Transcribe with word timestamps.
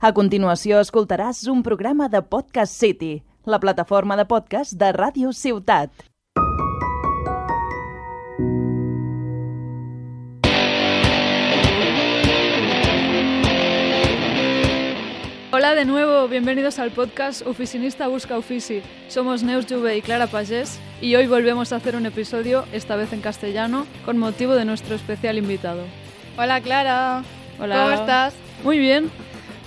A 0.00 0.14
continuació 0.16 0.78
escoltaràs 0.80 1.42
un 1.52 1.58
programa 1.60 2.06
de 2.08 2.22
Podcast 2.24 2.72
City, 2.72 3.18
la 3.44 3.58
plataforma 3.60 4.16
de 4.16 4.24
podcast 4.24 4.72
de 4.80 4.94
Ràdio 4.96 5.34
Ciutat. 5.36 5.92
Hola 15.52 15.74
de 15.74 15.84
nuevo, 15.84 16.28
bienvenidos 16.28 16.78
al 16.78 16.92
podcast 16.92 17.46
Oficinista 17.46 18.08
Busca 18.08 18.38
Ofici. 18.38 18.80
Somos 19.08 19.42
Neus 19.42 19.66
Juve 19.68 19.98
y 19.98 20.00
Clara 20.00 20.28
Pagés 20.28 20.80
y 21.02 21.14
hoy 21.16 21.26
volvemos 21.26 21.74
a 21.74 21.76
hacer 21.76 21.94
un 21.94 22.06
episodio, 22.06 22.64
esta 22.72 22.96
vez 22.96 23.12
en 23.12 23.20
castellano, 23.20 23.86
con 24.06 24.16
motivo 24.16 24.54
de 24.54 24.64
nuestro 24.64 24.94
especial 24.94 25.36
invitado. 25.36 25.84
Hola 26.38 26.62
Clara, 26.62 27.22
Hola. 27.60 27.82
¿cómo 27.82 27.90
estás? 27.90 28.34
Muy 28.64 28.78
bien, 28.78 29.10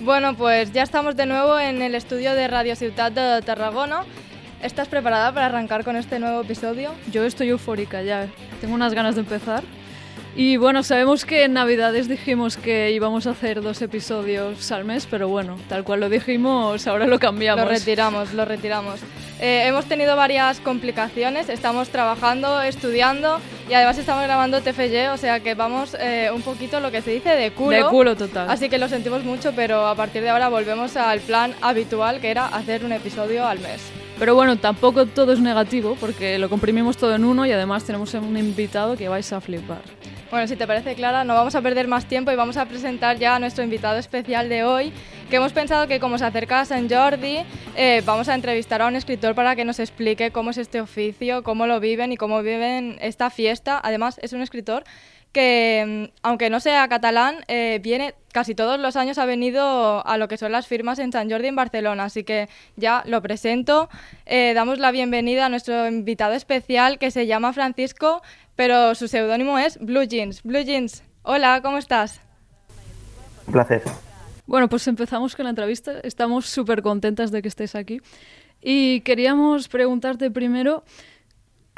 Bueno, 0.04 0.36
pues 0.36 0.74
ya 0.74 0.84
estamos 0.84 1.16
de 1.16 1.26
nuevo 1.26 1.58
en 1.58 1.82
el 1.82 1.96
estudio 1.96 2.34
de 2.34 2.50
Radio 2.50 2.76
Ciutat 2.76 3.14
de 3.14 3.42
Tarragona. 3.42 4.04
¿Estás 4.62 4.90
preparada 4.90 5.34
para 5.34 5.46
arrancar 5.46 5.86
con 5.86 5.96
este 5.96 6.20
nuevo 6.20 6.42
episodio? 6.42 6.92
yo 7.10 7.24
estoy 7.24 7.48
eufórica 7.48 8.02
ya, 8.02 8.28
tengo 8.60 8.76
unas 8.76 8.94
ganas 8.94 9.16
de 9.16 9.22
empezar. 9.22 9.64
Y 10.36 10.58
bueno, 10.58 10.82
sabemos 10.82 11.26
que 11.26 11.44
en 11.44 11.54
Navidades 11.54 12.08
dijimos 12.08 12.58
que 12.58 12.92
íbamos 12.92 13.28
a 13.28 13.32
hacer 13.32 13.62
dos 13.62 13.84
episodios 13.84 14.72
al 14.72 14.84
mes, 14.84 15.08
pero 15.10 15.28
bueno, 15.28 15.58
tal 15.70 15.84
cual 15.84 16.00
lo 16.00 16.10
dijimos, 16.10 16.88
ahora 16.88 17.06
lo 17.06 17.20
cambiamos. 17.20 17.64
Lo 17.64 17.70
retiramos, 17.70 18.34
lo 18.34 18.44
retiramos. 18.44 19.00
Eh, 19.40 19.68
hemos 19.68 19.86
tenido 19.86 20.16
varias 20.16 20.60
complicaciones, 20.60 21.50
estamos 21.50 21.90
trabajando, 21.90 22.62
estudiando 22.62 23.40
y 23.70 23.74
además 23.74 24.00
estamos 24.00 24.24
grabando 24.24 24.60
TFG, 24.62 25.12
o 25.14 25.18
sea 25.18 25.40
que 25.40 25.54
vamos 25.54 25.96
eh, 26.00 26.32
un 26.34 26.42
poquito 26.42 26.80
lo 26.80 26.90
que 26.90 27.04
se 27.04 27.12
dice 27.12 27.30
de 27.30 27.52
culo. 27.52 27.76
De 27.76 27.84
culo 27.84 28.16
total. 28.16 28.50
Así 28.50 28.70
que 28.70 28.80
lo 28.80 28.90
sentimos 28.90 29.24
mucho, 29.24 29.54
pero 29.56 29.86
a 29.86 29.94
partir 29.94 30.24
de 30.24 30.30
ahora 30.30 30.50
volvemos 30.50 30.98
al 30.98 31.20
plan 31.20 31.54
habitual 31.62 32.20
que 32.22 32.32
era 32.32 32.48
hacer 32.48 32.84
un 32.86 32.92
episodio 32.92 33.46
al 33.46 33.60
mes. 33.60 33.82
Pero 34.18 34.34
bueno, 34.34 34.58
tampoco 34.58 35.06
todo 35.06 35.34
es 35.34 35.40
negativo 35.40 35.96
porque 36.00 36.40
lo 36.40 36.50
comprimimos 36.50 36.98
todo 36.98 37.14
en 37.14 37.24
uno 37.24 37.46
y 37.46 37.52
además 37.52 37.84
tenemos 37.84 38.14
un 38.16 38.36
invitado 38.36 38.98
que 38.98 39.10
vais 39.10 39.32
a 39.32 39.40
flipar. 39.40 39.82
Bueno, 40.34 40.48
si 40.48 40.56
te 40.56 40.66
parece, 40.66 40.96
Clara, 40.96 41.24
no 41.24 41.36
vamos 41.36 41.54
a 41.54 41.62
perder 41.62 41.88
más 41.88 42.08
tiempo 42.08 42.32
y 42.32 42.36
vamos 42.36 42.58
a 42.58 42.66
presentar 42.66 43.20
ya 43.20 43.36
a 43.36 43.40
nuestro 43.40 43.64
invitado 43.64 44.00
especial 44.00 44.50
de 44.50 44.64
hoy, 44.64 44.92
que 45.30 45.36
hemos 45.36 45.54
pensado 45.54 45.88
que 45.88 46.00
como 46.00 46.18
se 46.18 46.26
acerca 46.26 46.62
a 46.62 46.66
San 46.66 46.90
Jordi, 46.90 47.46
eh, 47.76 48.02
vamos 48.04 48.30
a 48.30 48.34
entrevistar 48.34 48.82
a 48.82 48.88
un 48.88 48.96
escritor 48.96 49.36
para 49.36 49.56
que 49.56 49.64
nos 49.64 49.78
explique 49.78 50.32
cómo 50.32 50.50
es 50.50 50.58
este 50.58 50.82
oficio, 50.82 51.44
cómo 51.44 51.68
lo 51.68 51.80
viven 51.80 52.14
y 52.14 52.18
cómo 52.18 52.42
viven 52.42 52.98
esta 53.00 53.30
fiesta. 53.30 53.80
Además, 53.84 54.20
es 54.24 54.34
un 54.34 54.42
escritor 54.42 54.86
que, 55.34 56.10
mm, 56.12 56.18
aunque 56.24 56.50
no 56.50 56.60
sea 56.60 56.88
catalán, 56.88 57.44
eh, 57.48 57.80
viene 57.84 58.16
casi 58.32 58.56
todos 58.56 58.80
los 58.80 58.96
años 58.96 59.18
ha 59.18 59.26
venido 59.26 60.06
a 60.06 60.18
lo 60.18 60.28
que 60.28 60.38
son 60.38 60.52
las 60.52 60.68
firmas 60.68 61.00
en 61.00 61.12
San 61.12 61.30
Jordi 61.30 61.48
en 61.48 61.56
Barcelona, 61.56 62.06
así 62.06 62.24
que 62.24 62.50
ya 62.76 63.04
lo 63.06 63.22
presento. 63.22 63.90
Eh, 64.26 64.54
damos 64.56 64.80
la 64.80 64.92
bienvenida 64.92 65.46
a 65.46 65.50
nuestro 65.50 65.88
invitado 65.88 66.34
especial 66.34 66.98
que 66.98 67.12
se 67.12 67.28
llama 67.28 67.54
Francisco, 67.54 68.22
pero 68.56 68.96
su 68.96 69.08
seudónimo 69.08 69.58
es 69.58 69.78
Blue 69.80 70.04
Jeans. 70.04 70.44
Blue 70.44 70.64
Jeans, 70.64 71.04
hola, 71.24 71.62
¿cómo 71.62 71.78
estás? 71.78 72.22
Un 73.48 73.54
placer. 73.54 73.82
Bueno, 74.46 74.68
pues 74.70 74.88
empezamos 74.88 75.36
con 75.36 75.44
la 75.46 75.50
entrevista. 75.50 76.00
Estamos 76.04 76.48
súper 76.48 76.82
contentas 76.82 77.32
de 77.32 77.42
que 77.42 77.48
estés 77.48 77.76
aquí. 77.76 78.02
Y 78.62 79.02
queríamos 79.02 79.68
preguntarte 79.68 80.32
primero, 80.32 80.84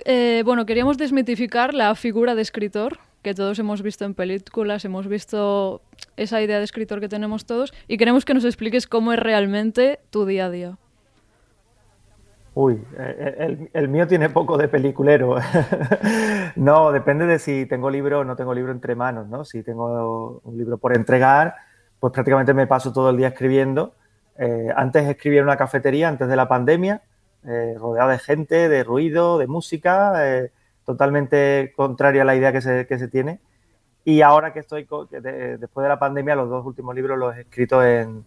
eh, 0.05 0.43
bueno, 0.45 0.65
queríamos 0.65 0.97
desmitificar 0.97 1.73
la 1.73 1.95
figura 1.95 2.35
de 2.35 2.41
escritor, 2.41 2.99
que 3.23 3.33
todos 3.33 3.57
hemos 3.57 3.81
visto 3.81 4.05
en 4.05 4.13
películas, 4.13 4.85
hemos 4.85 5.07
visto 5.07 5.81
esa 6.15 6.41
idea 6.41 6.59
de 6.59 6.63
escritor 6.63 6.99
que 6.99 7.09
tenemos 7.09 7.45
todos, 7.45 7.73
y 7.87 7.97
queremos 7.97 8.23
que 8.23 8.35
nos 8.35 8.45
expliques 8.45 8.85
cómo 8.85 9.13
es 9.13 9.19
realmente 9.19 9.99
tu 10.11 10.25
día 10.25 10.45
a 10.45 10.51
día. 10.51 10.77
Uy, 12.57 12.81
eh, 12.97 13.35
el, 13.39 13.69
el 13.73 13.89
mío 13.89 14.07
tiene 14.07 14.29
poco 14.29 14.57
de 14.57 14.69
peliculero. 14.69 15.35
no, 16.55 16.91
depende 16.93 17.25
de 17.25 17.37
si 17.37 17.65
tengo 17.65 17.89
libro 17.89 18.19
o 18.21 18.23
no 18.23 18.35
tengo 18.37 18.53
libro 18.53 18.71
entre 18.71 18.95
manos, 18.95 19.27
¿no? 19.27 19.43
Si 19.43 19.61
tengo 19.61 20.39
un 20.43 20.57
libro 20.57 20.77
por 20.77 20.95
entregar, 20.95 21.55
pues 21.99 22.13
prácticamente 22.13 22.53
me 22.53 22.65
paso 22.65 22.93
todo 22.93 23.09
el 23.09 23.17
día 23.17 23.27
escribiendo. 23.29 23.93
Eh, 24.37 24.69
antes 24.75 25.05
escribía 25.07 25.39
en 25.39 25.45
una 25.47 25.57
cafetería, 25.57 26.07
antes 26.07 26.29
de 26.29 26.35
la 26.37 26.47
pandemia, 26.47 27.01
eh, 27.45 27.75
rodeado 27.77 28.09
de 28.11 28.19
gente, 28.19 28.69
de 28.69 28.83
ruido, 28.85 29.37
de 29.37 29.47
música, 29.47 30.13
eh, 30.25 30.51
totalmente 30.85 31.73
contraria 31.75 32.21
a 32.21 32.25
la 32.25 32.35
idea 32.37 32.53
que 32.53 32.61
se, 32.61 32.87
que 32.87 32.97
se 32.97 33.09
tiene. 33.09 33.41
Y 34.05 34.21
ahora 34.21 34.53
que 34.53 34.59
estoy, 34.59 34.87
que 35.09 35.19
de- 35.19 35.57
después 35.57 35.83
de 35.83 35.89
la 35.89 35.99
pandemia, 35.99 36.35
los 36.35 36.49
dos 36.49 36.65
últimos 36.65 36.95
libros 36.95 37.17
los 37.17 37.35
he 37.35 37.41
escrito 37.41 37.83
en, 37.83 38.23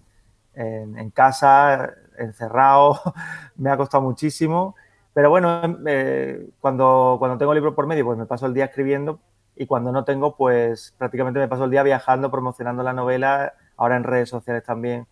en, 0.55 0.99
en 0.99 1.10
casa, 1.10 1.95
encerrado, 2.19 3.01
me 3.56 3.71
ha 3.71 3.77
costado 3.77 4.03
muchísimo. 4.03 4.75
Pero 5.15 5.31
bueno, 5.31 5.61
eh, 5.87 6.49
cuando, 6.61 7.17
cuando 7.19 7.39
tengo 7.39 7.55
libro 7.55 7.75
por 7.75 7.87
medio, 7.87 8.05
pues 8.05 8.19
me 8.19 8.27
paso 8.27 8.47
el 8.47 8.55
día 8.55 8.67
escribiendo 8.67 9.21
y 9.56 9.67
cuando 9.67 9.91
no 9.91 10.05
tengo, 10.05 10.37
pues 10.37 10.95
prácticamente 10.97 11.41
me 11.41 11.49
paso 11.49 11.65
el 11.65 11.71
día 11.71 11.83
viajando, 11.83 12.31
promocionando 12.31 12.83
la 12.83 12.93
novela, 12.93 13.55
ahora 13.77 13.97
en 13.97 14.05
redes 14.05 14.28
sociales 14.28 14.62
también, 14.62 15.07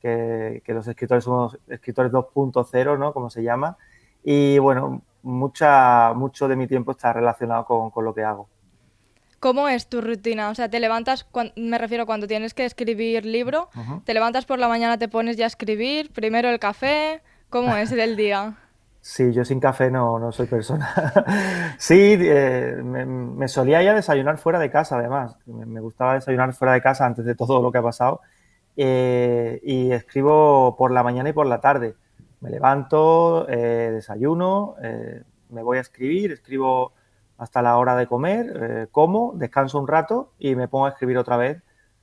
que, 0.00 0.62
que 0.64 0.72
los 0.72 0.88
escritores 0.88 1.24
somos 1.24 1.58
escritores 1.68 2.10
2.0, 2.10 2.98
¿no? 2.98 3.12
Como 3.12 3.28
se 3.28 3.42
llama. 3.42 3.76
Y 4.24 4.58
bueno, 4.58 5.02
mucha, 5.22 6.12
mucho 6.14 6.48
de 6.48 6.56
mi 6.56 6.66
tiempo 6.66 6.92
está 6.92 7.12
relacionado 7.12 7.64
con, 7.66 7.90
con 7.90 8.04
lo 8.04 8.14
que 8.14 8.24
hago. 8.24 8.48
¿Cómo 9.40 9.68
es 9.68 9.88
tu 9.88 10.00
rutina? 10.02 10.50
O 10.50 10.54
sea, 10.54 10.68
te 10.68 10.80
levantas, 10.80 11.26
me 11.56 11.78
refiero 11.78 12.06
cuando 12.06 12.26
tienes 12.26 12.54
que 12.54 12.64
escribir 12.66 13.24
libro, 13.24 13.70
Ujú. 13.74 14.02
te 14.04 14.14
levantas 14.14 14.44
por 14.46 14.58
la 14.58 14.68
mañana, 14.68 14.98
te 14.98 15.08
pones 15.08 15.36
ya 15.36 15.44
a 15.46 15.48
escribir, 15.48 16.12
primero 16.12 16.50
el 16.50 16.58
café, 16.58 17.22
¿cómo 17.48 17.74
es 17.76 17.90
el 17.92 18.16
día? 18.16 18.56
Sí, 19.02 19.32
yo 19.32 19.44
sin 19.46 19.60
café 19.60 19.90
no, 19.90 20.18
no 20.18 20.30
soy 20.32 20.46
persona. 20.46 20.94
Sí, 21.78 22.16
eh, 22.20 22.76
me, 22.84 23.06
me 23.06 23.48
solía 23.48 23.82
ya 23.82 23.94
desayunar 23.94 24.36
fuera 24.38 24.58
de 24.58 24.70
casa, 24.70 24.98
además. 24.98 25.36
Me, 25.46 25.64
me 25.66 25.80
gustaba 25.80 26.14
desayunar 26.14 26.52
fuera 26.52 26.74
de 26.74 26.82
casa 26.82 27.06
antes 27.06 27.24
de 27.24 27.34
todo 27.34 27.62
lo 27.62 27.72
que 27.72 27.78
ha 27.78 27.82
pasado. 27.82 28.20
Eh, 28.76 29.60
y 29.64 29.92
escribo 29.92 30.76
por 30.76 30.90
la 30.92 31.02
mañana 31.02 31.30
y 31.30 31.32
por 31.32 31.46
la 31.46 31.60
tarde. 31.60 31.96
Me 32.40 32.50
levanto, 32.50 33.46
eh, 33.48 33.90
desayuno, 33.92 34.76
eh, 34.82 35.22
me 35.50 35.62
voy 35.62 35.78
a 35.78 35.80
escribir, 35.82 36.32
escribo 36.32 36.92
hasta 37.40 37.62
la 37.62 37.78
hora 37.78 37.96
de 37.96 38.06
comer, 38.06 38.52
eh, 38.54 38.86
como, 38.92 39.32
descanso 39.34 39.80
un 39.80 39.88
rato 39.88 40.30
y 40.38 40.54
me 40.56 40.68
pongo 40.68 40.84
a 40.84 40.90
escribir 40.90 41.16
otra 41.16 41.38
vez 41.38 41.62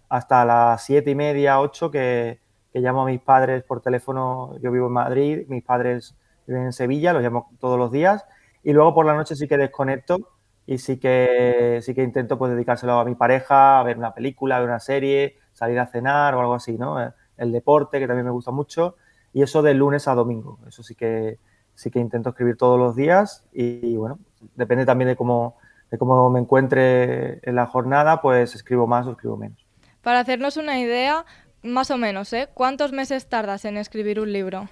hasta 0.10 0.44
las 0.46 0.84
siete 0.84 1.12
y 1.12 1.16
media, 1.16 1.60
ocho, 1.60 1.92
que, 1.92 2.40
que 2.74 2.80
llamo 2.80 3.04
a 3.04 3.06
mis 3.06 3.22
padres 3.22 3.64
por 3.64 3.82
teléfono. 3.82 4.58
Yo 4.64 4.72
vivo 4.72 4.88
en 4.88 4.94
Madrid, 4.94 5.46
mis 5.48 5.64
padres 5.64 6.16
viven 6.48 6.64
en 6.64 6.74
Sevilla, 6.74 7.14
los 7.14 7.22
llamo 7.22 7.52
todos 7.60 7.78
los 7.78 7.92
días. 7.92 8.26
Y 8.64 8.74
luego 8.74 8.96
por 8.96 9.06
la 9.06 9.14
noche 9.14 9.36
sí 9.36 9.48
que 9.48 9.58
desconecto 9.58 10.18
y 10.66 10.80
sí 10.80 10.98
que, 10.98 11.82
sí 11.84 11.94
que 11.94 12.02
intento 12.02 12.40
pues 12.40 12.52
dedicárselo 12.52 13.00
a 13.00 13.06
mi 13.06 13.14
pareja, 13.14 13.80
a 13.80 13.84
ver 13.84 14.00
una 14.00 14.16
película, 14.16 14.58
a 14.58 14.60
ver 14.60 14.70
una 14.70 14.80
serie, 14.80 15.38
salir 15.54 15.80
a 15.80 15.86
cenar 15.86 16.34
o 16.34 16.40
algo 16.40 16.56
así, 16.56 16.80
¿no? 16.80 16.98
El 17.38 17.52
deporte, 17.52 18.00
que 18.00 18.08
también 18.08 18.26
me 18.26 18.32
gusta 18.32 18.50
mucho. 18.50 18.96
Y 19.34 19.44
eso 19.44 19.62
de 19.62 19.76
lunes 19.76 20.08
a 20.08 20.16
domingo. 20.16 20.58
Eso 20.68 20.82
sí 20.82 20.96
que, 20.96 21.38
sí 21.78 21.92
que 21.92 22.00
intento 22.00 22.30
escribir 22.30 22.58
todos 22.58 22.80
los 22.80 22.96
días 22.96 23.46
y, 23.54 23.96
bueno, 23.96 24.18
depende 24.56 24.84
también 24.84 25.10
de 25.10 25.16
cómo, 25.16 25.58
de 25.92 26.00
cómo 26.00 26.28
me 26.32 26.40
encuentre 26.40 27.40
en 27.48 27.56
la 27.56 27.68
jornada, 27.68 28.20
pues 28.20 28.56
escribo 28.56 28.88
más 28.88 29.06
o 29.06 29.12
escribo 29.12 29.38
menos. 29.38 29.64
Para 30.02 30.20
hacernos 30.20 30.58
una 30.58 30.80
idea, 30.80 31.24
más 31.62 31.92
o 31.92 31.98
menos, 32.00 32.34
¿eh? 32.34 32.50
¿Cuántos 32.52 32.94
meses 32.94 33.30
tardas 33.30 33.64
en 33.64 33.78
escribir 33.78 34.20
un 34.20 34.34
libro? 34.34 34.68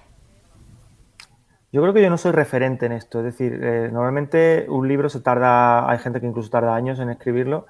Yo 1.70 1.80
creo 1.80 1.94
que 1.94 2.02
yo 2.02 2.10
no 2.10 2.18
soy 2.18 2.32
referente 2.32 2.86
en 2.86 2.92
esto, 2.92 3.20
es 3.20 3.26
decir, 3.26 3.60
eh, 3.62 3.88
normalmente 3.92 4.66
un 4.68 4.88
libro 4.88 5.08
se 5.08 5.20
tarda, 5.20 5.88
hay 5.88 5.98
gente 5.98 6.20
que 6.20 6.26
incluso 6.26 6.50
tarda 6.50 6.74
años 6.74 6.98
en 6.98 7.10
escribirlo. 7.10 7.66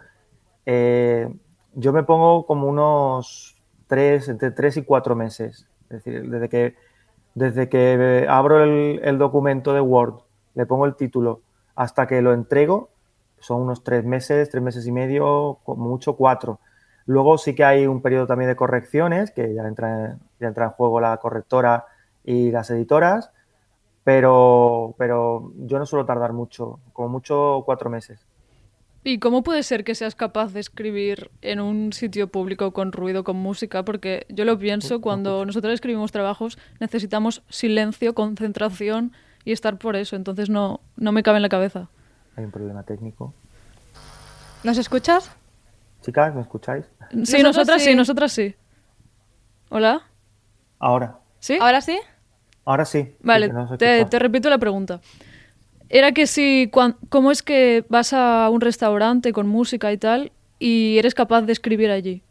Eh, 0.64 1.28
yo 1.75 1.92
me 1.92 2.04
pongo 2.04 2.46
como 2.46 2.69
unos 2.69 3.62
tres, 3.86 4.30
entre 4.30 4.50
tres 4.50 4.78
y 4.78 4.82
cuatro 4.82 5.14
meses, 5.14 5.69
es 5.90 6.02
decir, 6.02 6.31
desde 6.31 6.49
que, 6.49 6.86
desde 7.37 7.69
que 7.69 8.27
abro 8.31 8.65
el, 8.65 9.19
documento 9.19 9.75
de 9.75 9.83
Word, 9.83 10.23
le 10.55 10.65
pongo 10.65 10.87
el 10.87 10.97
título, 10.97 11.43
hasta 11.75 12.06
que 12.06 12.23
lo 12.23 12.33
entrego, 12.33 12.88
son 13.38 13.61
unos 13.61 13.85
tres 13.85 14.06
meses, 14.06 14.49
tres 14.49 14.62
meses 14.62 14.87
y 14.87 14.91
medio, 14.91 15.59
mucho 15.67 16.17
cuatro. 16.17 16.61
Luego 17.05 17.37
sí 17.37 17.55
que 17.55 17.62
hay 17.62 17.87
un 17.87 18.00
periodo 18.00 18.27
también 18.27 18.49
de 18.49 18.56
correcciones, 18.56 19.33
que 19.33 19.53
ya 19.53 19.69
entra, 19.69 20.17
ya 20.41 20.49
entra 20.49 20.65
en 20.65 20.71
juego 20.71 20.99
la 20.99 21.19
correctora 21.19 21.85
y 22.25 22.50
las 22.50 22.71
editoras, 22.71 23.31
pero, 24.03 24.94
pero 24.97 25.53
yo 25.59 25.79
no 25.79 25.85
suelo 25.85 26.06
tardar 26.06 26.33
mucho, 26.33 26.81
como 26.94 27.11
mucho 27.11 27.62
cuatro 27.67 27.91
meses. 27.91 28.27
¿Y 29.06 29.20
cómo 29.20 29.44
puede 29.44 29.62
ser 29.62 29.85
que 29.85 29.94
seas 29.94 30.17
capaz 30.17 30.53
de 30.53 30.58
escribir 30.58 31.31
en 31.41 31.61
un 31.61 31.93
sitio 31.93 32.26
público 32.26 32.73
con 32.73 32.91
ruido, 32.91 33.23
con 33.23 33.37
música? 33.37 33.85
Porque 33.85 34.26
yo 34.29 34.44
lo 34.44 34.58
pienso, 34.58 35.00
cuando 35.00 35.47
nosotros 35.47 35.73
escribimos 35.75 36.11
trabajos 36.11 36.58
necesitamos 36.81 37.44
silencio, 37.49 38.17
concentración 38.17 39.12
y 39.44 39.53
estar 39.53 39.79
por 39.79 39.94
eso, 39.94 40.17
entonces 40.17 40.50
no, 40.50 40.81
no 40.97 41.12
me 41.12 41.23
cabe 41.23 41.37
en 41.37 41.43
la 41.43 41.49
cabeza. 41.49 41.88
Hay 42.35 42.47
un 42.47 42.50
problema 42.50 42.82
técnico. 42.82 43.32
¿Nos 44.64 44.76
escuchas? 44.76 45.31
Chicas, 46.02 46.35
¿me 46.35 46.41
escucháis? 46.41 46.85
Sí, 47.11 47.17
Nosotros 47.17 47.44
nosotras 47.44 47.82
sí. 47.82 47.91
sí. 47.91 47.94
nosotras 47.94 48.32
sí. 48.32 48.56
¿Hola? 49.69 50.02
Ahora. 50.81 51.20
¿Sí? 51.38 51.56
¿Ahora 51.61 51.81
sí? 51.81 51.97
Ahora 52.64 52.85
sí. 52.85 53.14
Vale, 53.20 53.52
te, 53.79 54.19
repito 54.19 54.50
la 54.50 54.59
pregunta. 54.59 55.00
Era 55.88 56.12
que 56.12 56.27
si, 56.27 56.71
¿cómo 57.09 57.31
es 57.31 57.43
que 57.43 57.85
vas 57.88 58.12
a 58.12 58.49
un 58.50 58.61
restaurante 58.61 59.33
con 59.33 59.47
música 59.47 59.93
y 59.93 59.99
tal 59.99 60.33
y 60.59 60.99
eres 60.99 61.15
capaz 61.15 61.43
de 61.43 61.53
escribir 61.53 61.91
allí? 61.91 62.23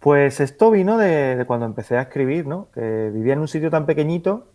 Pues 0.00 0.40
esto 0.40 0.70
vino 0.70 0.96
de, 0.98 1.44
cuando 1.46 1.66
empecé 1.66 1.96
a 1.96 2.02
escribir, 2.02 2.46
¿no? 2.46 2.68
Que 2.72 3.10
vivía 3.12 3.32
en 3.32 3.40
un 3.40 3.48
sitio 3.48 3.70
tan 3.70 3.84
pequeñito 3.84 4.52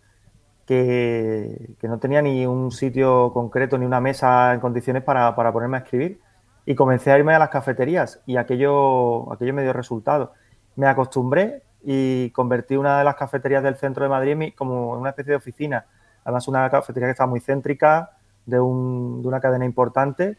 que, 0.66 1.76
no 1.82 1.98
tenía 1.98 2.22
ni 2.22 2.46
un 2.46 2.70
sitio 2.70 3.32
concreto 3.32 3.76
ni 3.76 3.84
una 3.84 4.00
mesa 4.00 4.54
en 4.54 4.60
condiciones 4.60 5.02
para, 5.02 5.34
ponerme 5.34 5.78
a 5.78 5.80
escribir. 5.80 6.20
Y 6.66 6.74
comencé 6.74 7.12
a 7.12 7.18
irme 7.18 7.34
a 7.34 7.38
las 7.38 7.50
cafeterías 7.50 8.22
y 8.24 8.36
aquello, 8.38 9.30
aquello 9.32 9.52
me 9.52 9.62
dio 9.62 9.74
resultado. 9.74 10.32
Me 10.76 10.86
acostumbré 10.86 11.62
y 11.82 12.30
convertí 12.30 12.76
una 12.76 12.98
de 12.98 13.04
las 13.04 13.16
cafeterías 13.16 13.62
del 13.62 13.76
centro 13.76 14.04
de 14.04 14.08
Madrid 14.08 14.54
como 14.56 14.92
una 14.92 15.10
especie 15.10 15.32
de 15.32 15.36
oficina. 15.36 15.84
Además, 16.24 16.48
una 16.48 16.68
cafetería 16.70 17.08
que 17.08 17.12
estaba 17.12 17.30
muy 17.30 17.40
céntrica, 17.40 18.12
de, 18.46 18.60
un, 18.60 19.22
de 19.22 19.28
una 19.28 19.40
cadena 19.40 19.64
importante. 19.64 20.36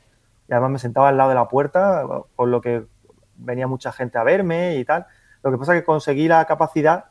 Y 0.47 0.53
además 0.53 0.71
me 0.71 0.79
sentaba 0.79 1.09
al 1.09 1.17
lado 1.17 1.29
de 1.29 1.35
la 1.35 1.47
puerta, 1.47 2.03
por 2.35 2.47
lo 2.47 2.61
que 2.61 2.85
venía 3.37 3.67
mucha 3.67 3.91
gente 3.91 4.17
a 4.17 4.23
verme 4.23 4.75
y 4.75 4.85
tal. 4.85 5.05
Lo 5.43 5.51
que 5.51 5.57
pasa 5.57 5.75
es 5.75 5.81
que 5.81 5.85
conseguí 5.85 6.27
la 6.27 6.45
capacidad 6.45 7.05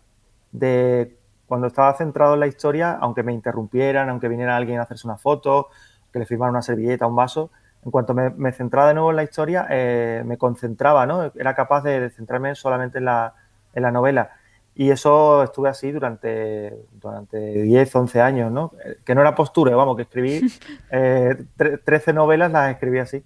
de, 0.52 1.16
cuando 1.46 1.66
estaba 1.66 1.92
centrado 1.94 2.34
en 2.34 2.40
la 2.40 2.46
historia, 2.46 2.98
aunque 3.00 3.22
me 3.22 3.32
interrumpieran, 3.32 4.08
aunque 4.08 4.28
viniera 4.28 4.56
alguien 4.56 4.78
a 4.78 4.82
hacerse 4.82 5.06
una 5.06 5.16
foto, 5.16 5.68
que 6.12 6.18
le 6.18 6.26
firmara 6.26 6.50
una 6.50 6.62
servilleta, 6.62 7.06
un 7.06 7.16
vaso, 7.16 7.50
en 7.84 7.90
cuanto 7.90 8.14
me, 8.14 8.52
centraba 8.52 8.88
de 8.88 8.94
nuevo 8.94 9.10
en 9.10 9.16
la 9.16 9.24
historia, 9.24 9.66
eh, 9.68 10.22
me 10.24 10.38
concentraba, 10.38 11.06
¿no? 11.06 11.30
Era 11.34 11.54
capaz 11.54 11.82
de, 11.82 12.08
centrarme 12.10 12.54
solamente 12.54 12.98
en 12.98 13.04
la, 13.04 13.34
en 13.74 13.82
la 13.82 13.90
novela. 13.90 14.30
Y 14.76 14.90
eso 14.90 15.44
estuve 15.44 15.68
así 15.68 15.92
durante, 15.92 16.74
durante 16.92 17.38
10, 17.38 17.94
11 17.94 18.20
años, 18.20 18.50
¿no? 18.50 18.72
Que 19.04 19.14
no 19.14 19.20
era 19.20 19.34
postura, 19.34 19.76
vamos, 19.76 19.96
que 19.96 20.02
escribí 20.02 20.40
eh, 20.90 21.36
13 21.84 22.12
novelas, 22.12 22.50
las 22.50 22.72
escribí 22.72 22.98
así. 22.98 23.22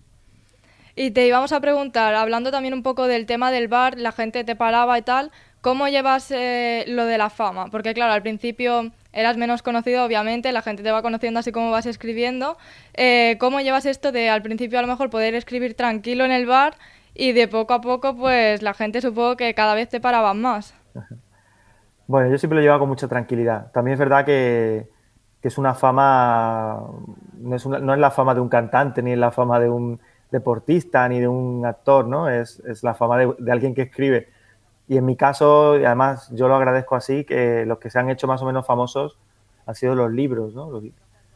Y 0.95 1.13
te 1.13 1.27
íbamos 1.27 1.53
a 1.53 1.61
preguntar, 1.61 2.15
hablando 2.15 2.51
también 2.51 2.75
un 2.75 2.83
poco 2.83 3.07
del 3.07 3.25
tema 3.25 3.53
del 3.53 3.69
bar, 3.69 3.97
la 3.99 4.11
gente 4.11 4.43
te 4.43 4.57
paraba 4.57 4.99
y 4.99 5.03
tal, 5.03 5.31
¿cómo 5.61 5.89
llevas 5.89 6.31
eh, 6.33 6.85
lo 6.89 7.07
de 7.07 7.17
la 7.19 7.31
fama? 7.31 7.69
Porque 7.71 7.95
claro, 7.95 8.13
al 8.13 8.23
principio 8.23 8.91
eras 9.13 9.37
menos 9.37 9.63
conocido, 9.63 10.05
obviamente, 10.05 10.51
la 10.51 10.61
gente 10.61 10.83
te 10.83 10.91
va 10.91 11.01
conociendo 11.01 11.39
así 11.41 11.53
como 11.53 11.71
vas 11.71 11.87
escribiendo. 11.87 12.59
Eh, 12.95 13.37
¿Cómo 13.39 13.61
llevas 13.61 13.87
esto 13.87 14.11
de 14.11 14.29
al 14.29 14.43
principio 14.43 14.81
a 14.81 14.83
lo 14.83 14.89
mejor 14.89 15.09
poder 15.09 15.37
escribir 15.37 15.75
tranquilo 15.75 16.25
en 16.25 16.33
el 16.33 16.47
bar 16.47 16.77
y 17.15 17.33
de 17.33 17.47
poco 17.47 17.75
a 17.75 17.81
poco 17.81 18.17
pues 18.17 18.61
la 18.61 18.75
gente 18.75 19.01
supongo 19.01 19.37
que 19.37 19.55
cada 19.55 19.75
vez 19.75 19.89
te 19.89 20.01
paraban 20.01 20.41
más? 20.43 20.75
Bueno, 22.09 22.31
yo 22.31 22.39
siempre 22.39 22.57
lo 22.57 22.63
llevo 22.63 22.79
con 22.81 22.89
mucha 22.89 23.07
tranquilidad. 23.07 23.71
También 23.71 23.93
es 23.93 23.99
verdad 23.99 24.25
que, 24.25 24.89
es 25.43 25.59
una 25.59 25.75
fama, 25.75 26.83
no 27.39 27.55
es, 27.55 27.65
no 27.67 27.95
es 27.95 28.01
la 28.01 28.11
fama 28.11 28.35
de 28.35 28.41
un 28.41 28.49
cantante 28.49 29.03
ni 29.03 29.13
es 29.13 29.19
la 29.19 29.31
fama 29.31 29.61
de 29.61 29.69
un 29.71 30.01
deportista 30.31 31.09
ni 31.09 31.21
de 31.21 31.29
un 31.29 31.65
actor, 31.67 32.07
¿no? 32.07 32.29
Es, 32.29 32.63
la 32.83 32.95
fama 32.95 33.19
de, 33.19 33.53
alguien 33.53 33.75
que 33.75 33.83
escribe. 33.83 34.29
Y 34.89 34.97
en 34.97 35.05
mi 35.05 35.17
caso, 35.17 35.79
y 35.79 35.85
además 35.85 36.31
yo 36.33 36.49
lo 36.49 36.57
agradezco 36.57 36.97
así, 36.97 37.25
que 37.25 37.67
los 37.67 37.79
que 37.79 37.91
se 37.91 37.99
han 37.99 38.09
hecho 38.11 38.27
más 38.27 38.41
o 38.43 38.47
menos 38.47 38.67
famosos 38.67 39.19
han 39.67 39.75
sido 39.75 39.95
los 39.95 40.11
libros, 40.11 40.55
¿no? 40.55 40.81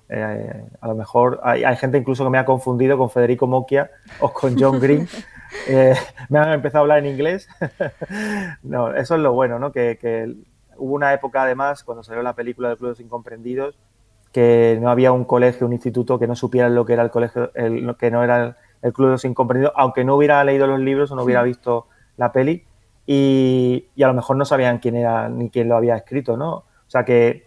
Eh, 0.08 0.64
a 0.80 0.88
lo 0.88 0.94
mejor 0.94 1.40
hay, 1.42 1.64
gente 1.76 1.98
incluso 1.98 2.24
que 2.24 2.30
me 2.30 2.38
ha 2.38 2.44
confundido 2.44 2.98
con 2.98 3.10
Federico 3.10 3.46
Mocchia 3.46 3.90
o 4.20 4.32
con 4.32 4.58
John 4.58 4.80
Green. 4.80 5.06
Eh, 5.68 5.94
me 6.30 6.38
han 6.38 6.50
empezado 6.54 6.78
a 6.78 6.80
hablar 6.80 6.98
en 7.00 7.12
inglés. 7.12 7.46
no, 8.62 8.94
eso 8.94 9.16
es 9.16 9.20
lo 9.20 9.34
bueno, 9.34 9.58
¿no? 9.58 9.70
Que, 9.70 10.34
hubo 10.82 10.94
una 10.94 11.14
época 11.14 11.42
además, 11.42 11.84
cuando 11.84 12.02
salió 12.02 12.22
la 12.22 12.34
película 12.34 12.70
de 12.70 12.76
Clubes 12.76 12.98
Incomprendidos, 12.98 13.78
que 14.32 14.78
no 14.80 14.90
había 14.90 15.12
un 15.12 15.24
colegio, 15.24 15.66
un 15.66 15.72
instituto 15.72 16.18
que 16.18 16.26
no 16.26 16.34
supieran 16.34 16.74
lo 16.74 16.84
que 16.84 16.94
era 16.94 17.04
el 17.04 17.10
colegio, 17.10 17.52
el, 17.54 17.94
que 17.96 18.10
no 18.10 18.24
era 18.24 18.56
el 18.82 18.92
Club 18.92 19.08
de 19.08 19.12
los 19.12 19.24
Incomprendidos, 19.24 19.72
aunque 19.76 20.04
no 20.04 20.16
hubiera 20.16 20.42
leído 20.42 20.66
los 20.66 20.80
libros 20.80 21.12
o 21.12 21.16
no 21.16 21.22
hubiera 21.22 21.44
visto 21.44 21.86
la 22.16 22.32
peli 22.32 22.64
y, 23.06 23.86
a 24.02 24.08
lo 24.08 24.14
mejor 24.14 24.36
no 24.36 24.44
sabían 24.44 24.78
quién 24.78 24.96
era 24.96 25.28
ni 25.28 25.50
quién 25.50 25.68
lo 25.68 25.76
había 25.76 25.94
escrito, 25.94 26.36
¿no? 26.36 26.52
O 26.54 26.64
sea 26.88 27.04
que 27.04 27.46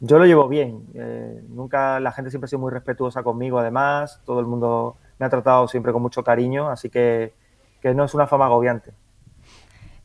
yo 0.00 0.18
lo 0.18 0.24
llevo 0.24 0.48
bien. 0.48 0.86
Eh, 0.94 1.42
nunca, 1.50 2.00
la 2.00 2.12
gente 2.12 2.30
siempre 2.30 2.46
ha 2.46 2.48
sido 2.48 2.60
muy 2.60 2.72
respetuosa 2.72 3.22
conmigo, 3.22 3.58
además, 3.58 4.22
todo 4.24 4.40
el 4.40 4.46
mundo 4.46 4.96
me 5.18 5.26
ha 5.26 5.28
tratado 5.28 5.68
siempre 5.68 5.92
con 5.92 6.00
mucho 6.00 6.24
cariño, 6.24 6.70
así 6.70 6.88
que, 6.88 7.34
que 7.82 7.94
no 7.94 8.04
es 8.04 8.14
una 8.14 8.26
fama 8.26 8.46
agobiante. 8.46 8.92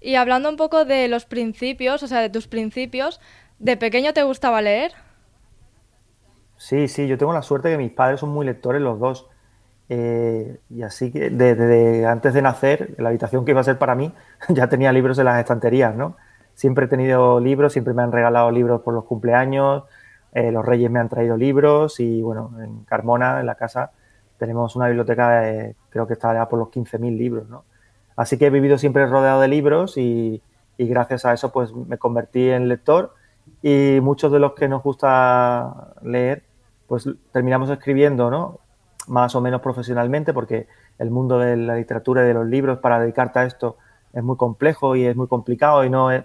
Y 0.07 0.15
hablando 0.15 0.47
un 0.47 0.55
poco 0.55 0.85
de 0.85 1.09
los 1.09 1.25
principios, 1.25 2.01
o 2.01 2.07
sea, 2.07 2.21
de 2.21 2.29
tus 2.29 2.47
principios, 2.47 3.19
¿de 3.59 3.75
pequeño 3.75 4.13
te 4.13 4.23
gustaba 4.23 4.61
leer? 4.61 4.93
Sí, 6.55 6.87
sí, 6.87 7.09
yo 7.09 7.17
tengo 7.17 7.33
la 7.33 7.41
suerte 7.41 7.69
que 7.69 7.77
mis 7.77 7.91
padres 7.91 8.21
son 8.21 8.29
muy 8.29 8.45
lectores 8.45 8.81
los 8.81 9.01
dos. 9.01 9.27
Eh, 9.89 10.61
y 10.69 10.83
así 10.83 11.11
que 11.11 11.29
desde 11.29 12.05
antes 12.05 12.33
de 12.33 12.41
nacer, 12.41 12.95
la 12.99 13.09
habitación 13.09 13.43
que 13.43 13.51
iba 13.51 13.59
a 13.59 13.65
ser 13.65 13.77
para 13.77 13.95
mí, 13.95 14.13
ya 14.47 14.69
tenía 14.69 14.93
libros 14.93 15.19
en 15.19 15.25
las 15.25 15.41
estanterías, 15.41 15.93
¿no? 15.93 16.15
Siempre 16.53 16.85
he 16.85 16.87
tenido 16.87 17.41
libros, 17.41 17.73
siempre 17.73 17.93
me 17.93 18.01
han 18.01 18.13
regalado 18.13 18.49
libros 18.49 18.83
por 18.83 18.93
los 18.93 19.03
cumpleaños, 19.03 19.83
eh, 20.31 20.53
los 20.53 20.65
reyes 20.65 20.89
me 20.89 21.01
han 21.01 21.09
traído 21.09 21.35
libros 21.35 21.99
y 21.99 22.21
bueno, 22.21 22.53
en 22.63 22.85
Carmona, 22.85 23.41
en 23.41 23.45
la 23.45 23.55
casa, 23.55 23.91
tenemos 24.37 24.73
una 24.77 24.87
biblioteca 24.87 25.41
de, 25.41 25.75
creo 25.89 26.07
que 26.07 26.13
está 26.13 26.47
por 26.47 26.59
los 26.59 26.69
15.000 26.69 27.17
libros, 27.17 27.49
¿no? 27.49 27.65
Así 28.17 28.37
que 28.37 28.47
he 28.47 28.49
vivido 28.49 28.77
siempre 28.77 29.05
rodeado 29.05 29.39
de 29.39 29.47
libros 29.47 29.97
y, 29.97 30.41
y 30.77 30.87
gracias 30.87 31.23
a 31.23 31.33
eso 31.33 31.53
pues 31.53 31.73
me 31.73 31.97
convertí 31.97 32.49
en 32.49 32.67
lector 32.67 33.13
y 33.61 33.99
muchos 34.01 34.31
de 34.31 34.39
los 34.39 34.53
que 34.53 34.67
nos 34.67 34.83
gusta 34.83 35.93
leer 36.01 36.43
pues 36.87 37.07
terminamos 37.31 37.69
escribiendo, 37.69 38.29
¿no? 38.29 38.59
más 39.07 39.35
o 39.35 39.41
menos 39.41 39.61
profesionalmente, 39.61 40.33
porque 40.33 40.67
el 40.99 41.11
mundo 41.11 41.39
de 41.39 41.55
la 41.57 41.75
literatura 41.75 42.23
y 42.23 42.27
de 42.27 42.33
los 42.33 42.45
libros 42.45 42.79
para 42.79 42.99
dedicarte 42.99 43.39
a 43.39 43.45
esto 43.45 43.77
es 44.13 44.23
muy 44.23 44.37
complejo 44.37 44.95
y 44.95 45.05
es 45.05 45.15
muy 45.15 45.27
complicado 45.27 45.83
y 45.83 45.89
no 45.89 46.11
es, 46.11 46.23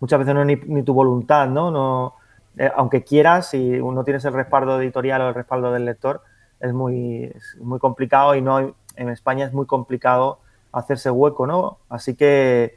muchas 0.00 0.18
veces 0.18 0.34
no 0.34 0.42
es 0.42 0.66
ni, 0.66 0.82
tu 0.82 0.94
voluntad, 0.94 1.48
¿no? 1.48 1.70
no 1.70 2.14
eh, 2.56 2.70
aunque 2.76 3.04
quieras, 3.04 3.50
si 3.50 3.78
no 3.78 4.04
tienes 4.04 4.24
el 4.24 4.32
respaldo 4.32 4.80
editorial 4.80 5.22
o 5.22 5.28
el 5.28 5.34
respaldo 5.34 5.72
del 5.72 5.84
lector, 5.84 6.22
es 6.60 6.72
muy, 6.72 7.32
muy 7.60 7.78
complicado 7.78 8.34
y 8.34 8.42
no 8.42 8.74
en 8.96 9.08
España 9.08 9.46
es 9.46 9.52
muy 9.52 9.66
complicado 9.66 10.40
hacerse 10.78 11.10
hueco, 11.10 11.46
¿no? 11.46 11.78
Así 11.88 12.14
que 12.14 12.76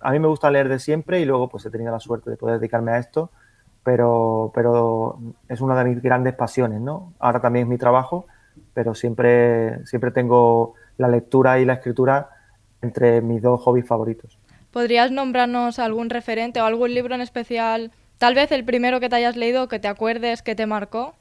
a 0.00 0.12
mí 0.12 0.18
me 0.18 0.28
gusta 0.28 0.50
leer 0.50 0.68
de 0.68 0.78
siempre 0.78 1.20
y 1.20 1.24
luego 1.24 1.48
pues 1.48 1.64
he 1.66 1.70
tenido 1.70 1.92
la 1.92 2.00
suerte 2.00 2.30
de 2.30 2.36
poder 2.36 2.58
dedicarme 2.58 2.92
a 2.92 2.98
esto, 2.98 3.30
pero, 3.82 4.52
pero 4.54 5.18
es 5.48 5.60
una 5.60 5.76
de 5.82 5.90
mis 5.90 6.02
grandes 6.02 6.34
pasiones, 6.34 6.80
¿no? 6.80 7.12
Ahora 7.18 7.40
también 7.40 7.64
es 7.64 7.68
mi 7.68 7.78
trabajo 7.78 8.26
pero 8.74 8.94
siempre, 8.94 9.84
siempre 9.86 10.10
tengo 10.10 10.74
la 10.96 11.08
lectura 11.08 11.58
y 11.58 11.64
la 11.64 11.74
escritura 11.74 12.30
entre 12.82 13.20
mis 13.20 13.42
dos 13.42 13.60
hobbies 13.62 13.86
favoritos. 13.86 14.38
¿Podrías 14.70 15.10
nombrarnos 15.10 15.78
algún 15.78 16.10
referente 16.10 16.60
o 16.60 16.64
algún 16.64 16.94
libro 16.94 17.14
en 17.14 17.20
especial? 17.20 17.90
Tal 18.18 18.34
vez 18.34 18.52
el 18.52 18.64
primero 18.64 19.00
que 19.00 19.08
te 19.08 19.16
hayas 19.16 19.36
leído, 19.36 19.68
que 19.68 19.78
te 19.78 19.88
acuerdes, 19.88 20.42
que 20.42 20.54
te 20.54 20.66
marcó. 20.66 21.14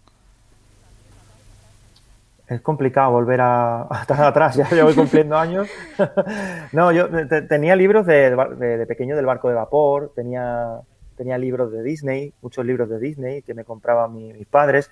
Es 2.47 2.61
complicado 2.61 3.11
volver 3.11 3.41
a, 3.41 3.81
atrás, 4.07 4.55
ya, 4.55 4.83
voy 4.83 4.95
cumpliendo 4.95 5.37
años. 5.37 5.67
no, 6.71 6.91
yo 6.93 7.09
tenía 7.47 7.75
libros 7.75 8.05
de, 8.05 8.85
pequeño 8.87 9.17
del 9.17 9.25
barco 9.25 9.49
de 9.49 9.55
vapor, 9.55 10.13
tenía, 10.15 10.79
tenía 11.17 11.37
libros 11.37 11.71
de 11.73 11.83
Disney, 11.83 12.33
muchos 12.41 12.65
libros 12.65 12.89
de 12.89 12.99
Disney 12.99 13.41
que 13.41 13.53
me 13.53 13.65
compraban 13.65 14.13
mis 14.13 14.47
padres. 14.47 14.89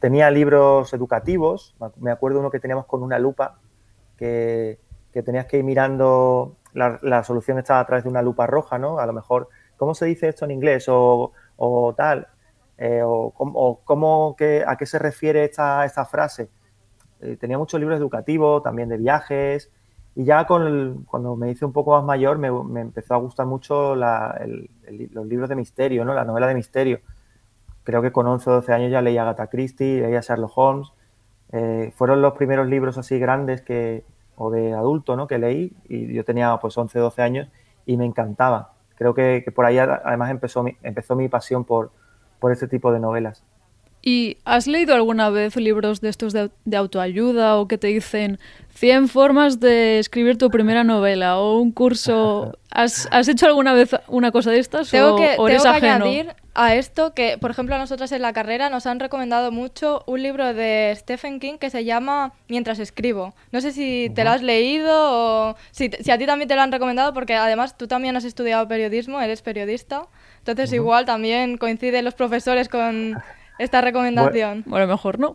Tenía 0.00 0.30
libros 0.30 0.92
educativos, 0.92 1.76
me 1.98 2.10
acuerdo 2.10 2.40
uno 2.40 2.50
que 2.50 2.60
teníamos 2.60 2.86
con 2.86 3.02
una 3.02 3.18
lupa, 3.18 3.58
que, 4.16 4.78
tenías 5.24 5.46
que 5.46 5.58
ir 5.58 5.64
mirando, 5.64 6.56
la, 6.72 7.24
solución 7.24 7.58
estaba 7.58 7.80
a 7.80 7.86
través 7.86 8.04
de 8.04 8.10
una 8.10 8.22
lupa 8.22 8.46
roja, 8.46 8.78
¿no? 8.78 8.98
A 8.98 9.06
lo 9.06 9.12
mejor, 9.12 9.48
¿cómo 9.76 9.94
se 9.94 10.06
dice 10.06 10.28
esto 10.28 10.44
en 10.44 10.52
inglés? 10.52 10.86
O, 10.88 11.32
tal, 11.96 12.28
eh, 12.76 13.02
o, 13.04 13.80
cómo, 13.84 14.36
que, 14.36 14.64
a 14.66 14.76
qué 14.76 14.86
se 14.86 14.98
refiere 14.98 15.44
esta, 15.44 15.84
esta 15.84 16.04
frase. 16.04 16.48
Eh, 17.20 17.36
tenía 17.36 17.58
muchos 17.58 17.80
libros 17.80 17.98
educativos, 17.98 18.62
también 18.62 18.88
de 18.88 18.96
viajes, 18.96 19.70
y 20.14 20.24
ya 20.24 20.46
con 20.46 21.04
cuando 21.04 21.36
me 21.36 21.50
hice 21.50 21.64
un 21.64 21.72
poco 21.72 21.92
más 21.92 22.04
mayor 22.04 22.38
me, 22.38 22.80
empezó 22.80 23.14
a 23.14 23.18
gustar 23.18 23.46
mucho 23.46 23.94
los 23.94 25.26
libros 25.26 25.48
de 25.48 25.56
misterio, 25.56 26.04
¿no? 26.04 26.14
La 26.14 26.24
novela 26.24 26.46
de 26.46 26.54
misterio 26.54 27.00
creo 27.88 28.02
que 28.02 28.12
con 28.12 28.26
11 28.26 28.50
o 28.50 28.52
12 28.52 28.74
años 28.74 28.90
ya 28.90 29.00
leía 29.00 29.22
Agatha 29.22 29.46
Christie, 29.46 30.02
leía 30.02 30.20
Sherlock 30.20 30.52
Holmes. 30.56 30.92
Eh, 31.52 31.90
fueron 31.96 32.20
los 32.20 32.34
primeros 32.34 32.68
libros 32.68 32.98
así 32.98 33.18
grandes 33.18 33.62
que, 33.62 34.04
o 34.36 34.50
de 34.50 34.74
adulto 34.74 35.16
¿no? 35.16 35.26
que 35.26 35.38
leí 35.38 35.72
y 35.88 36.12
yo 36.12 36.22
tenía 36.22 36.54
pues 36.60 36.76
11 36.76 36.98
o 36.98 37.04
12 37.04 37.22
años 37.22 37.48
y 37.86 37.96
me 37.96 38.04
encantaba. 38.04 38.74
Creo 38.94 39.14
que, 39.14 39.42
por 39.54 39.64
ahí 39.64 39.78
además 39.78 40.30
empezó 40.30 40.62
mi, 40.62 40.76
empezó 40.82 41.16
mi 41.16 41.30
pasión 41.30 41.64
por, 41.64 41.90
por 42.38 42.52
este 42.52 42.68
tipo 42.68 42.92
de 42.92 43.00
novelas. 43.00 43.42
¿Y 44.08 44.38
has 44.46 44.66
leído 44.66 44.94
alguna 44.94 45.28
vez 45.28 45.54
libros 45.56 46.00
de 46.00 46.08
estos 46.08 46.32
de, 46.32 46.50
autoayuda 46.74 47.58
o 47.58 47.68
que 47.68 47.76
te 47.76 47.88
dicen 47.88 48.38
100 48.70 49.08
formas 49.08 49.60
de 49.60 49.98
escribir 49.98 50.38
tu 50.38 50.48
primera 50.48 50.82
novela 50.82 51.36
o 51.36 51.60
un 51.60 51.72
curso? 51.72 52.56
¿Has, 52.70 53.06
hecho 53.28 53.44
alguna 53.44 53.74
vez 53.74 53.90
una 54.06 54.32
cosa 54.32 54.50
de 54.50 54.60
estas? 54.60 54.90
Tengo 54.90 55.16
que, 55.16 55.36
añadir 55.66 56.34
a 56.54 56.74
esto 56.74 57.12
que, 57.12 57.36
por 57.36 57.50
ejemplo, 57.50 57.74
a 57.74 57.78
nosotras 57.78 58.10
en 58.12 58.22
la 58.22 58.32
carrera 58.32 58.70
nos 58.70 58.86
han 58.86 58.98
recomendado 58.98 59.52
mucho 59.52 60.04
un 60.06 60.22
libro 60.22 60.54
de 60.54 60.94
Stephen 60.96 61.38
King 61.38 61.58
que 61.58 61.68
se 61.68 61.84
llama 61.84 62.32
Mientras 62.48 62.78
escribo. 62.78 63.34
No 63.52 63.60
sé 63.60 63.72
si 63.72 64.10
te 64.14 64.24
lo 64.24 64.30
has 64.30 64.40
leído 64.40 64.90
o 64.90 65.56
si, 65.70 65.90
si 66.00 66.10
a 66.10 66.16
ti 66.16 66.24
también 66.24 66.48
te 66.48 66.54
lo 66.54 66.62
han 66.62 66.72
recomendado 66.72 67.12
porque 67.12 67.34
además 67.34 67.76
tú 67.76 67.86
también 67.86 68.16
has 68.16 68.24
estudiado 68.24 68.66
periodismo, 68.68 69.20
eres 69.20 69.42
periodista. 69.42 70.06
Entonces 70.38 70.72
igual 70.72 71.04
también 71.04 71.58
coinciden 71.58 72.06
los 72.06 72.14
profesores 72.14 72.70
con 72.70 73.22
esta 73.58 73.80
recomendación. 73.80 74.64
Bueno, 74.66 74.86
mejor 74.86 75.18
no. 75.18 75.34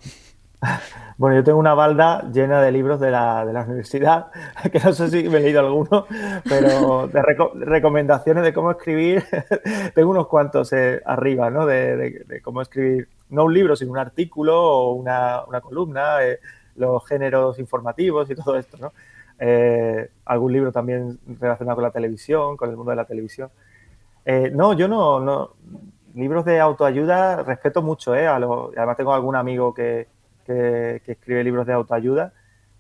Bueno, 1.18 1.36
yo 1.36 1.44
tengo 1.44 1.60
una 1.60 1.74
balda 1.74 2.30
llena 2.32 2.62
de 2.62 2.72
libros 2.72 3.00
de 3.00 3.12
la, 3.12 3.46
de 3.46 3.54
la 3.54 3.64
universidad, 3.64 4.32
que 4.72 4.80
no 4.80 4.94
sé 4.94 5.10
si 5.10 5.30
me 5.30 5.38
he 5.38 5.42
leído 5.42 5.60
alguno, 5.60 6.08
pero 6.44 7.08
de 7.08 7.22
recomendaciones 7.66 8.44
de 8.44 8.54
cómo 8.54 8.72
escribir, 8.72 9.24
tengo 9.96 10.10
unos 10.10 10.28
cuantos 10.28 10.74
eh, 10.74 11.02
arriba, 11.06 11.50
¿no? 11.50 11.66
De, 11.66 12.42
cómo 12.44 12.62
escribir, 12.62 13.08
no 13.30 13.46
un 13.46 13.54
libro, 13.54 13.76
sino 13.76 13.92
un 13.92 14.00
artículo 14.00 14.60
o 14.60 14.94
una, 14.94 15.44
una 15.46 15.62
columna, 15.62 16.24
eh, 16.24 16.40
los 16.76 17.06
géneros 17.08 17.60
informativos 17.60 18.30
y 18.30 18.36
todo 18.36 18.58
esto, 18.58 18.78
¿no? 18.78 18.92
Eh, 19.40 20.10
algún 20.26 20.52
libro 20.54 20.72
también 20.72 21.20
relacionado 21.40 21.76
con 21.76 21.84
la 21.84 21.92
televisión, 21.92 22.58
con 22.58 22.70
el 22.70 22.76
mundo 22.76 22.92
de 22.92 22.96
la 22.96 23.06
televisión. 23.06 23.50
no, 24.52 24.74
yo 24.74 24.88
no, 24.88 25.20
no, 25.20 25.52
libros 26.16 26.46
de 26.46 26.60
autoayuda 26.60 27.44
respeto 27.44 27.82
mucho, 27.82 28.16
¿eh? 28.16 28.28
además 28.28 28.98
tengo 28.98 29.14
algún 29.14 29.36
amigo 29.36 29.74
que, 29.74 30.08
escribe 30.46 31.44
libros 31.44 31.66
de 31.66 31.74
autoayuda, 31.74 32.34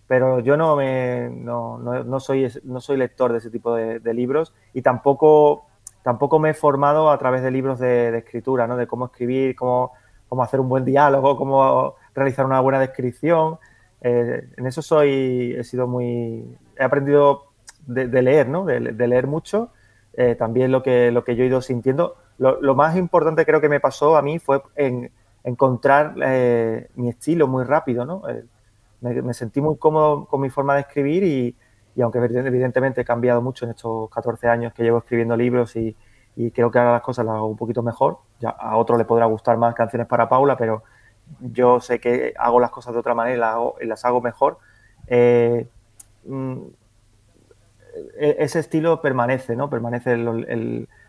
pero 0.08 0.40
yo 0.40 0.58
no, 0.58 0.76
me, 0.76 1.30
no, 1.30 2.20
soy, 2.20 2.52
no 2.64 2.80
lector 2.90 3.32
de 3.32 3.38
ese 3.38 3.50
tipo 3.50 3.76
de, 3.76 4.14
libros 4.14 4.54
y 4.74 4.82
tampoco, 4.82 5.66
tampoco 6.04 6.40
me 6.40 6.52
he 6.52 6.54
formado 6.54 7.10
a 7.10 7.18
través 7.18 7.42
de 7.42 7.52
libros 7.52 7.80
de, 7.80 8.18
escritura, 8.18 8.68
¿no? 8.68 8.78
de 8.78 8.88
cómo 8.88 9.06
escribir, 9.06 9.56
cómo, 9.56 9.94
hacer 10.42 10.60
un 10.60 10.68
buen 10.68 10.84
diálogo, 10.84 11.38
cómo 11.38 11.96
realizar 12.14 12.46
una 12.46 12.60
buena 12.60 12.80
descripción. 12.80 13.60
Eh, 14.02 14.50
en 14.58 14.68
eso 14.68 14.82
soy, 14.82 15.56
he 15.58 15.64
sido 15.64 15.88
muy, 15.88 16.58
he 16.78 16.84
aprendido 16.84 17.46
de, 17.86 18.22
leer, 18.22 18.50
¿no? 18.50 18.66
de, 18.66 19.08
leer 19.08 19.28
mucho. 19.28 19.70
Eh, 20.16 20.36
también 20.36 20.72
lo 20.72 20.84
que, 20.84 21.12
lo 21.12 21.24
que 21.24 21.36
yo 21.36 21.44
he 21.44 21.48
ido 21.48 21.62
sintiendo 21.62 22.18
lo, 22.38 22.76
más 22.76 22.96
importante 22.98 23.46
creo 23.46 23.62
que 23.62 23.70
me 23.70 23.80
pasó 23.80 24.18
a 24.18 24.22
mí 24.22 24.40
fue 24.40 24.62
en, 24.76 25.12
encontrar 25.44 26.16
eh, 26.24 26.90
mi 26.96 27.10
estilo 27.10 27.48
muy 27.48 27.64
rápido, 27.64 28.06
¿no? 28.06 28.28
Eh, 28.30 28.44
me, 29.02 29.34
sentí 29.34 29.60
muy 29.62 29.78
cómodo 29.78 30.26
con 30.26 30.42
mi 30.42 30.50
forma 30.50 30.76
de 30.76 30.82
escribir 30.82 31.24
y, 31.24 32.02
aunque 32.02 32.20
evidentemente 32.20 33.02
he 33.02 33.06
cambiado 33.06 33.42
mucho 33.42 33.66
en 33.66 33.72
estos 33.72 34.10
14 34.10 34.48
años 34.48 34.74
que 34.74 34.84
llevo 34.84 35.00
escribiendo 35.00 35.36
libros 35.36 35.76
y, 35.76 35.96
creo 36.54 36.72
que 36.72 36.80
ahora 36.80 36.94
las 36.94 37.02
cosas 37.02 37.26
las 37.26 37.36
hago 37.36 37.48
un 37.48 37.58
poquito 37.58 37.84
mejor, 37.84 38.18
a 38.44 38.76
otro 38.78 38.98
le 38.98 39.06
podrá 39.06 39.26
gustar 39.26 39.56
más 39.58 39.76
canciones 39.76 40.08
para 40.08 40.28
Paula, 40.28 40.58
pero 40.58 40.84
yo 41.40 41.80
sé 41.80 42.00
que 42.00 42.34
hago 42.38 42.60
las 42.60 42.72
cosas 42.72 42.94
de 42.94 43.00
otra 43.00 43.14
manera 43.14 43.60
y 43.80 43.86
las 43.86 44.06
hago, 44.06 44.22
mejor. 44.22 44.58
Eh, 45.08 45.68
mm, 46.26 46.58
e, 48.18 48.36
ese 48.40 48.60
estilo 48.60 49.02
permanece, 49.02 49.56
¿no? 49.56 49.70
Permanece 49.70 50.18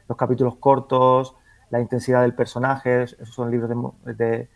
los 0.08 0.18
capítulos 0.18 0.56
cortos, 0.56 1.34
la 1.70 1.80
intensidad 1.80 2.22
del 2.22 2.34
personaje, 2.34 3.02
esos 3.02 3.34
son 3.34 3.50
libros 3.50 3.70
de, 4.04 4.48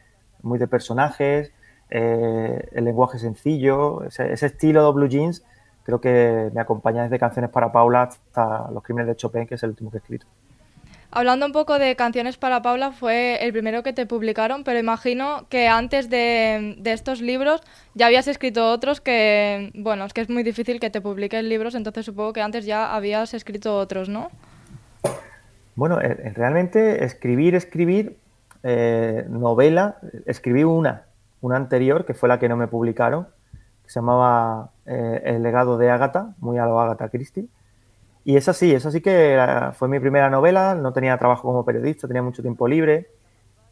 muy 0.42 0.58
de 0.58 0.68
personajes, 0.68 1.52
eh, 1.90 2.68
el 2.72 2.84
lenguaje 2.84 3.18
sencillo, 3.18 4.04
ese, 4.04 4.32
estilo 4.32 4.86
de 4.86 4.92
Blue 4.92 5.08
Jeans 5.08 5.42
creo 5.84 6.00
que 6.00 6.50
me 6.52 6.60
acompaña 6.60 7.04
desde 7.04 7.18
Canciones 7.18 7.50
para 7.50 7.72
Paula 7.72 8.02
hasta 8.02 8.70
Los 8.70 8.82
Crímenes 8.82 9.08
de 9.08 9.16
Chopin, 9.16 9.46
que 9.46 9.54
es 9.54 9.62
el 9.62 9.70
último 9.70 9.90
que 9.90 9.96
he 9.96 10.00
escrito. 10.00 10.26
Hablando 11.10 11.46
un 11.46 11.52
poco 11.52 11.78
de 11.78 11.96
Canciones 11.96 12.36
para 12.36 12.60
Paula, 12.60 12.92
fue 12.92 13.42
el 13.42 13.52
primero 13.52 13.82
que 13.82 13.94
te 13.94 14.04
publicaron, 14.04 14.64
pero 14.64 14.78
imagino 14.78 15.46
que 15.48 15.66
antes 15.66 16.10
de, 16.10 16.76
de, 16.78 16.92
estos 16.92 17.22
libros 17.22 17.62
ya 17.94 18.04
habías 18.06 18.28
escrito 18.28 18.70
otros 18.70 19.00
que, 19.00 19.72
bueno, 19.74 20.04
es 20.04 20.12
que 20.12 20.20
es 20.20 20.28
muy 20.28 20.42
difícil 20.42 20.78
que 20.78 20.90
te 20.90 21.00
publiquen 21.00 21.48
libros, 21.48 21.74
entonces 21.74 22.04
supongo 22.04 22.34
que 22.34 22.42
antes 22.42 22.66
ya 22.66 22.94
habías 22.94 23.32
escrito 23.32 23.78
otros, 23.78 24.10
¿no? 24.10 24.30
Bueno, 25.78 26.00
eh, 26.00 26.16
eh, 26.24 26.32
realmente 26.34 27.04
escribir, 27.04 27.54
escribir, 27.54 28.18
eh, 28.64 29.24
novela, 29.28 29.98
escribí 30.26 30.64
una, 30.64 31.04
una 31.40 31.54
anterior, 31.54 32.04
que 32.04 32.14
fue 32.14 32.28
la 32.28 32.40
que 32.40 32.48
no 32.48 32.56
me 32.56 32.66
publicaron, 32.66 33.28
que 33.84 33.88
se 33.88 34.00
llamaba 34.00 34.72
El 34.84 35.40
legado 35.44 35.78
de 35.78 35.88
Ágata, 35.88 36.34
muy 36.38 36.58
a 36.58 36.66
lo 36.66 36.80
Ágata 36.80 37.10
Christie. 37.10 37.46
Y 38.24 38.36
esa 38.36 38.54
sí, 38.54 38.74
esa 38.74 38.90
sí 38.90 39.00
que 39.00 39.40
fue 39.74 39.86
mi 39.86 40.00
primera 40.00 40.28
novela, 40.30 40.74
no 40.74 40.92
tenía 40.92 41.16
trabajo 41.16 41.42
como 41.42 41.64
periodista, 41.64 42.08
tenía 42.08 42.24
mucho 42.24 42.42
tiempo 42.42 42.66
libre 42.66 43.12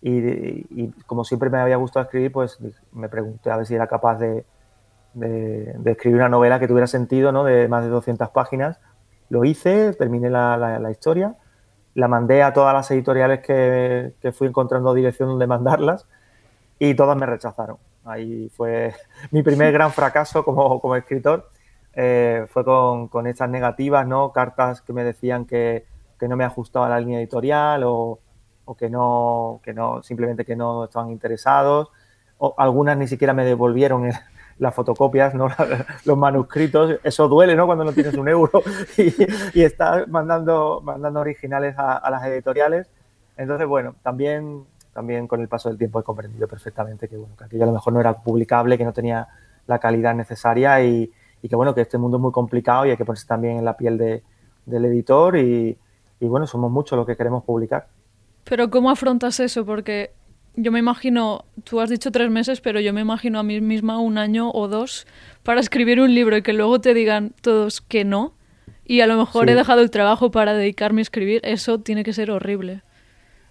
y, 0.01 0.87
como 1.07 1.25
siempre 1.25 1.51
me 1.51 1.59
había 1.59 1.75
gustado 1.75 2.05
escribir, 2.05 2.31
pues 2.31 2.57
me 2.93 3.09
pregunté 3.09 3.51
a 3.51 3.57
ver 3.57 3.67
si 3.67 3.75
era 3.75 3.89
capaz 3.89 4.21
de, 4.21 4.45
escribir 5.85 6.19
una 6.19 6.29
novela 6.29 6.61
que 6.61 6.69
tuviera 6.69 6.87
sentido, 6.87 7.33
¿no? 7.33 7.43
De 7.43 7.67
más 7.67 7.83
de 7.83 7.91
200 7.91 8.31
páginas. 8.31 8.79
Lo 9.29 9.45
hice, 9.45 9.93
terminé 9.95 10.31
la 10.31 10.89
historia 10.93 11.35
la 11.97 12.09
mandé 12.09 12.43
a 12.43 12.53
todas 12.53 12.75
las 12.75 12.91
editoriales 12.91 13.41
que, 13.41 14.33
fui 14.33 14.49
encontrando 14.49 14.93
dirección 14.93 15.31
donde 15.31 15.47
mandarlas 15.47 16.07
y 16.79 16.95
todas 16.95 17.17
me 17.17 17.25
rechazaron. 17.25 17.79
Ahí 18.05 18.51
fue 18.51 18.95
mi 19.31 19.43
primer 19.43 19.73
gran 19.73 19.91
fracaso 19.91 20.45
como, 20.45 20.95
escritor. 20.95 21.51
Eh, 21.95 22.47
fue 22.51 22.65
con, 22.65 23.27
estas 23.27 23.49
negativas, 23.49 24.07
¿no? 24.07 24.31
Cartas 24.31 24.83
que 24.83 24.93
me 24.93 25.05
decían 25.05 25.47
que, 25.47 25.87
no 26.21 26.37
me 26.37 26.45
ajustaba 26.45 26.91
la 26.91 27.01
línea 27.01 27.19
editorial 27.19 27.83
o, 27.87 28.21
que 28.79 28.91
no, 28.91 29.61
que 29.63 29.73
no, 29.73 30.03
simplemente 30.03 30.45
que 30.45 30.55
no 30.55 30.85
estaban 30.85 31.11
interesados. 31.11 31.89
O 32.37 32.55
algunas 32.59 32.99
ni 32.99 33.09
siquiera 33.09 33.33
me 33.33 33.47
devolvieron 33.47 34.11
las 34.59 34.75
fotocopias, 34.75 35.35
¿no? 35.35 35.49
los 36.05 36.19
manuscritos, 36.19 36.99
eso 37.03 37.29
duele, 37.29 37.55
¿no? 37.55 37.67
Cuando 37.67 37.85
no 37.85 37.93
tienes 37.93 38.15
un 38.15 38.29
euro 38.29 38.63
y, 39.55 39.63
estás 39.63 40.09
mandando, 40.09 40.81
mandando 40.83 41.21
originales 41.21 41.75
a, 41.79 42.09
las 42.11 42.25
editoriales. 42.25 42.89
Entonces, 43.37 43.67
bueno, 43.67 43.97
también, 44.03 44.65
también 44.93 45.27
con 45.27 45.41
el 45.41 45.49
paso 45.49 45.69
del 45.69 45.79
tiempo 45.79 46.01
he 46.01 46.03
comprendido 46.03 46.49
perfectamente 46.49 47.09
que, 47.09 47.17
bueno, 47.17 47.37
que 47.37 47.45
aquello 47.45 47.65
a 47.65 47.67
lo 47.67 47.73
mejor 47.73 47.93
no 47.93 48.01
era 48.01 48.15
publicable, 48.15 48.79
que 48.79 48.85
no 48.85 48.93
tenía 48.93 49.29
la 49.67 49.79
calidad 49.79 50.15
necesaria 50.15 50.83
y, 50.83 51.13
que, 51.49 51.55
bueno, 51.55 51.75
que 51.75 51.83
este 51.83 51.99
mundo 51.99 52.17
es 52.17 52.23
muy 52.23 52.33
complicado 52.33 52.87
y 52.87 52.91
hay 52.91 52.97
que 52.97 53.05
ponerse 53.05 53.27
también 53.27 53.59
en 53.59 53.65
la 53.65 53.77
piel 53.77 53.99
del 54.65 54.85
editor 54.87 55.37
y, 55.37 55.79
y, 56.19 56.27
bueno, 56.27 56.47
somos 56.47 56.73
muchos 56.73 56.97
los 56.97 57.07
que 57.07 57.17
queremos 57.17 57.45
publicar. 57.45 57.87
Pero 58.45 58.71
¿cómo 58.71 58.91
afrontas 58.91 59.39
eso? 59.39 59.67
Porque 59.67 60.13
yo 60.57 60.73
me 60.73 60.79
imagino, 60.79 61.45
tú 61.65 61.81
has 61.81 61.91
dicho 61.91 62.11
tres 62.11 62.31
meses, 62.31 62.61
pero 62.61 62.81
yo 62.81 62.93
me 62.93 63.03
imagino 63.03 63.39
a 63.39 63.43
mí 63.43 63.61
misma 63.61 64.01
un 64.01 64.19
año 64.19 64.51
o 64.51 64.69
dos 64.69 65.07
para 65.43 65.61
escribir 65.61 66.01
un 66.01 66.15
libro 66.15 66.37
y 66.37 66.43
que 66.43 66.55
luego 66.55 66.81
te 66.81 66.95
digan 66.95 67.33
todos 67.43 67.81
que 67.81 68.05
no. 68.05 68.35
Y 68.85 69.01
a 69.01 69.07
lo 69.07 69.17
mejor 69.17 69.51
he 69.51 69.55
dejado 69.55 69.81
el 69.81 69.91
trabajo 69.91 70.31
para 70.31 70.55
dedicarme 70.55 71.01
a 71.01 71.03
escribir. 71.03 71.41
Eso 71.45 71.81
tiene 71.81 72.05
que 72.05 72.13
ser 72.13 72.31
horrible. 72.31 72.83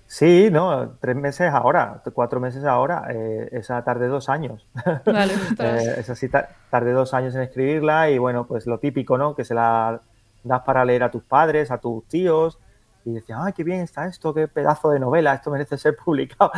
Sí, 0.08 0.50
no, 0.52 0.98
tres 1.02 1.16
meses 1.16 1.52
ahora, 1.52 2.02
cuatro 2.14 2.40
meses 2.40 2.64
ahora, 2.64 3.08
eh, 3.10 3.50
esa 3.52 3.84
tarde 3.84 4.08
dos 4.08 4.30
años. 4.30 4.66
Vale, 5.06 5.34
eh, 5.60 5.96
esa 5.98 6.16
sí 6.16 6.30
tarde 6.30 6.92
dos 6.92 7.14
años 7.14 7.36
en 7.36 7.42
escribirla 7.42 8.10
y 8.10 8.18
bueno, 8.18 8.46
pues 8.46 8.68
lo 8.68 8.78
típico, 8.78 9.18
¿no? 9.18 9.36
Que 9.36 9.44
se 9.44 9.56
la 9.56 10.02
das 10.44 10.62
para 10.62 10.86
leer 10.86 11.04
a 11.04 11.12
tus 11.12 11.24
padres, 11.24 11.72
a 11.72 11.80
tus 11.80 12.08
tíos, 12.08 12.60
y 13.06 13.14
decía, 13.14 13.38
ay, 13.40 13.54
qué 13.54 13.64
bien 13.64 13.82
está 13.82 14.08
esto, 14.08 14.34
qué 14.34 14.48
pedazo 14.48 14.90
de 14.90 15.00
novela, 15.00 15.36
esto 15.36 15.52
merece 15.52 15.78
ser 15.78 15.96
publicado. 16.04 16.52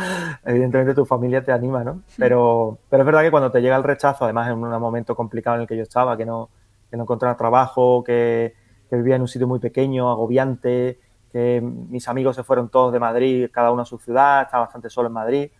Evidentemente 0.44 0.94
tu 0.94 1.04
familia 1.04 1.44
te 1.44 1.52
anima, 1.52 1.84
¿no? 1.84 2.02
Pero, 2.16 2.78
pero 2.88 3.02
es 3.02 3.06
verdad 3.06 3.20
que 3.20 3.30
cuando 3.30 3.50
te 3.50 3.60
llega 3.60 3.76
el 3.76 3.84
rechazo, 3.84 4.24
además 4.24 4.48
en 4.48 4.54
un 4.54 4.80
momento 4.80 5.14
complicado 5.14 5.56
en 5.56 5.62
el 5.62 5.68
que 5.68 5.76
yo 5.76 5.82
estaba, 5.82 6.16
que 6.16 6.24
no, 6.24 6.48
que 6.90 6.96
no 6.96 7.02
encontraba 7.02 7.36
trabajo, 7.36 8.02
que, 8.02 8.54
vivía 8.90 9.16
en 9.16 9.22
un 9.22 9.28
sitio 9.28 9.46
muy 9.46 9.58
pequeño, 9.58 10.10
agobiante, 10.10 10.98
que 11.30 11.60
mis 11.60 12.08
amigos 12.08 12.34
se 12.34 12.42
fueron 12.42 12.70
todos 12.70 12.94
de 12.94 12.98
Madrid, 12.98 13.50
cada 13.52 13.70
uno 13.70 13.82
a 13.82 13.84
su 13.84 13.98
ciudad, 13.98 14.42
estaba 14.42 14.64
bastante 14.64 14.88
solo 14.88 15.08
en 15.08 15.12
Madrid. 15.12 15.50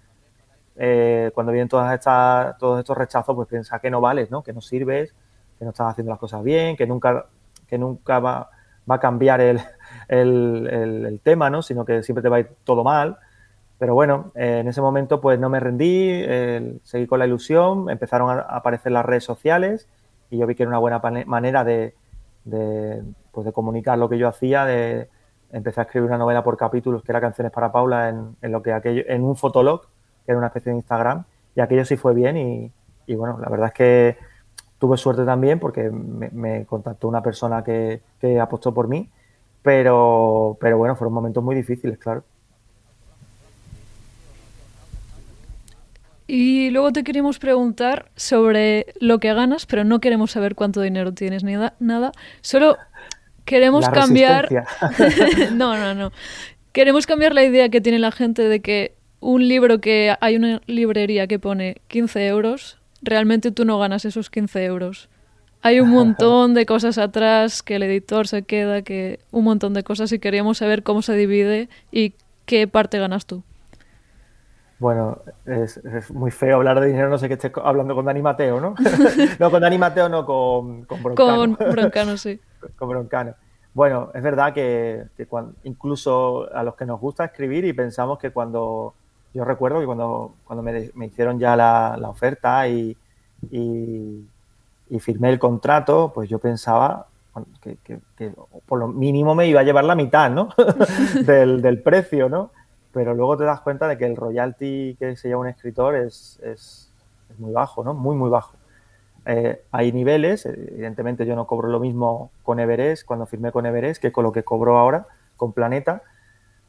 Eh, 0.75 1.30
cuando 1.35 1.52
vienen 1.52 1.68
todas 1.68 1.92
estas, 1.92 2.57
todos 2.57 2.78
estos 2.78 2.97
rechazos, 2.97 3.37
pues 3.37 3.47
piensa 3.47 3.78
que 3.78 3.90
no 3.90 4.00
vales, 4.00 4.30
¿no? 4.30 4.42
Que 4.42 4.54
no 4.54 4.62
sirves, 4.62 5.14
que 5.59 5.66
no 5.66 5.73
estás 5.73 5.90
haciendo 5.90 6.11
las 6.11 6.18
cosas 6.18 6.42
bien, 6.42 6.75
que 6.75 6.87
nunca, 6.87 7.26
que 7.66 7.76
nunca 7.76 8.18
va, 8.18 8.49
va 8.88 8.97
a 8.97 9.00
cambiar 9.00 9.40
el, 9.40 9.61
el, 10.09 11.21
tema, 11.23 11.50
¿no? 11.50 11.62
Sino 11.62 11.85
que 11.85 12.02
siempre 12.02 12.23
te 12.23 12.28
va 12.28 12.37
a 12.37 12.40
ir 12.40 12.50
todo 12.64 12.85
mal. 12.85 13.18
Pero 13.78 13.95
bueno, 13.95 14.33
eh, 14.35 14.59
en 14.61 14.68
ese 14.68 14.80
momento 14.80 15.21
pues 15.21 15.38
no 15.38 15.49
me 15.49 15.61
rendí, 15.61 16.25
seguí 16.83 17.07
con 17.07 17.21
la 17.21 17.26
ilusión, 17.26 17.88
empezaron 17.90 18.30
a 18.30 18.40
aparecer 18.40 18.92
las 18.92 19.07
redes 19.07 19.25
sociales 19.25 19.88
y 20.30 20.38
yo 20.38 20.47
vi 20.47 20.54
que 20.54 20.64
era 20.64 20.71
una 20.71 20.78
buena 20.78 21.00
manera 21.26 21.64
de, 21.64 21.95
pues 23.33 23.47
de 23.47 23.52
comunicar 23.52 23.99
lo 23.99 24.09
que 24.09 24.18
yo 24.18 24.28
hacía, 24.28 24.64
de 24.64 25.09
empezar 25.52 25.83
a 25.83 25.87
escribir 25.87 26.09
una 26.09 26.18
novela 26.18 26.42
por 26.42 26.57
capítulos 26.57 27.02
que 27.02 27.12
era 27.12 27.21
Canciones 27.21 27.52
para 27.52 27.73
Paula 27.73 28.09
en, 28.09 28.52
lo 28.52 28.62
que 28.62 28.73
aquello, 28.73 29.02
en 29.07 29.23
un 29.23 29.37
fotolog, 29.37 29.83
que 30.26 30.33
era 30.33 30.38
una 30.38 30.49
especie 30.49 30.73
de 30.73 30.78
Instagram, 30.78 31.25
y 31.54 31.61
aquello 31.61 31.85
sí 31.85 31.97
fue 31.97 32.14
bien 32.14 32.37
y, 32.37 32.73
y 33.07 33.14
bueno, 33.14 33.38
la 33.40 33.49
verdad 33.49 33.68
es 33.68 33.75
que 33.75 34.18
tuve 34.78 34.97
suerte 34.97 35.25
también 35.25 35.58
porque 35.58 35.90
me, 35.90 36.64
contactó 36.66 37.08
una 37.08 37.23
persona 37.23 37.64
que, 37.64 38.00
que, 38.20 38.40
apostó 38.40 38.73
por 38.73 38.88
mí, 38.88 39.08
pero, 39.62 40.56
pero 40.61 40.78
bueno, 40.78 40.97
fueron 40.97 41.14
momentos 41.14 41.42
muy 41.42 41.54
difíciles, 41.56 41.99
claro. 41.99 42.23
Y 46.30 46.68
luego 46.70 46.92
te 46.92 47.04
queríamos 47.04 47.38
preguntar 47.38 48.11
sobre 48.14 48.87
lo 49.00 49.18
que 49.18 49.32
ganas, 49.32 49.64
pero 49.64 49.85
no 49.85 49.99
queremos 49.99 50.32
saber 50.32 50.54
cuánto 50.54 50.82
dinero 50.82 51.14
tienes 51.14 51.42
ni 51.42 51.54
nada. 51.80 52.12
Solo 52.42 52.76
queremos 53.47 53.88
cambiar. 53.88 54.49
no, 55.54 55.78
no, 55.78 55.94
no. 55.94 56.12
Queremos 56.73 57.06
cambiar 57.06 57.35
la 57.35 57.44
idea 57.44 57.70
que 57.70 57.80
tiene 57.80 57.99
la 57.99 58.12
gente 58.12 58.42
de 58.42 58.61
que 58.61 58.94
un 59.20 59.49
libro 59.49 59.80
que 59.80 60.14
hay 60.20 60.37
una 60.37 60.61
librería 60.66 61.26
que 61.26 61.38
pone 61.38 61.78
15 61.88 62.26
euros, 62.26 62.77
realmente 63.02 63.50
tú 63.50 63.64
no 63.64 63.78
ganas 63.78 64.05
esos 64.05 64.31
15 64.31 64.64
euros. 64.64 65.09
Hay 65.62 65.81
un 65.81 65.90
montón 65.90 66.55
de 66.55 66.67
cosas 66.67 66.99
atrás 66.99 67.62
que 67.62 67.76
el 67.76 67.83
editor 67.83 68.28
se 68.28 68.43
queda, 68.43 68.83
que 68.83 69.19
un 69.33 69.45
montón 69.45 69.75
de 69.75 69.83
cosas 69.83 70.12
y 70.12 70.21
queríamos 70.21 70.59
saber 70.59 70.85
cómo 70.85 71.02
se 71.02 71.14
divide 71.14 71.69
y 71.90 72.14
qué 72.47 72.69
parte 72.69 72.99
ganas 72.99 73.26
tú. 73.26 73.43
Bueno, 74.78 75.19
es, 75.45 75.81
muy 76.12 76.31
feo 76.31 76.57
hablar 76.57 76.78
de 76.81 76.87
dinero, 76.87 77.09
no 77.09 77.19
sé 77.19 77.26
qué 77.26 77.35
estés 77.35 77.50
hablando 77.64 77.97
con 77.97 78.05
Dani 78.05 78.23
Mateo, 78.23 78.61
¿no? 78.61 78.76
no, 79.40 79.50
con 79.50 79.61
Dani 79.61 79.76
Mateo, 79.76 80.09
no, 80.09 80.25
con, 80.25 80.85
con 80.85 81.02
Broncano. 81.02 81.57
Con 81.57 81.71
Broncano, 81.73 82.17
sí. 82.17 82.40
con 82.76 82.88
Broncano. 82.88 83.35
Bueno, 83.75 84.11
es 84.14 84.23
verdad 84.23 84.52
que, 84.52 85.05
incluso 85.64 86.49
a 86.52 86.62
los 86.62 86.76
que 86.76 86.87
nos 86.87 87.00
gusta 87.00 87.25
escribir 87.25 87.64
y 87.64 87.73
pensamos 87.73 88.19
que 88.19 88.31
cuando, 88.31 88.95
yo 89.35 89.44
recuerdo 89.44 89.80
que 89.80 89.87
cuando, 89.87 90.35
cuando 90.44 90.62
me, 90.62 91.06
hicieron 91.06 91.38
ya 91.38 91.56
la, 91.56 91.97
oferta 92.08 92.66
y, 92.68 92.97
y, 93.50 94.26
firmé 95.00 95.30
el 95.30 95.38
contrato, 95.38 96.12
pues 96.14 96.28
yo 96.28 96.38
pensaba 96.38 97.06
que, 97.61 97.76
por 98.66 98.78
lo 98.78 98.88
mínimo 98.88 99.35
me 99.35 99.47
iba 99.47 99.61
a 99.61 99.64
llevar 99.64 99.85
la 99.85 99.94
mitad, 99.94 100.30
¿no? 100.30 100.49
del, 101.25 101.62
del 101.62 101.82
precio, 101.82 102.28
¿no? 102.28 102.50
pero 102.99 103.14
luego 103.14 103.37
te 103.37 103.44
das 103.44 103.61
cuenta 103.61 103.87
de 103.87 103.97
que 103.99 104.06
el 104.06 104.16
royalty 104.16 104.97
que 104.99 105.16
se 105.16 105.28
lleva 105.28 105.40
un 105.40 105.49
escritor 105.49 105.94
es, 105.94 106.40
es, 106.42 106.92
muy 107.38 107.52
bajo, 107.52 107.85
¿no? 107.85 107.94
Muy, 107.94 108.16
muy 108.16 108.30
bajo. 108.30 108.56
Eh, 109.25 109.62
hay 109.70 109.92
niveles, 109.92 110.47
evidentemente 110.47 111.26
yo 111.26 111.37
no 111.37 111.47
cobro 111.47 111.68
lo 111.68 111.78
mismo 111.78 112.32
con 112.42 112.58
Everest, 112.58 113.04
cuando 113.06 113.26
firmé 113.26 113.52
con 113.52 113.66
Everest, 113.66 114.00
que 114.00 114.11
con 114.11 114.25
lo 114.25 114.32
que 114.32 114.42
cobro 114.42 114.78
ahora 114.78 115.06
con 115.37 115.52
Planeta, 115.52 116.02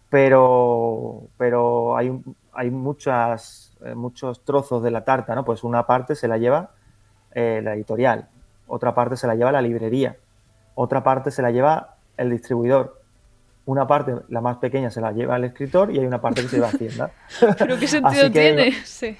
pero, 0.09 1.23
pero 1.37 1.95
hay, 1.95 2.21
hay 2.53 2.71
muchas, 2.71 3.77
eh, 3.85 3.95
muchos 3.95 4.43
trozos 4.43 4.83
de 4.83 4.91
la 4.91 5.03
tarta, 5.03 5.35
¿no? 5.35 5.45
Pues 5.45 5.63
una 5.63 5.85
parte 5.85 6.15
se 6.15 6.27
la 6.27 6.37
lleva 6.37 6.71
eh, 7.33 7.61
la 7.63 7.73
editorial, 7.73 8.27
otra 8.67 8.93
parte 8.93 9.15
se 9.15 9.27
la 9.27 9.35
lleva 9.35 9.51
la 9.51 9.61
librería, 9.61 10.17
otra 10.75 11.03
parte 11.03 11.31
se 11.31 11.41
la 11.41 11.51
lleva 11.51 11.95
el 12.17 12.31
distribuidor, 12.31 13.01
una 13.65 13.85
parte, 13.85 14.15
la 14.29 14.41
más 14.41 14.57
pequeña, 14.57 14.89
se 14.89 15.01
la 15.01 15.11
lleva 15.11 15.35
el 15.35 15.43
escritor 15.43 15.91
y 15.91 15.99
hay 15.99 16.05
una 16.05 16.21
parte 16.21 16.41
que 16.41 16.47
se 16.47 16.55
lleva 16.55 16.67
a 16.67 16.71
Hacienda. 16.71 17.11
¿Pero 17.57 17.77
qué 17.77 17.87
sentido 17.87 18.31
tiene? 18.31 18.71
Sí. 18.83 19.15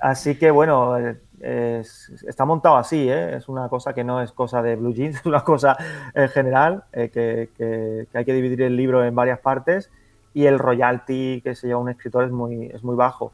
Así 0.00 0.38
que, 0.38 0.50
bueno, 0.50 0.96
está 1.42 2.44
montado 2.44 2.76
así, 2.76 3.08
¿eh? 3.08 3.36
es 3.36 3.48
una 3.48 3.68
cosa 3.68 3.92
que 3.92 4.04
no 4.04 4.22
es 4.22 4.32
cosa 4.32 4.62
de 4.62 4.76
Blue 4.76 4.94
Jeans, 4.94 5.16
es 5.20 5.26
una 5.26 5.42
cosa 5.42 5.76
en 6.14 6.28
general, 6.28 6.84
eh, 6.92 7.10
que, 7.10 8.06
hay 8.12 8.24
que 8.24 8.32
dividir 8.32 8.62
el 8.62 8.76
libro 8.76 9.04
en 9.04 9.14
varias 9.14 9.40
partes 9.40 9.90
y 10.32 10.46
el 10.46 10.58
royalty 10.58 11.40
que 11.42 11.54
se 11.54 11.66
lleva 11.66 11.80
un 11.80 11.88
escritor 11.88 12.24
es 12.24 12.30
muy, 12.30 12.66
es 12.66 12.82
muy 12.82 12.96
bajo. 12.96 13.32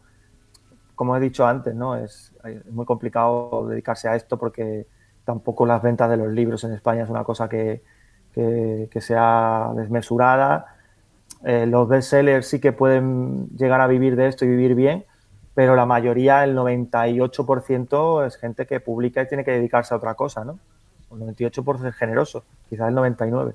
Como 0.95 1.17
he 1.17 1.21
dicho 1.21 1.47
antes, 1.47 1.75
¿no? 1.75 1.97
es, 1.97 2.33
es 2.45 2.73
muy 2.73 2.87
complicado 2.87 3.67
dedicarse 3.69 4.09
a 4.09 4.17
esto 4.17 4.39
porque 4.39 4.87
tampoco 5.25 5.67
las 5.67 5.83
ventas 5.83 6.09
de 6.09 6.17
los 6.17 6.33
libros 6.33 6.65
en 6.65 6.73
España 6.73 7.03
es 7.03 7.11
una 7.11 7.25
cosa 7.25 7.49
que, 7.49 7.83
que, 8.33 9.01
sea 9.01 9.73
desmesurada. 9.75 10.77
Eh, 11.45 11.67
los 11.67 11.89
bestsellers 11.89 12.47
sí 12.47 12.61
que 12.61 12.73
pueden 12.73 13.49
llegar 13.57 13.81
a 13.81 13.87
vivir 13.87 14.17
de 14.17 14.29
esto 14.29 14.45
y 14.45 14.49
vivir 14.49 14.75
bien, 14.75 15.05
pero 15.55 15.75
la 15.75 15.87
mayoría, 15.87 16.45
el 16.45 16.57
98%, 16.57 18.27
es 18.27 18.37
gente 18.37 18.67
que 18.67 18.81
publica 18.81 19.23
y 19.23 19.29
tiene 19.29 19.45
que 19.45 19.53
dedicarse 19.53 19.95
a 19.95 19.97
otra 19.97 20.15
cosa, 20.15 20.45
¿no? 20.45 20.59
El 21.13 21.35
98% 21.35 21.89
es 21.89 21.95
generoso, 21.95 22.45
quizás 22.69 22.89
el 22.89 22.95
99%. 22.95 23.55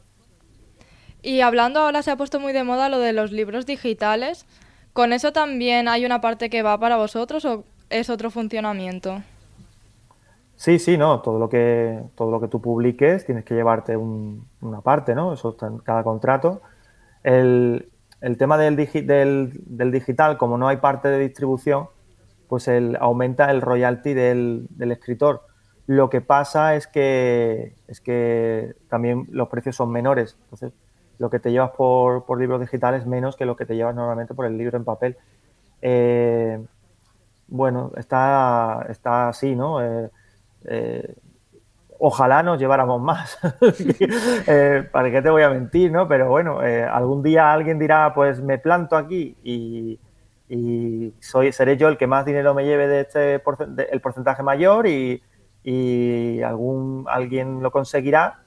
Y 1.22 1.42
hablando 1.42 1.82
ahora 1.82 2.02
se 2.02 2.12
ha 2.12 2.16
puesto 2.16 2.40
muy 2.40 2.54
de 2.54 2.64
moda 2.64 2.90
lo 2.90 3.00
de 3.00 3.14
los 3.14 3.32
libros 3.32 3.66
digitales. 3.66 4.46
¿Con 4.94 5.14
eso 5.14 5.32
también 5.32 5.88
hay 5.88 6.06
una 6.06 6.20
parte 6.20 6.50
que 6.50 6.64
va 6.64 6.78
para 6.80 6.98
vosotros 6.98 7.46
o 7.46 7.64
es 7.90 8.10
otro 8.10 8.30
funcionamiento? 8.30 9.22
Sí, 10.56 10.78
sí, 10.78 10.98
no, 10.98 11.22
todo 11.22 11.40
lo 11.40 11.50
que, 11.50 12.04
todo 12.16 12.30
lo 12.30 12.40
que 12.40 12.48
tú 12.48 12.62
publiques 12.62 13.26
tienes 13.26 13.46
que 13.46 13.56
llevarte 13.56 13.98
una 13.98 14.82
parte, 14.82 15.16
¿no? 15.16 15.34
Eso 15.34 15.52
está 15.52 15.68
en 15.68 15.80
cada 15.80 16.04
contrato. 16.04 16.62
El, 17.24 17.90
tema 18.38 18.58
del, 18.60 18.76
del, 18.76 19.92
digital, 19.92 20.38
como 20.38 20.60
no 20.60 20.68
hay 20.68 20.78
parte 20.78 21.08
de 21.08 21.18
distribución, 21.18 21.88
pues 22.48 22.68
el, 22.68 22.96
aumenta 23.00 23.50
el 23.50 23.62
royalty 23.62 24.14
del, 24.14 24.68
escritor. 24.80 25.42
Lo 25.88 26.12
que 26.12 26.22
pasa 26.22 26.76
es 26.76 26.86
que, 26.86 27.76
es 27.88 28.00
que 28.00 28.76
también 28.88 29.28
los 29.32 29.50
precios 29.50 29.76
son 29.76 29.92
menores. 29.92 30.38
Entonces, 30.44 30.74
lo 31.22 31.30
que 31.30 31.40
te 31.40 31.52
llevas 31.52 31.70
por, 31.70 32.26
por 32.26 32.40
libro 32.40 32.58
digital 32.58 32.96
es 32.96 33.06
menos 33.06 33.36
que 33.38 33.46
lo 33.46 33.56
que 33.56 33.68
te 33.68 33.76
llevas 33.76 33.94
normalmente 33.94 34.34
por 34.34 34.48
el 34.48 34.58
libro 34.58 34.76
en 34.76 34.84
papel. 34.84 35.18
Eh, 35.80 36.60
bueno, 37.48 37.92
está, 37.96 38.88
está 38.90 39.30
así, 39.30 39.56
¿no? 39.56 39.84
Eh, 39.84 40.10
eh, 40.66 41.16
ojalá 42.00 42.42
nos 42.42 42.60
lleváramos 42.60 43.00
más. 43.00 43.38
¿Para 44.92 45.12
qué 45.12 45.22
te 45.22 45.30
voy 45.30 45.44
a 45.44 45.52
mentir, 45.52 45.92
no? 45.92 46.08
Pero 46.08 46.28
bueno, 46.28 46.58
algún 46.92 47.22
día 47.22 47.54
alguien 47.54 47.78
dirá, 47.78 48.16
pues 48.16 48.42
me 48.42 48.58
planto 48.58 48.98
aquí 48.98 49.38
y, 49.44 50.00
soy, 51.20 51.52
seré 51.52 51.78
yo 51.78 51.88
el 51.88 51.98
que 51.98 52.08
más 52.08 52.26
dinero 52.26 52.56
me 52.56 52.66
lleve 52.66 52.88
de 52.88 53.02
este 53.02 53.36
el 53.36 54.02
porcentaje 54.02 54.42
mayor 54.42 54.88
y, 54.88 55.22
algún 56.44 57.06
alguien 57.08 57.62
lo 57.62 57.70
conseguirá 57.70 58.41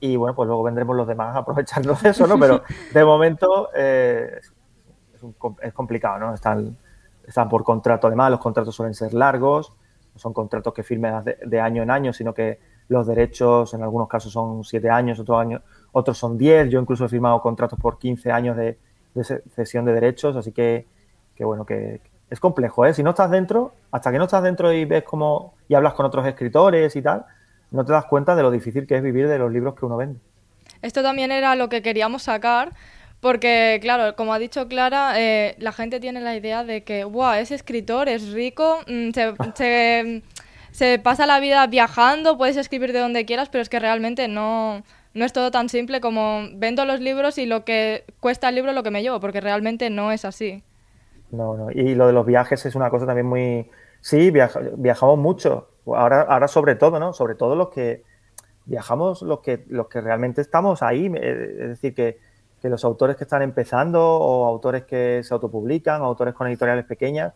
y 0.00 0.16
bueno, 0.16 0.34
pues 0.34 0.46
luego 0.46 0.62
vendremos 0.62 0.96
los 0.96 1.08
demás 1.08 1.34
a 1.34 1.40
aprovecharnos 1.40 2.02
de 2.02 2.10
eso, 2.10 2.26
¿no? 2.26 2.38
Pero 2.38 2.62
de 2.92 3.04
momento 3.04 3.72
es, 3.72 4.52
complicado, 5.72 6.18
¿no? 6.18 6.34
Están, 6.34 6.76
están 7.26 7.48
por 7.48 7.64
contrato, 7.64 8.06
además 8.06 8.30
los 8.30 8.40
contratos 8.40 8.74
suelen 8.74 8.94
ser 8.94 9.14
largos, 9.14 9.72
son 10.14 10.32
contratos 10.32 10.72
que 10.72 10.82
firmes 10.82 11.24
de, 11.24 11.60
año 11.60 11.82
en 11.82 11.90
año, 11.90 12.12
sino 12.12 12.34
que 12.34 12.58
los 12.88 13.06
derechos 13.06 13.74
en 13.74 13.82
algunos 13.82 14.08
casos 14.08 14.32
son 14.32 14.64
siete 14.64 14.90
años, 14.90 15.18
otros 15.18 15.40
años, 15.40 15.62
otros 15.92 16.18
son 16.18 16.36
diez. 16.38 16.68
Yo 16.70 16.80
incluso 16.80 17.04
he 17.04 17.08
firmado 17.08 17.40
contratos 17.40 17.78
por 17.78 17.98
15 17.98 18.32
años 18.32 18.56
de, 18.56 18.78
cesión 19.54 19.84
de 19.84 19.92
derechos, 19.92 20.36
así 20.36 20.52
que, 20.52 20.86
bueno, 21.40 21.64
que 21.64 22.00
es 22.30 22.40
complejo, 22.40 22.84
¿eh? 22.84 22.94
Si 22.94 23.02
no 23.02 23.10
estás 23.10 23.30
dentro, 23.30 23.72
hasta 23.90 24.10
que 24.10 24.18
no 24.18 24.24
estás 24.24 24.42
dentro 24.42 24.72
y 24.72 24.84
ves 24.84 25.02
cómo 25.04 25.54
y 25.68 25.74
hablas 25.74 25.94
con 25.94 26.06
otros 26.06 26.26
escritores 26.26 26.94
y 26.96 27.02
tal, 27.02 27.26
no 27.70 27.84
te 27.84 27.92
das 27.92 28.06
cuenta 28.06 28.34
de 28.34 28.42
lo 28.42 28.50
difícil 28.50 28.86
que 28.86 28.96
es 28.96 29.02
vivir 29.02 29.28
de 29.28 29.38
los 29.38 29.52
libros 29.52 29.74
que 29.74 29.86
uno 29.86 29.96
vende. 29.96 30.20
Esto 30.82 31.02
también 31.02 31.32
era 31.32 31.54
lo 31.56 31.68
que 31.68 31.82
queríamos 31.82 32.22
sacar, 32.22 32.72
porque, 33.20 33.78
claro, 33.82 34.14
como 34.14 34.32
ha 34.32 34.38
dicho 34.38 34.68
Clara, 34.68 35.14
eh, 35.16 35.56
la 35.58 35.72
gente 35.72 35.98
tiene 35.98 36.20
la 36.20 36.36
idea 36.36 36.62
de 36.62 36.84
que, 36.84 37.04
wow, 37.04 37.32
es 37.32 37.50
escritor, 37.50 38.08
es 38.08 38.32
rico, 38.32 38.78
mm, 38.86 39.10
se, 40.70 40.98
pasa 41.00 41.26
la 41.26 41.40
vida 41.40 41.66
viajando, 41.66 42.38
puedes 42.38 42.56
escribir 42.56 42.92
de 42.92 43.00
donde 43.00 43.24
quieras, 43.24 43.48
pero 43.48 43.62
es 43.62 43.68
que 43.68 43.80
realmente 43.80 44.28
no, 44.28 44.84
no 45.14 45.24
es 45.24 45.32
todo 45.32 45.50
tan 45.50 45.68
simple 45.68 46.00
como 46.00 46.42
vendo 46.54 46.84
los 46.84 47.00
libros 47.00 47.38
y 47.38 47.46
lo 47.46 47.64
que 47.64 48.04
cuesta 48.20 48.48
el 48.48 48.54
libro 48.54 48.72
lo 48.72 48.84
que 48.84 48.92
me 48.92 49.02
llevo, 49.02 49.18
porque 49.18 49.40
realmente 49.40 49.90
no 49.90 50.12
es 50.12 50.24
así. 50.24 50.62
No, 51.30 51.56
no. 51.56 51.70
Y 51.72 51.94
lo 51.94 52.06
de 52.06 52.12
los 52.12 52.24
viajes 52.24 52.64
es 52.64 52.74
una 52.74 52.88
cosa 52.88 53.04
también 53.06 53.26
muy... 53.26 53.68
Sí, 54.00 54.30
viajamos 54.30 55.18
mucho. 55.18 55.68
Ahora, 55.96 56.22
ahora 56.22 56.48
sobre 56.48 56.74
todo, 56.74 56.98
¿no? 56.98 57.12
Sobre 57.12 57.34
todo 57.34 57.56
los 57.56 57.68
que 57.70 58.04
viajamos, 58.66 59.22
los 59.22 59.40
que, 59.40 59.64
los 59.68 59.88
que 59.88 60.00
realmente 60.00 60.40
estamos 60.40 60.82
ahí. 60.82 61.06
Eh, 61.06 61.56
es 61.60 61.68
decir, 61.68 61.94
que 61.94 62.18
que 62.60 62.68
los 62.68 62.84
autores 62.84 63.16
que 63.16 63.24
están 63.24 63.42
empezando 63.42 64.00
o 64.02 64.46
autores 64.46 64.84
que 64.84 65.22
se 65.22 65.32
autopublican, 65.32 66.02
autores 66.02 66.34
con 66.34 66.48
editoriales 66.48 66.84
pequeñas, 66.84 67.32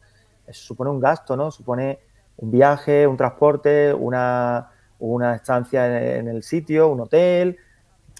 eso 0.46 0.64
supone 0.64 0.90
un 0.90 1.00
gasto, 1.00 1.36
¿no? 1.36 1.50
Supone 1.50 2.00
un 2.38 2.50
viaje, 2.50 3.06
un 3.06 3.16
transporte, 3.16 3.94
una, 3.94 4.70
una 4.98 5.36
estancia 5.36 6.16
en, 6.16 6.28
el 6.28 6.42
sitio, 6.42 6.88
un 6.88 7.00
hotel. 7.00 7.58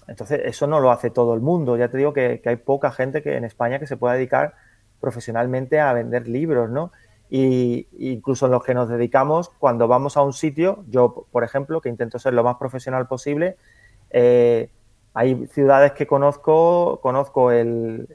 Entonces, 0.07 0.41
eso 0.45 0.65
no 0.67 0.79
lo 0.79 0.91
hace 0.91 1.09
todo 1.09 1.33
el 1.33 1.41
mundo. 1.41 1.75
Ya 1.75 1.89
te 1.89 1.97
digo 1.97 2.13
que, 2.13 2.41
hay 2.45 2.55
poca 2.55 2.91
gente 2.91 3.21
que 3.21 3.35
en 3.35 3.43
España 3.43 3.79
que 3.79 3.87
se 3.87 3.97
pueda 3.97 4.13
dedicar 4.13 4.53
profesionalmente 5.01 5.81
a 5.81 5.91
vender 5.91 6.27
libros, 6.29 6.69
¿no? 6.69 6.91
Y 7.35 7.87
incluso 7.97 8.45
en 8.45 8.51
los 8.51 8.63
que 8.63 8.75
nos 8.75 8.87
dedicamos, 8.87 9.49
cuando 9.57 9.87
vamos 9.87 10.17
a 10.17 10.21
un 10.21 10.33
sitio, 10.33 10.85
yo, 10.87 11.25
por 11.31 11.43
ejemplo, 11.43 11.81
que 11.81 11.89
intento 11.89 12.19
ser 12.19 12.35
lo 12.35 12.43
más 12.43 12.57
profesional 12.57 13.07
posible, 13.07 13.57
eh, 14.11 14.69
hay 15.15 15.47
ciudades 15.47 15.93
que 15.93 16.05
conozco, 16.05 16.99
conozco 17.01 17.49
el, 17.49 18.07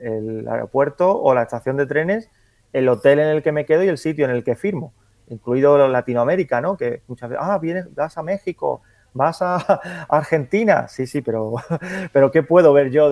aeropuerto 0.48 1.20
o 1.20 1.34
la 1.34 1.42
estación 1.42 1.76
de 1.76 1.86
trenes 1.86 2.30
el 2.72 2.88
hotel 2.88 3.18
en 3.18 3.26
el 3.26 3.42
que 3.42 3.50
me 3.50 3.66
quedo 3.66 3.82
y 3.82 3.88
el 3.88 3.98
sitio 3.98 4.24
en 4.24 4.30
el 4.30 4.44
que 4.44 4.54
firmo, 4.54 4.92
incluido 5.26 5.88
Latinoamérica, 5.88 6.60
¿no? 6.60 6.76
Que 6.76 7.02
muchas 7.08 7.30
veces, 7.30 7.44
ah, 7.44 7.58
vienes, 7.58 7.92
vas 7.92 8.16
a 8.18 8.22
México, 8.22 8.82
vas 9.14 9.42
a, 9.42 9.56
Argentina, 10.10 10.86
sí, 10.86 11.08
sí, 11.08 11.22
pero, 11.22 11.54
pero 12.12 12.30
¿qué 12.30 12.44
puedo 12.44 12.72
ver 12.72 12.92
yo? 12.92 13.10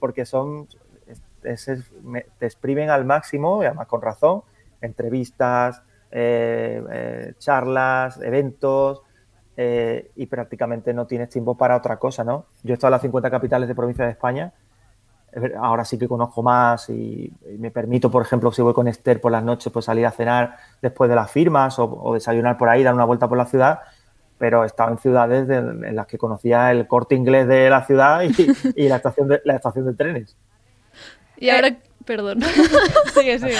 porque 0.00 0.26
son, 0.26 0.66
te 1.40 2.46
exprimen 2.46 2.90
al 2.90 3.04
máximo, 3.04 3.62
y 3.62 3.66
además 3.66 3.86
con 3.86 4.02
razón, 4.02 4.42
entrevistas, 4.80 5.82
eh, 6.10 6.82
eh, 6.90 7.34
charlas, 7.38 8.20
eventos, 8.20 9.02
eh, 9.56 10.10
y 10.16 10.26
prácticamente 10.26 10.92
no 10.94 11.06
tienes 11.06 11.28
tiempo 11.28 11.56
para 11.56 11.76
otra 11.76 11.98
cosa, 11.98 12.24
¿no? 12.24 12.46
Yo 12.62 12.72
he 12.72 12.74
estado 12.74 12.88
en 12.88 12.92
las 12.92 13.02
50 13.02 13.30
capitales 13.30 13.68
de 13.68 13.74
provincia 13.74 14.04
de 14.04 14.12
España, 14.12 14.52
ahora 15.60 15.84
sí 15.84 15.98
que 15.98 16.08
conozco 16.08 16.42
más 16.42 16.88
y, 16.90 17.32
me 17.58 17.70
permito, 17.70 18.10
por 18.10 18.22
ejemplo, 18.22 18.50
si 18.50 18.62
voy 18.62 18.74
con 18.74 18.88
Esther 18.88 19.20
por 19.20 19.30
las 19.30 19.44
noches, 19.44 19.72
pues 19.72 19.84
salir 19.84 20.06
a 20.06 20.10
cenar 20.10 20.56
después 20.82 21.08
de 21.08 21.14
las 21.14 21.30
firmas 21.30 21.78
o, 21.78 22.14
desayunar 22.14 22.58
por 22.58 22.68
ahí, 22.68 22.82
dar 22.82 22.94
una 22.94 23.04
vuelta 23.04 23.28
por 23.28 23.38
la 23.38 23.46
ciudad, 23.46 23.80
pero 24.38 24.64
he 24.64 24.66
estado 24.66 24.90
en 24.90 24.98
ciudades 24.98 25.48
en 25.48 25.94
las 25.94 26.06
que 26.06 26.18
conocía 26.18 26.70
el 26.72 26.88
corte 26.88 27.14
inglés 27.14 27.46
de 27.46 27.70
la 27.70 27.84
ciudad 27.84 28.22
y, 28.22 28.88
la, 28.88 28.96
estación 28.96 29.28
de, 29.28 29.40
la 29.44 29.54
estación 29.56 29.86
de 29.86 29.94
trenes. 29.94 30.36
Y 31.40 31.50
ahora, 31.50 31.76
perdón. 32.04 32.40
sigue, 33.14 33.38
sigue. 33.38 33.56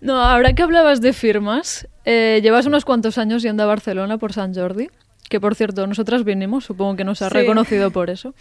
No, 0.00 0.22
ahora 0.22 0.54
que 0.54 0.62
hablabas 0.62 1.02
de 1.02 1.12
firmas, 1.12 1.86
eh, 2.06 2.40
llevas 2.42 2.64
unos 2.64 2.86
cuantos 2.86 3.18
años 3.18 3.42
yendo 3.42 3.62
a 3.62 3.66
Barcelona 3.66 4.16
por 4.16 4.32
San 4.32 4.54
Jordi 4.54 4.88
que 5.30 5.40
por 5.40 5.54
cierto, 5.54 5.86
nosotras 5.86 6.24
vinimos, 6.24 6.64
supongo 6.64 6.96
que 6.96 7.04
nos 7.04 7.22
ha 7.22 7.28
reconocido 7.28 7.92
por 7.92 8.10
eso. 8.10 8.34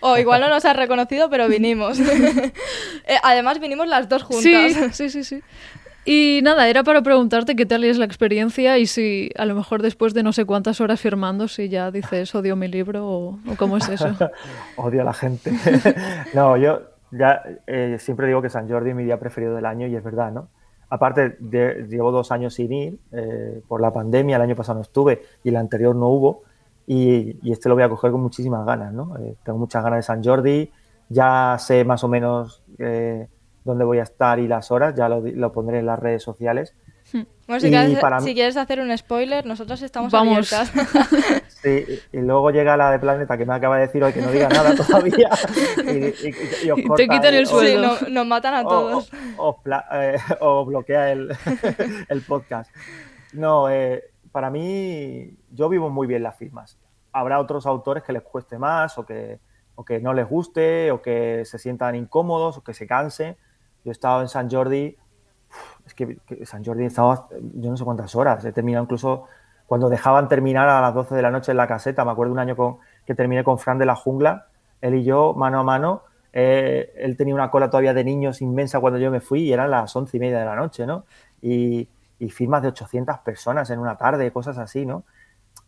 O 0.00 0.18
igual 0.18 0.42
no 0.42 0.50
nos 0.50 0.64
ha 0.66 0.74
reconocido, 0.74 1.28
pero 1.30 1.48
vinimos. 1.48 1.98
Eh, 3.06 3.16
además, 3.22 3.60
vinimos 3.60 3.86
las 3.86 4.08
dos 4.08 4.22
juntas. 4.22 4.92
Sí, 4.92 5.10
sí, 5.10 5.24
sí, 5.24 5.42
Y 6.04 6.40
nada, 6.42 6.68
era 6.68 6.82
para 6.82 7.02
preguntarte 7.02 7.54
qué 7.54 7.66
tal 7.66 7.84
es 7.84 7.98
la 7.98 8.04
experiencia 8.06 8.78
y 8.78 8.86
si 8.86 9.30
a 9.36 9.44
lo 9.44 9.54
mejor 9.54 9.82
después 9.82 10.14
de 10.14 10.22
no 10.22 10.32
sé 10.32 10.44
cuántas 10.44 10.80
horas 10.80 11.00
firmando, 11.00 11.48
si 11.48 11.68
ya 11.68 11.90
dices 11.90 12.34
odio 12.34 12.56
mi 12.56 12.68
libro 12.68 13.06
o, 13.06 13.38
cómo 13.56 13.76
es 13.76 13.88
eso. 13.88 14.14
odio 14.76 15.02
a 15.02 15.04
la 15.04 15.12
gente. 15.12 15.52
no, 16.34 16.56
yo 16.56 16.93
ya 17.16 17.42
eh, 17.66 17.96
siempre 17.98 18.26
digo 18.26 18.42
que 18.42 18.50
San 18.50 18.68
Jordi 18.68 18.90
es 18.90 18.96
mi 18.96 19.04
día 19.04 19.18
preferido 19.18 19.54
del 19.54 19.66
año 19.66 19.86
y 19.86 19.96
es 19.96 20.02
verdad, 20.02 20.32
¿no? 20.32 20.48
Aparte, 20.94 21.36
llevo 21.40 22.12
dos 22.12 22.30
años 22.30 22.54
sin 22.54 22.72
ir 22.72 22.98
eh, 23.10 23.62
por 23.66 23.80
la 23.80 23.92
pandemia, 23.92 24.36
el 24.36 24.42
año 24.42 24.54
pasado 24.54 24.76
no 24.76 24.82
estuve 24.82 25.22
y 25.42 25.48
el 25.48 25.56
anterior 25.56 25.96
no 25.96 26.08
hubo. 26.08 26.42
Y, 26.86 27.50
este 27.50 27.68
lo 27.68 27.74
voy 27.74 27.84
a 27.84 27.88
coger 27.88 28.12
con 28.12 28.20
muchísimas 28.20 28.64
ganas, 28.64 28.92
¿no? 28.92 29.16
Eh, 29.18 29.34
tengo 29.42 29.58
muchas 29.58 29.82
ganas 29.82 29.98
de 29.98 30.02
San 30.02 30.22
Jordi, 30.22 30.70
ya 31.08 31.56
sé 31.58 31.84
más 31.84 32.04
o 32.04 32.08
menos 32.08 32.62
eh, 32.78 33.26
dónde 33.64 33.84
voy 33.84 33.98
a 33.98 34.02
estar 34.02 34.38
y 34.38 34.46
las 34.46 34.70
horas, 34.70 34.94
ya 34.94 35.08
lo, 35.08 35.52
pondré 35.52 35.80
en 35.80 35.86
las 35.86 35.98
redes 35.98 36.22
sociales. 36.22 36.76
Bueno, 37.46 37.60
si, 37.60 38.34
quieres, 38.34 38.56
hacer 38.56 38.80
un 38.80 38.96
spoiler, 38.96 39.44
nosotros 39.44 39.82
estamos 39.82 40.10
Vamos. 40.12 40.50
abiertas. 40.52 40.72
Sí, 41.64 41.82
y 42.12 42.18
luego 42.18 42.50
llega 42.50 42.76
la 42.76 42.90
de 42.90 42.98
Planeta 42.98 43.38
que 43.38 43.46
me 43.46 43.54
acaba 43.54 43.76
de 43.76 43.86
decir 43.86 44.04
hoy 44.04 44.12
que 44.12 44.20
no 44.20 44.30
diga 44.30 44.50
nada 44.50 44.74
todavía 44.76 45.30
y, 45.78 46.70
os 46.70 46.96
te 46.96 47.08
quitan 47.08 47.32
el 47.32 47.46
sueldo. 47.46 47.96
Sí, 47.96 48.06
nos 48.10 48.26
matan 48.26 48.52
a 48.52 48.64
todos. 48.64 49.10
O, 49.38 49.62
eh, 49.92 50.18
bloquea 50.66 51.12
el, 51.12 51.34
el, 52.10 52.20
podcast. 52.20 52.70
No, 53.32 53.70
eh, 53.70 54.04
para 54.30 54.50
mí 54.50 55.34
yo 55.52 55.70
vivo 55.70 55.88
muy 55.88 56.06
bien 56.06 56.22
las 56.22 56.36
firmas. 56.36 56.78
Habrá 57.12 57.40
otros 57.40 57.64
autores 57.64 58.02
que 58.02 58.12
les 58.12 58.22
cueste 58.22 58.58
más 58.58 58.98
o 58.98 59.06
que, 59.06 59.38
o 59.74 59.86
que 59.86 60.00
no 60.00 60.12
les 60.12 60.28
guste 60.28 60.90
o 60.90 61.00
que 61.00 61.46
se 61.46 61.58
sientan 61.58 61.94
incómodos 61.94 62.58
o 62.58 62.62
que 62.62 62.74
se 62.74 62.86
cansen. 62.86 63.38
Yo 63.84 63.90
he 63.90 63.92
estado 63.92 64.20
en 64.20 64.28
San 64.28 64.50
Jordi 64.50 64.98
es 65.86 65.94
que, 65.94 66.18
San 66.44 66.64
Jordi 66.64 66.84
estaba 66.84 67.28
yo 67.54 67.70
no 67.70 67.76
sé 67.76 67.84
cuántas 67.84 68.14
horas, 68.14 68.44
he 68.44 68.52
terminado 68.52 68.84
incluso 68.84 69.24
cuando 69.66 69.88
dejaban 69.88 70.28
terminar 70.28 70.68
a 70.68 70.80
las 70.80 70.94
12 70.94 71.14
de 71.14 71.22
la 71.22 71.30
noche 71.30 71.52
en 71.52 71.56
la 71.56 71.66
caseta, 71.66 72.04
me 72.04 72.10
acuerdo 72.10 72.32
un 72.32 72.38
año 72.38 72.56
con, 72.56 72.78
que 73.06 73.14
terminé 73.14 73.44
con 73.44 73.58
Fran 73.58 73.78
de 73.78 73.86
la 73.86 73.94
Jungla, 73.94 74.46
él 74.80 74.96
y 74.96 75.04
yo 75.04 75.34
mano 75.34 75.60
a 75.60 75.62
mano, 75.62 76.02
eh, 76.32 76.92
él 76.96 77.16
tenía 77.16 77.34
una 77.34 77.50
cola 77.50 77.70
todavía 77.70 77.94
de 77.94 78.04
niños 78.04 78.42
inmensa 78.42 78.80
cuando 78.80 78.98
yo 78.98 79.10
me 79.10 79.20
fui 79.20 79.42
y 79.42 79.52
eran 79.52 79.70
las 79.70 79.94
once 79.94 80.16
y 80.16 80.20
media 80.20 80.40
de 80.40 80.44
la 80.44 80.56
noche, 80.56 80.86
¿no? 80.86 81.04
Y, 81.40 81.88
y 82.18 82.28
firmas 82.30 82.62
de 82.62 82.68
800 82.68 83.18
personas 83.18 83.70
en 83.70 83.78
una 83.78 83.96
tarde, 83.96 84.30
cosas 84.32 84.58
así, 84.58 84.84
¿no? 84.84 85.04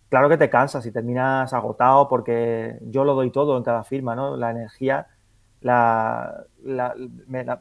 Claro 0.09 0.29
que 0.29 0.37
te 0.37 0.51
cansas 0.51 0.85
y 0.87 0.93
terminas 0.93 1.53
agotado 1.53 2.09
porque 2.09 2.79
yo 2.83 3.05
lo 3.05 3.15
doy 3.15 3.31
todo 3.31 3.57
en 3.57 3.65
cada 3.65 3.83
firma, 3.85 4.15
¿no? 4.15 4.37
La 4.37 4.51
energía 4.51 5.09
la, 5.67 6.45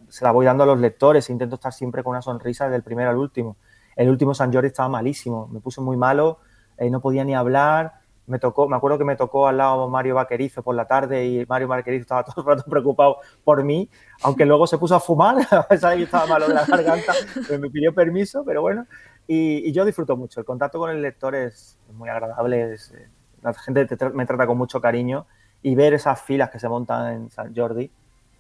se 0.10 0.24
la 0.24 0.32
voy 0.32 0.46
dando 0.46 0.64
a 0.64 0.68
los 0.68 0.80
lectores, 0.80 1.30
intento 1.30 1.56
estar 1.56 1.74
siempre 1.74 2.04
con 2.04 2.12
una 2.12 2.22
sonrisa 2.22 2.70
del 2.70 2.84
primero 2.84 3.10
al 3.10 3.18
último. 3.18 3.58
El 3.96 4.10
último 4.10 4.34
San 4.34 4.54
Jordi 4.54 4.68
estaba 4.68 4.90
malísimo, 4.90 5.48
me 5.48 5.60
puse 5.60 5.82
muy 5.82 5.98
malo, 5.98 6.40
eh, 6.78 6.90
no 6.90 7.02
podía 7.02 7.24
ni 7.24 7.34
hablar, 7.34 7.94
me 8.28 8.40
tocó, 8.40 8.68
me 8.68 8.76
acuerdo 8.76 8.98
que 8.98 9.06
me 9.06 9.16
tocó 9.16 9.48
al 9.48 9.58
lado 9.58 9.88
Mario 9.90 10.16
Vaquerizo 10.16 10.64
por 10.64 10.76
la 10.76 10.86
tarde 10.86 11.26
y 11.26 11.46
Mario 11.46 11.68
Vaquerizo 11.68 12.02
estaba 12.02 12.24
todo 12.24 12.42
el 12.42 12.58
rato 12.58 12.64
preocupado 12.70 13.18
por 13.44 13.64
mí, 13.64 13.90
aunque 14.24 14.46
luego 14.46 14.68
se 14.68 14.78
puso 14.78 14.96
a 14.96 15.00
fumar, 15.00 15.38
a 15.52 15.68
pesar 15.68 15.92
de 15.92 15.98
que 15.98 16.04
estaba 16.04 16.28
malo 16.28 16.48
de 16.48 16.54
la 16.54 16.66
garganta, 16.66 17.14
me 17.60 17.70
pidió 17.70 17.94
permiso, 17.94 18.44
pero 18.46 18.62
bueno, 18.62 18.86
y, 19.28 19.72
yo 19.72 19.86
disfruto 19.86 20.16
mucho, 20.16 20.40
el 20.40 20.46
contacto 20.46 20.78
con 20.78 20.92
el 20.92 21.02
lector 21.02 21.34
es 21.34 21.80
muy 21.94 22.10
agradable, 22.10 22.74
eh, 22.74 23.10
la 23.42 23.54
gente 23.54 23.88
me 24.14 24.26
trata 24.26 24.46
con 24.46 24.58
mucho 24.58 24.82
cariño 24.82 25.26
y 25.66 25.74
ver 25.74 25.96
esas 25.96 26.22
filas 26.22 26.52
que 26.52 26.60
se 26.60 26.70
montan 26.70 27.12
en 27.12 27.30
San 27.32 27.56
Jordi, 27.56 27.90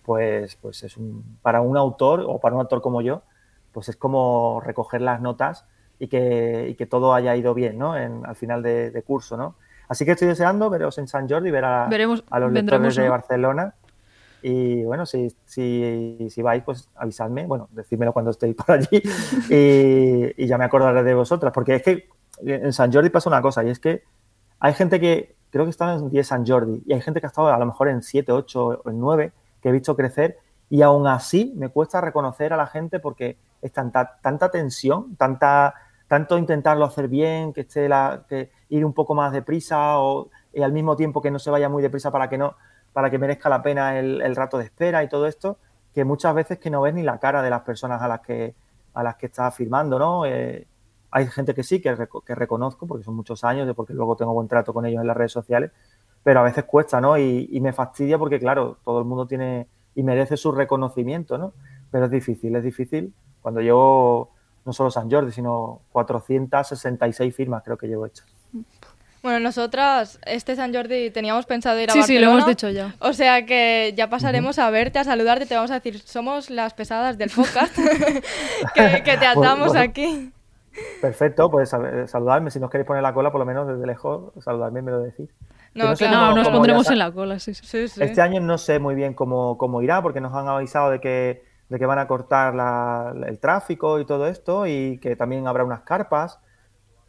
pues, 0.03 0.57
pues 0.57 0.83
es 0.83 0.95
un, 0.95 1.39
para 1.41 1.59
un 1.59 1.75
autor 1.75 2.23
o 2.23 2.39
para 2.39 2.53
un 2.53 2.61
autor 2.61 2.83
como 2.83 3.01
yo, 3.01 3.23
pues 3.71 3.89
es 3.89 3.95
como 3.95 4.61
recoger 4.63 5.01
las 5.01 5.21
notas 5.21 5.65
y 5.97 6.07
que, 6.07 6.67
y 6.69 6.75
que 6.75 6.85
todo 6.85 7.15
haya 7.15 7.35
ido 7.35 7.55
bien, 7.55 7.79
¿no? 7.79 7.97
En, 7.97 8.23
al 8.27 8.35
final 8.35 8.61
de, 8.61 9.03
curso, 9.07 9.37
¿no? 9.37 9.55
Así 9.89 10.05
que 10.05 10.11
estoy 10.11 10.27
deseando 10.27 10.69
veros 10.69 10.99
en 10.99 11.07
San 11.07 11.27
Jordi, 11.27 11.49
ver 11.49 11.65
a, 11.65 11.85
a 11.85 12.39
los 12.39 12.51
lectores 12.51 12.95
de 12.95 13.09
Barcelona. 13.09 13.73
Y 14.43 14.83
bueno, 14.83 15.07
si, 15.07 15.35
si, 15.45 16.27
si, 16.29 16.41
vais, 16.43 16.61
pues 16.61 16.91
avisadme, 16.93 17.47
bueno, 17.47 17.69
decídmelo 17.71 18.13
cuando 18.13 18.29
estéis 18.29 18.53
por 18.53 18.71
allí 18.71 19.01
y, 19.49 20.43
y, 20.43 20.45
ya 20.45 20.59
me 20.59 20.65
acordaré 20.65 21.01
de 21.01 21.15
vosotras, 21.15 21.51
porque 21.51 21.73
es 21.73 21.81
que 21.81 22.07
en 22.45 22.71
San 22.71 22.93
Jordi 22.93 23.09
pasa 23.09 23.29
una 23.29 23.41
cosa 23.41 23.63
y 23.63 23.71
es 23.71 23.79
que 23.79 24.03
hay 24.59 24.75
gente 24.75 24.99
que 24.99 25.34
creo 25.55 25.63
que 25.63 25.71
están 25.71 25.97
en 25.97 26.09
10 26.09 26.27
San 26.27 26.45
Jordi 26.45 26.83
y 26.85 26.91
hay 26.91 26.99
gente 26.99 27.21
que 27.21 27.27
ha 27.27 27.29
estado 27.29 27.47
a 27.47 27.57
lo 27.57 27.65
mejor 27.65 27.87
en 27.87 28.03
7, 28.03 28.29
8 28.29 28.81
o 28.83 28.89
en 28.89 28.99
9 28.99 29.31
que 29.61 29.69
he 29.69 29.71
visto 29.71 29.95
crecer 29.95 30.37
y 30.69 30.81
aún 30.81 31.07
así 31.07 31.53
me 31.55 31.69
cuesta 31.69 32.01
reconocer 32.01 32.51
a 32.51 32.57
la 32.57 32.67
gente 32.67 32.99
porque 32.99 33.37
es 33.61 33.71
tanta, 33.71 34.17
tanta 34.21 34.51
tensión, 34.51 35.15
tanta, 35.15 35.73
tanto 36.09 36.37
intentarlo 36.37 36.83
hacer 36.83 37.07
bien, 37.07 37.53
que 37.53 37.61
esté 37.61 37.87
la, 37.87 38.25
que 38.27 38.51
ir 38.67 38.83
un 38.83 38.91
poco 38.91 39.15
más 39.15 39.31
deprisa 39.31 40.01
o 40.01 40.29
y 40.51 40.61
al 40.61 40.73
mismo 40.73 40.97
tiempo 40.97 41.21
que 41.21 41.31
no 41.31 41.39
se 41.39 41.49
vaya 41.49 41.69
muy 41.69 41.81
deprisa 41.81 42.11
para 42.11 42.27
que 42.27 42.37
no 42.37 42.57
para 42.91 43.09
que 43.09 43.17
merezca 43.17 43.47
la 43.47 43.63
pena 43.63 43.97
el, 43.97 44.35
rato 44.35 44.57
de 44.57 44.65
espera 44.65 45.05
y 45.05 45.07
todo 45.07 45.25
esto, 45.25 45.57
que 45.93 46.03
muchas 46.03 46.35
veces 46.35 46.59
que 46.59 46.69
no 46.69 46.81
ves 46.81 46.93
ni 46.93 47.03
la 47.03 47.17
cara 47.17 47.41
de 47.41 47.49
las 47.49 47.61
personas 47.61 48.01
a 48.01 48.09
las 48.09 48.19
que 48.19 48.55
a 48.93 49.03
las 49.03 49.15
que 49.15 49.27
estás 49.27 49.55
firmando, 49.55 49.97
¿no? 49.97 50.25
Eh, 50.25 50.67
hay 51.15 51.27
gente 51.27 51.53
que 51.53 51.63
sí, 51.63 51.79
que, 51.79 51.95
que, 52.25 52.35
reconozco, 52.35 52.87
porque 52.87 53.05
son 53.05 53.15
muchos 53.15 53.45
años, 53.45 53.73
porque 53.73 53.93
luego 53.93 54.17
tengo 54.17 54.33
buen 54.33 54.49
trato 54.49 54.73
con 54.73 54.85
ellos 54.85 54.99
en 54.99 55.07
las 55.07 55.15
redes 55.15 55.31
sociales, 55.31 55.71
pero 56.23 56.41
a 56.41 56.43
veces 56.43 56.65
cuesta, 56.65 56.99
¿no? 56.99 57.17
Y, 57.17 57.57
me 57.61 57.71
fastidia 57.71 58.17
porque, 58.17 58.37
claro, 58.37 58.79
todo 58.83 58.99
el 58.99 59.05
mundo 59.05 59.25
tiene 59.25 59.65
y 59.95 60.03
merece 60.03 60.35
su 60.35 60.51
reconocimiento, 60.51 61.37
¿no? 61.37 61.53
Pero 61.89 62.07
es 62.07 62.11
difícil, 62.11 62.53
es 62.57 62.65
difícil. 62.65 63.13
Cuando 63.41 63.61
llevo 63.61 64.31
no 64.65 64.73
solo 64.73 64.91
San 64.91 65.09
Jordi, 65.09 65.31
sino 65.31 65.79
466 65.93 67.33
firmas 67.33 67.63
creo 67.63 67.77
que 67.77 67.87
llevo 67.87 68.07
hechas. 68.07 68.25
Bueno, 69.23 69.39
nosotras 69.39 70.19
este 70.25 70.57
San 70.57 70.73
Jordi 70.73 71.11
teníamos 71.11 71.45
pensado 71.45 71.79
ir 71.79 71.91
a 71.91 71.93
sí, 71.93 71.99
Barcelona. 71.99 72.19
Sí, 72.19 72.25
lo 72.25 72.31
hemos 72.33 72.47
dicho 72.47 72.69
ya. 72.71 72.93
O 72.99 73.13
sea 73.13 73.45
que 73.45 73.93
ya 73.95 74.09
pasaremos 74.09 74.59
a 74.59 74.69
verte, 74.69 74.99
a 74.99 75.05
saludarte, 75.05 75.45
te 75.45 75.55
vamos 75.55 75.71
a 75.71 75.75
decir, 75.75 75.97
somos 75.99 76.49
las 76.49 76.73
pesadas 76.73 77.17
del 77.17 77.29
podcast 77.29 77.73
que, 78.75 78.83
te 79.01 79.01
pues, 79.01 79.23
atamos 79.23 79.75
aquí. 79.77 80.33
Perfecto, 81.01 81.49
pues 81.49 81.69
saludarme. 81.69 82.51
Si 82.51 82.59
nos 82.59 82.69
queréis 82.69 82.87
poner 82.87 83.03
la 83.03 83.13
cola, 83.13 83.31
por 83.31 83.39
lo 83.39 83.45
menos 83.45 83.67
desde 83.67 83.85
lejos, 83.85 84.31
saludarme 84.43 84.79
y 84.79 84.83
me 84.83 84.91
lo 84.91 84.99
decís. 85.01 85.29
No, 85.73 85.93
no, 85.93 86.35
nos 86.35 86.49
pondremos 86.49 86.89
en 86.89 86.99
la 86.99 87.11
cola, 87.11 87.37
sí, 87.39 87.53
sí, 87.53 87.83
Este 87.83 88.21
año 88.21 88.39
no 88.39 88.57
sé 88.57 88.79
muy 88.79 88.95
bien 88.95 89.13
cómo, 89.13 89.57
cómo 89.57 89.81
irá, 89.81 90.01
porque 90.01 90.21
nos 90.21 90.33
han 90.33 90.47
avisado 90.47 90.89
de 90.89 91.01
que, 91.01 91.43
de 91.67 91.79
que 91.79 91.85
van 91.85 91.99
a 91.99 92.07
cortar 92.07 92.53
el 93.27 93.39
tráfico 93.39 93.99
y 93.99 94.05
todo 94.05 94.27
esto, 94.27 94.67
y 94.67 94.99
que 94.99 95.15
también 95.15 95.47
habrá 95.47 95.65
unas 95.65 95.81
carpas 95.81 96.39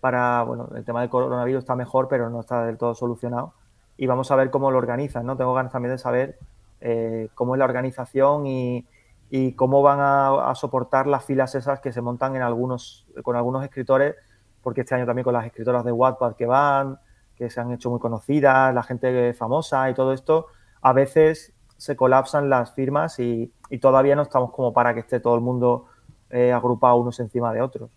para, 0.00 0.42
bueno, 0.42 0.68
el 0.74 0.85
tema 0.85 1.00
del 1.00 1.11
coronavirus 1.11 1.61
está 1.61 1.76
mejor, 1.76 2.09
pero 2.09 2.29
no 2.29 2.40
está 2.40 2.66
del 2.66 2.76
todo 2.76 2.94
solucionado. 2.94 3.55
Y 3.96 4.07
vamos 4.07 4.31
a 4.31 4.37
ver 4.37 4.50
cómo 4.50 4.70
lo 4.70 4.79
organizan, 4.79 5.24
¿no? 5.26 5.37
Tengo 5.37 5.55
ganas 5.55 5.72
también 5.72 5.92
de 5.92 5.98
saber 5.98 6.38
eh, 6.81 7.29
cómo 7.35 7.55
es 7.55 7.59
la 7.61 7.64
organización 7.64 8.46
y, 8.46 8.85
y 9.30 9.52
cómo 9.52 9.82
van 9.82 9.98
a, 10.00 10.54
soportar 10.54 11.06
las 11.06 11.24
filas 11.24 11.54
esas 11.54 11.80
que 11.80 11.92
se 11.92 12.00
montan 12.00 12.36
en 12.36 12.42
algunos, 12.42 13.06
con 13.22 13.36
algunos 13.36 13.64
escritores, 13.64 14.14
porque 14.62 14.82
este 14.82 14.94
año 14.94 15.06
también 15.06 15.24
con 15.24 15.34
las 15.34 15.46
escritoras 15.46 15.84
de 15.84 15.92
Wattpad 15.92 16.36
que 16.36 16.46
van, 16.46 16.98
que 17.36 17.50
se 17.50 17.60
han 17.60 17.72
hecho 17.72 17.90
muy 17.90 18.00
conocidas, 18.00 18.74
la 18.74 18.82
gente 18.82 19.34
famosa 19.34 19.90
y 19.90 19.94
todo 19.94 20.12
esto, 20.12 20.46
a 20.80 20.92
veces 20.92 21.52
se 21.76 21.96
colapsan 21.96 22.48
las 22.48 22.72
firmas 22.72 23.18
y, 23.18 23.52
todavía 23.80 24.16
no 24.16 24.22
estamos 24.22 24.52
como 24.52 24.72
para 24.72 24.94
que 24.94 25.00
esté 25.00 25.20
todo 25.20 25.34
el 25.34 25.40
mundo 25.40 25.86
eh, 26.30 26.52
agrupados 26.52 27.00
unos 27.00 27.20
encima 27.20 27.52
de 27.52 27.60
otros. 27.60 27.90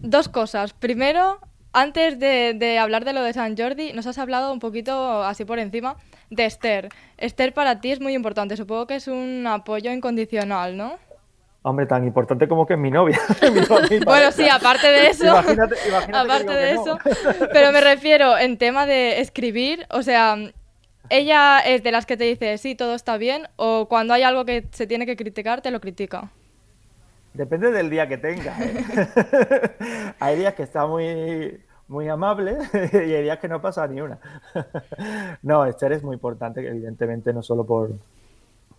Dos 0.00 0.28
cosas. 0.28 0.72
Primero, 0.72 1.38
antes 1.72 2.18
de, 2.18 2.78
hablar 2.80 3.04
de 3.04 3.12
lo 3.12 3.22
de 3.22 3.32
San 3.32 3.56
Jordi, 3.56 3.92
nos 3.92 4.06
has 4.06 4.18
hablado 4.18 4.52
un 4.52 4.58
poquito 4.58 5.22
así 5.22 5.44
por 5.44 5.58
encima 5.58 5.96
de 6.30 6.44
Esther. 6.44 6.88
Esther 7.16 7.52
para 7.54 7.80
ti 7.80 7.92
es 7.92 8.00
muy 8.00 8.14
importante, 8.14 8.56
supongo 8.56 8.86
que 8.86 8.96
es 8.96 9.08
un 9.08 9.46
apoyo 9.46 9.92
incondicional, 9.92 10.76
¿no? 10.76 10.96
Hombre, 11.62 11.86
tan 11.86 12.04
importante 12.04 12.48
como 12.48 12.66
que 12.66 12.74
es 12.74 12.78
mi 12.78 12.90
novia. 12.90 13.18
bueno, 14.04 14.32
sí, 14.32 14.48
aparte 14.48 14.86
de 14.86 15.08
eso. 15.08 15.26
Imagínate, 15.26 15.74
aparte 16.12 16.52
de 16.52 16.72
eso. 16.72 16.98
Pero 17.52 17.72
me 17.72 17.80
refiero 17.80 18.38
en 18.38 18.58
tema 18.58 18.86
de 18.86 19.20
escribir, 19.20 19.86
o 19.90 20.02
sea, 20.02 20.36
ella 21.10 21.60
es 21.60 21.82
de 21.82 21.92
las 21.92 22.06
que 22.06 22.16
te 22.16 22.24
dice 22.24 22.56
sí, 22.58 22.74
todo 22.74 22.94
está 22.94 23.16
bien, 23.16 23.48
o 23.56 23.86
cuando 23.88 24.14
hay 24.14 24.22
algo 24.22 24.44
que 24.44 24.66
se 24.70 24.86
tiene 24.86 25.06
que 25.06 25.16
criticar, 25.16 25.60
te 25.60 25.70
lo 25.70 25.80
critica. 25.80 26.30
Depende 27.34 27.70
del 27.70 27.90
día 27.90 28.08
que 28.08 28.18
tenga. 28.18 28.56
¿eh? 28.60 30.14
hay 30.18 30.38
días 30.38 30.54
que 30.54 30.62
está 30.62 30.86
muy, 30.86 31.60
muy 31.88 32.08
amable 32.08 32.58
y 32.92 33.12
hay 33.12 33.22
días 33.22 33.38
que 33.38 33.48
no 33.48 33.60
pasa 33.60 33.86
ni 33.86 34.00
una. 34.00 34.18
no, 35.42 35.64
Esther 35.64 35.92
es 35.92 36.02
muy 36.02 36.14
importante, 36.14 36.66
evidentemente, 36.66 37.32
no 37.32 37.42
solo 37.42 37.64
por 37.64 37.90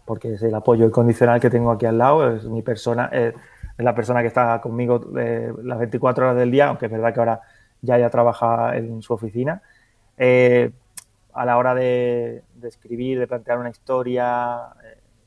porque 0.06 0.34
es 0.34 0.41
el 0.41 0.56
apoyo 0.56 0.86
incondicional 0.86 1.39
que 1.39 1.52
tengo 1.52 1.69
aquí 1.69 1.86
al 1.86 2.00
lado, 2.00 2.36
es 2.36 2.43
mi 2.45 2.63
persona, 2.63 3.12
es 3.13 3.36
la 3.78 3.93
persona 3.93 4.22
que 4.22 4.28
está 4.28 4.60
conmigo 4.60 5.00
eh, 5.15 5.54
las 5.62 5.78
24 5.78 6.26
horas 6.26 6.36
del 6.36 6.50
día, 6.50 6.67
aunque 6.67 6.88
es 6.88 6.91
verdad 6.91 7.13
que 7.13 7.19
ahora 7.19 7.41
ya 7.82 8.00
ya 8.00 8.10
trabaja 8.10 8.76
en 8.76 9.04
su 9.04 9.13
oficina. 9.13 9.62
Eh, 10.17 10.72
a 11.32 11.45
la 11.45 11.58
hora 11.60 11.76
de, 11.76 12.41
escribir, 12.63 13.19
de 13.19 13.28
plantear 13.28 13.60
una 13.60 13.69
historia, 13.69 14.69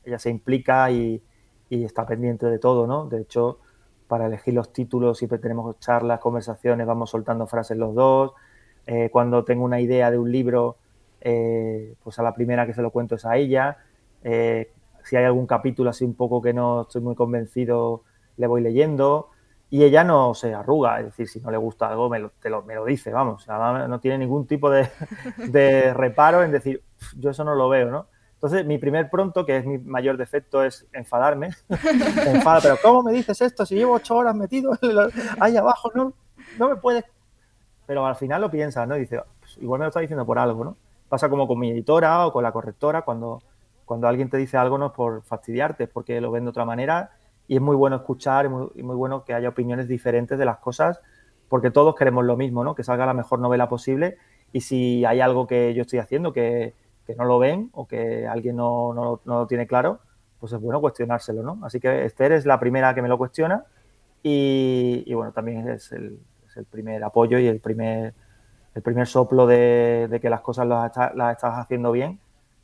ella 0.03 0.19
se 0.19 0.29
implica 0.29 0.91
y, 0.91 1.23
y 1.69 1.85
está 1.85 2.05
pendiente 2.05 2.47
de 2.47 2.59
todo, 2.59 2.85
¿no? 2.85 3.05
De 3.05 3.21
hecho, 3.21 3.59
para 4.13 4.27
elegir 4.27 4.53
los 4.53 4.71
títulos 4.71 5.17
siempre 5.17 5.39
tenemos 5.39 5.79
charlas, 5.79 6.19
conversaciones, 6.19 6.85
vamos 6.85 7.09
soltando 7.09 7.47
frases 7.47 7.75
los 7.75 7.95
dos. 7.95 8.33
Eh, 8.85 9.09
cuando 9.11 9.43
tengo 9.43 9.65
una 9.65 9.81
idea 9.81 10.11
de 10.11 10.19
un 10.19 10.31
libro, 10.31 10.77
eh, 11.19 11.95
pues 12.03 12.19
a 12.19 12.21
la 12.21 12.35
primera 12.35 12.67
que 12.67 12.75
se 12.75 12.83
lo 12.83 12.91
cuento 12.91 13.15
es 13.15 13.25
a 13.25 13.37
ella. 13.37 13.79
Eh, 14.23 14.71
si 15.03 15.15
hay 15.15 15.23
algún 15.23 15.47
capítulo 15.47 15.89
así 15.89 16.05
un 16.05 16.13
poco 16.13 16.43
que 16.43 16.53
no 16.53 16.83
estoy 16.83 17.01
muy 17.01 17.15
convencido, 17.15 18.03
le 18.37 18.45
voy 18.45 18.61
leyendo. 18.61 19.29
Y 19.71 19.83
ella 19.83 20.03
no 20.03 20.35
se 20.35 20.53
arruga, 20.53 20.99
es 20.99 21.05
decir, 21.05 21.27
si 21.27 21.39
no 21.39 21.49
le 21.49 21.57
gusta 21.57 21.87
algo, 21.87 22.07
me 22.07 22.19
lo, 22.19 22.31
me 22.67 22.75
lo 22.75 22.85
dice, 22.85 23.11
vamos. 23.11 23.47
no 23.47 23.99
tiene 23.99 24.19
ningún 24.19 24.45
tipo 24.45 24.69
de, 24.69 24.89
de 25.49 25.91
reparo 25.91 26.43
en 26.43 26.51
decir, 26.51 26.83
yo 27.17 27.31
eso 27.31 27.43
no 27.43 27.55
lo 27.55 27.67
veo, 27.67 27.89
¿no? 27.89 28.05
Entonces, 28.43 28.65
mi 28.65 28.77
primer 28.77 29.09
pronto, 29.09 29.45
que 29.45 29.55
es 29.55 29.65
mi 29.65 29.77
mayor 29.77 30.17
defecto, 30.17 30.65
es 30.65 30.85
enfadarme. 30.91 31.51
enfada, 32.27 32.59
pero 32.61 32.77
¿cómo 32.83 33.01
me 33.01 33.13
dices 33.13 33.39
esto? 33.39 33.65
Si 33.65 33.73
llevo 33.73 33.93
ocho 33.93 34.17
horas 34.17 34.35
metido 34.35 34.77
ahí 35.39 35.55
abajo, 35.55 35.89
no, 35.95 36.11
no 36.59 36.67
me 36.67 36.75
puedes. 36.75 37.05
Pero 37.85 38.05
al 38.05 38.17
final 38.17 38.41
lo 38.41 38.51
piensas, 38.51 38.85
¿no? 38.85 38.97
Y 38.97 38.99
dices, 38.99 39.21
pues 39.39 39.57
igual 39.61 39.79
me 39.79 39.85
lo 39.85 39.87
está 39.87 40.01
diciendo 40.01 40.25
por 40.25 40.39
algo, 40.39 40.65
¿no? 40.65 40.75
Pasa 41.07 41.29
como 41.29 41.47
con 41.47 41.57
mi 41.57 41.71
editora 41.71 42.27
o 42.27 42.33
con 42.33 42.43
la 42.43 42.51
correctora, 42.51 43.03
cuando, 43.03 43.41
cuando 43.85 44.09
alguien 44.09 44.29
te 44.29 44.35
dice 44.35 44.57
algo 44.57 44.77
no 44.77 44.87
es 44.87 44.91
por 44.91 45.23
fastidiarte, 45.23 45.85
es 45.85 45.89
porque 45.89 46.19
lo 46.19 46.29
ven 46.29 46.43
de 46.43 46.49
otra 46.49 46.65
manera 46.65 47.11
y 47.47 47.55
es 47.55 47.61
muy 47.61 47.77
bueno 47.77 47.95
escuchar 47.95 48.45
y 48.75 48.79
y 48.81 48.83
muy 48.83 48.97
bueno 48.97 49.23
que 49.23 49.33
haya 49.33 49.47
opiniones 49.47 49.87
diferentes 49.87 50.37
de 50.37 50.43
las 50.43 50.57
cosas, 50.57 50.99
porque 51.47 51.71
todos 51.71 51.95
queremos 51.95 52.25
lo 52.25 52.35
mismo, 52.35 52.65
¿no? 52.65 52.75
Que 52.75 52.83
salga 52.83 53.05
la 53.05 53.13
mejor 53.13 53.39
novela 53.39 53.69
posible 53.69 54.17
y 54.51 54.59
si 54.59 55.05
hay 55.05 55.21
algo 55.21 55.47
que 55.47 55.73
yo 55.73 55.83
estoy 55.83 55.99
haciendo 55.99 56.33
que 56.33 56.73
que 57.05 57.15
no 57.15 57.25
lo 57.25 57.39
ven 57.39 57.69
o 57.73 57.87
que 57.87 58.27
alguien 58.27 58.55
no, 58.55 58.93
no, 58.93 59.19
lo 59.25 59.47
tiene 59.47 59.67
claro, 59.67 59.99
pues 60.39 60.53
es 60.53 60.59
bueno 60.59 60.81
cuestionárselo, 60.81 61.43
¿no? 61.43 61.59
Así 61.63 61.79
que 61.79 62.05
Esther 62.05 62.31
es 62.33 62.45
la 62.45 62.59
primera 62.59 62.93
que 62.93 63.01
me 63.01 63.07
lo 63.07 63.17
cuestiona 63.17 63.63
y, 64.21 65.13
bueno, 65.13 65.31
también 65.31 65.67
es 65.67 65.91
el, 65.91 66.17
es 66.47 66.57
el, 66.57 66.65
primer 66.65 67.03
apoyo 67.03 67.37
y 67.39 67.47
el 67.47 67.59
primer, 67.59 68.13
el 68.73 68.81
primer 68.81 69.07
soplo 69.07 69.45
de, 69.45 70.19
que 70.21 70.29
las 70.29 70.41
cosas 70.41 70.65
las, 70.67 70.87
estás 70.87 71.59
haciendo 71.59 71.91
bien 71.91 72.19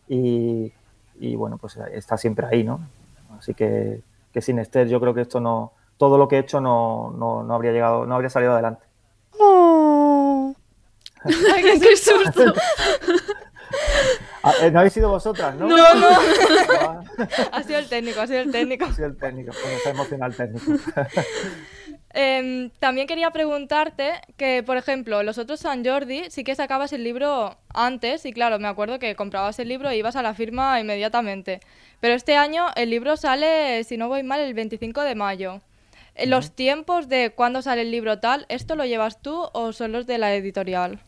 y, 0.08 0.72
y, 1.20 1.36
bueno, 1.36 1.58
pues 1.58 1.78
está 1.92 2.18
siempre 2.18 2.48
ahí, 2.48 2.64
¿no? 2.64 2.80
Así 3.38 3.54
que, 3.54 4.02
que, 4.32 4.42
sin 4.42 4.60
Esther 4.60 4.88
yo 4.88 5.00
creo 5.00 5.14
que 5.14 5.22
esto 5.22 5.40
no, 5.40 5.74
todo 5.98 6.18
lo 6.18 6.28
que 6.28 6.38
he 6.38 6.40
hecho 6.40 6.62
no, 6.62 7.14
no, 7.18 7.44
no 7.44 7.54
habría 7.54 7.74
llegado, 7.74 8.06
no 8.06 8.16
habría 8.16 8.30
salido 8.30 8.54
adelante. 8.54 8.86
¡Ay, 11.24 11.80
qué 11.80 11.98
susto! 11.98 12.54
Ah, 14.44 14.54
eh, 14.62 14.72
no 14.72 14.80
habéis 14.80 14.94
sido 14.94 15.10
vosotras, 15.10 15.56
¿no? 15.56 15.68
No, 15.68 15.94
no. 15.96 16.08
ha 17.52 17.64
sido 17.64 17.80
el 17.80 17.90
técnico, 17.90 18.22
ha 18.22 18.28
sido 18.28 18.40
el 18.40 18.52
técnico. 18.52 18.86
Ha 18.86 18.94
sido 18.94 19.08
el 19.08 19.18
técnico, 19.18 19.52
pues 19.52 19.78
está 19.78 19.90
emocional 19.90 20.36
técnico. 20.36 20.72
Em, 22.12 22.72
también 22.80 23.06
quería 23.06 23.30
preguntarte 23.30 24.14
que, 24.36 24.64
por 24.64 24.78
ejemplo, 24.78 25.22
los 25.22 25.38
otros 25.38 25.60
San 25.60 25.86
Jordi 25.86 26.24
sí 26.32 26.44
que 26.44 26.56
sacabas 26.56 26.92
el 26.92 27.04
libro 27.04 27.56
antes 27.72 28.26
y 28.26 28.34
claro, 28.34 28.58
me 28.58 28.68
acuerdo 28.68 28.98
que 28.98 29.16
comprabas 29.16 29.60
el 29.60 29.68
libro 29.68 29.90
e 29.90 29.98
ibas 29.98 30.16
a 30.16 30.24
la 30.24 30.34
firma 30.34 30.80
inmediatamente. 30.80 31.60
Pero 32.00 32.16
este 32.16 32.36
año 32.36 32.66
el 32.76 32.90
libro 32.90 33.16
sale, 33.16 33.84
si 33.84 33.98
no 33.98 34.08
voy 34.08 34.24
mal, 34.24 34.40
el 34.40 34.56
25 34.56 35.04
de 35.04 35.14
mayo. 35.14 35.62
¿Los 36.26 36.52
tiempos 36.56 37.08
de 37.10 37.30
cuándo 37.30 37.62
sale 37.62 37.84
el 37.84 37.92
libro 37.92 38.20
tal, 38.20 38.46
esto 38.50 38.76
lo 38.76 38.86
llevas 38.86 39.22
tú 39.22 39.48
o 39.54 39.72
son 39.72 39.92
los 39.92 40.08
de 40.08 40.18
la 40.18 40.34
editorial? 40.34 41.00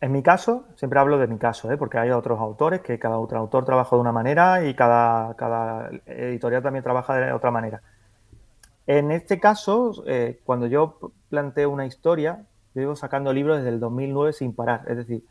En 0.00 0.12
mi 0.12 0.22
caso, 0.22 0.64
siempre 0.76 1.00
hablo 1.00 1.18
de 1.18 1.26
mi 1.26 1.38
caso, 1.38 1.70
¿eh? 1.72 1.76
porque 1.76 1.98
hay 1.98 2.10
otros 2.10 2.38
autores 2.38 2.80
que 2.82 2.98
cada 3.00 3.18
otro 3.18 3.38
autor 3.38 3.64
trabaja 3.64 3.96
de 3.96 4.00
una 4.00 4.12
manera 4.12 4.64
y 4.64 4.74
cada, 4.74 5.90
editorial 6.06 6.62
también 6.62 6.84
trabaja 6.84 7.16
de 7.16 7.32
otra 7.32 7.50
manera. 7.50 7.82
En 8.86 9.10
este 9.10 9.40
caso, 9.40 10.04
eh, 10.06 10.40
cuando 10.44 10.66
yo 10.66 11.12
planteo 11.28 11.70
una 11.70 11.84
historia, 11.84 12.46
yo 12.74 12.82
llevo 12.82 12.96
sacando 12.96 13.32
libros 13.32 13.58
desde 13.58 13.70
el 13.70 13.80
2009 13.80 14.32
sin 14.32 14.54
parar. 14.54 14.84
Es 14.86 14.96
decir, 14.96 15.24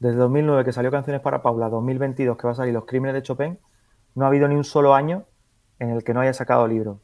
desde 0.00 0.16
2009 0.16 0.64
que 0.64 0.72
salió 0.72 0.90
Canciones 0.90 1.22
para 1.22 1.40
Paula, 1.40 1.68
2022 1.68 2.36
que 2.36 2.46
va 2.46 2.52
a 2.52 2.56
salir 2.56 2.74
Los 2.74 2.86
Crímenes 2.86 3.14
de 3.14 3.22
Chopin, 3.22 3.58
no 4.16 4.24
ha 4.24 4.28
habido 4.28 4.48
ni 4.48 4.56
un 4.56 4.64
solo 4.64 4.94
año 4.94 5.24
en 5.78 5.90
el 5.90 6.02
que 6.02 6.12
no 6.12 6.20
haya 6.20 6.34
sacado 6.34 6.66
libro. 6.66 6.98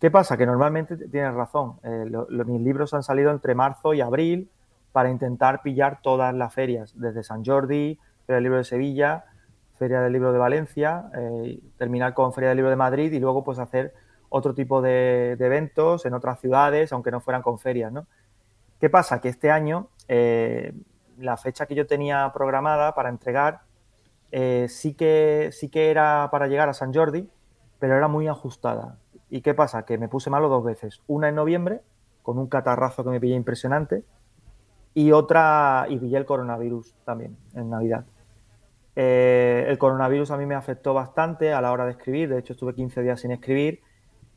¿Qué 0.00 0.10
pasa? 0.10 0.36
Que 0.36 0.46
normalmente 0.46 0.96
tienes 0.96 1.32
razón. 1.32 1.76
Eh, 1.84 2.04
mis 2.28 2.60
libros 2.60 2.92
han 2.92 3.02
salido 3.02 3.30
entre 3.30 3.54
marzo 3.54 3.94
y 3.94 4.00
abril, 4.00 4.50
para 4.96 5.10
intentar 5.10 5.60
pillar 5.60 6.00
todas 6.00 6.34
las 6.34 6.54
ferias, 6.54 6.98
desde 6.98 7.22
San 7.22 7.44
Jordi, 7.44 8.00
Feria 8.24 8.36
del 8.36 8.44
Libro 8.44 8.56
de 8.56 8.64
Sevilla, 8.64 9.26
Feria 9.74 10.00
del 10.00 10.10
Libro 10.10 10.32
de 10.32 10.38
Valencia, 10.38 11.10
eh, 11.14 11.60
terminar 11.76 12.14
con 12.14 12.32
Feria 12.32 12.48
del 12.48 12.56
Libro 12.56 12.70
de 12.70 12.76
Madrid 12.76 13.12
y 13.12 13.20
luego 13.20 13.44
pues 13.44 13.58
hacer 13.58 13.92
otro 14.30 14.54
tipo 14.54 14.80
de, 14.80 15.32
eventos 15.32 16.06
en 16.06 16.14
otras 16.14 16.40
ciudades, 16.40 16.94
aunque 16.94 17.10
no 17.10 17.20
fueran 17.20 17.42
con 17.42 17.58
ferias, 17.58 17.92
¿no? 17.92 18.06
¿Qué 18.80 18.88
pasa? 18.88 19.20
Que 19.20 19.28
este 19.28 19.50
año 19.50 19.90
eh, 20.08 20.72
la 21.18 21.36
fecha 21.36 21.66
que 21.66 21.74
yo 21.74 21.86
tenía 21.86 22.32
programada 22.32 22.94
para 22.94 23.10
entregar 23.10 23.64
eh, 24.32 24.64
sí, 24.70 24.94
que, 24.94 25.50
sí 25.52 25.68
que 25.68 25.90
era 25.90 26.30
para 26.32 26.46
llegar 26.46 26.70
a 26.70 26.72
San 26.72 26.94
Jordi, 26.94 27.28
pero 27.78 27.98
era 27.98 28.08
muy 28.08 28.28
ajustada. 28.28 28.96
¿Y 29.28 29.42
qué 29.42 29.52
pasa? 29.52 29.84
Que 29.84 29.98
me 29.98 30.08
puse 30.08 30.30
malo 30.30 30.48
dos 30.48 30.64
veces. 30.64 31.02
Una 31.06 31.28
en 31.28 31.34
noviembre, 31.34 31.82
con 32.22 32.38
un 32.38 32.46
catarrazo 32.46 33.04
que 33.04 33.10
me 33.10 33.20
pillé 33.20 33.34
impresionante, 33.34 34.02
y 34.96 35.12
otra, 35.12 35.84
y 35.90 35.98
vi 35.98 36.16
el 36.16 36.24
coronavirus 36.24 36.94
también 37.04 37.36
en 37.54 37.68
Navidad. 37.68 38.06
Eh, 38.96 39.66
el 39.68 39.76
coronavirus 39.76 40.30
a 40.30 40.38
mí 40.38 40.46
me 40.46 40.54
afectó 40.54 40.94
bastante 40.94 41.52
a 41.52 41.60
la 41.60 41.70
hora 41.70 41.84
de 41.84 41.90
escribir, 41.90 42.30
de 42.30 42.38
hecho 42.38 42.54
estuve 42.54 42.72
15 42.74 43.02
días 43.02 43.20
sin 43.20 43.30
escribir 43.30 43.82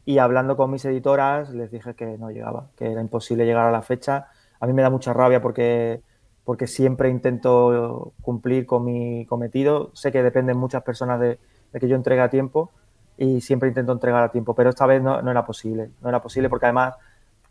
y 0.03 0.17
hablando 0.17 0.57
con 0.57 0.69
mis 0.69 0.83
editoras 0.83 1.51
les 1.51 1.71
dije 1.71 1.93
que 1.93 2.17
no 2.17 2.29
llegaba, 2.29 2.71
que 2.75 2.91
era 2.91 2.99
imposible 2.99 3.45
llegar 3.45 3.67
a 3.67 3.71
la 3.71 3.81
fecha. 3.81 4.27
A 4.59 4.67
mí 4.67 4.73
me 4.73 4.81
da 4.81 4.89
mucha 4.89 5.13
rabia 5.13 5.41
porque, 5.41 6.01
porque 6.43 6.67
siempre 6.67 7.07
intento 7.07 8.11
cumplir 8.21 8.65
con 8.65 8.83
mi 8.83 9.25
cometido. 9.27 9.91
Sé 9.93 10.11
que 10.11 10.21
dependen 10.21 10.57
muchas 10.57 10.83
personas 10.83 11.21
de, 11.21 11.39
que 11.79 11.87
yo 11.87 11.95
entregue 11.95 12.21
a 12.21 12.29
tiempo 12.29 12.69
y 13.17 13.39
siempre 13.39 13.69
intento 13.69 13.93
entregar 13.93 14.23
a 14.23 14.29
tiempo, 14.29 14.53
pero 14.55 14.71
esta 14.71 14.85
vez 14.85 15.01
no, 15.01 15.21
no 15.21 15.31
era 15.31 15.45
posible. 15.45 15.91
No 16.01 16.09
era 16.09 16.21
posible 16.21 16.49
porque 16.49 16.65
además 16.65 16.95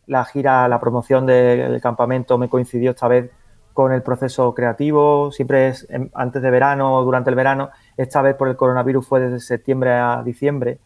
la 0.08 0.24
gira, 0.24 0.66
la 0.68 0.80
promoción 0.80 1.24
del 1.26 1.80
campamento 1.80 2.36
me 2.36 2.48
coincidió 2.48 2.90
esta 2.90 3.08
vez 3.08 3.30
con 3.72 3.92
el 3.92 4.02
proceso 4.02 4.52
creativo, 4.54 5.30
siempre 5.30 5.68
es 5.68 5.86
antes 6.14 6.42
de 6.42 6.50
verano 6.50 6.96
o 6.96 7.04
durante 7.04 7.30
el 7.30 7.36
verano, 7.36 7.70
esta 7.96 8.22
vez 8.22 8.34
por 8.34 8.48
el 8.48 8.56
coronavirus 8.56 9.06
fue 9.06 9.20
desde 9.20 9.38
septiembre 9.38 9.92
a 9.92 10.22
diciembre 10.24 10.80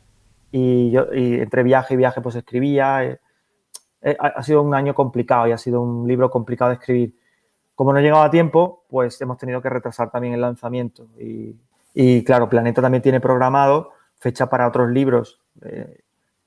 y 0.51 0.91
yo 0.91 1.07
entre 1.11 1.63
viaje 1.63 1.95
y 1.95 1.97
viaje 1.97 2.21
pues 2.21 2.37
escribía. 2.37 3.05
Eh, 3.05 3.19
eh, 4.03 4.17
ha 4.21 4.43
sido 4.43 4.63
un 4.63 4.75
año 4.75 4.95
complicado 4.95 5.47
y 5.47 5.53
ha 5.53 5.59
sido 5.59 5.81
un 5.81 6.07
libro 6.07 6.31
complicado 6.31 6.71
de 6.71 6.75
escribir. 6.75 7.15
Como 7.75 7.93
no 7.93 8.01
llegaba 8.01 8.25
a 8.25 8.31
tiempo, 8.31 8.85
pues 8.89 9.21
hemos 9.23 9.39
tenido 9.39 9.63
que 9.63 9.71
retrasar 9.71 10.11
también 10.11 10.35
el 10.35 10.41
lanzamiento. 10.41 11.07
Y, 11.95 12.25
claro, 12.25 12.49
Planeta 12.49 12.83
también 12.83 13.03
tiene 13.03 13.21
programado 13.21 13.93
fecha 14.19 14.51
para 14.51 14.69
otros 14.69 14.91
libros. 14.91 15.41
Eh, 15.63 16.01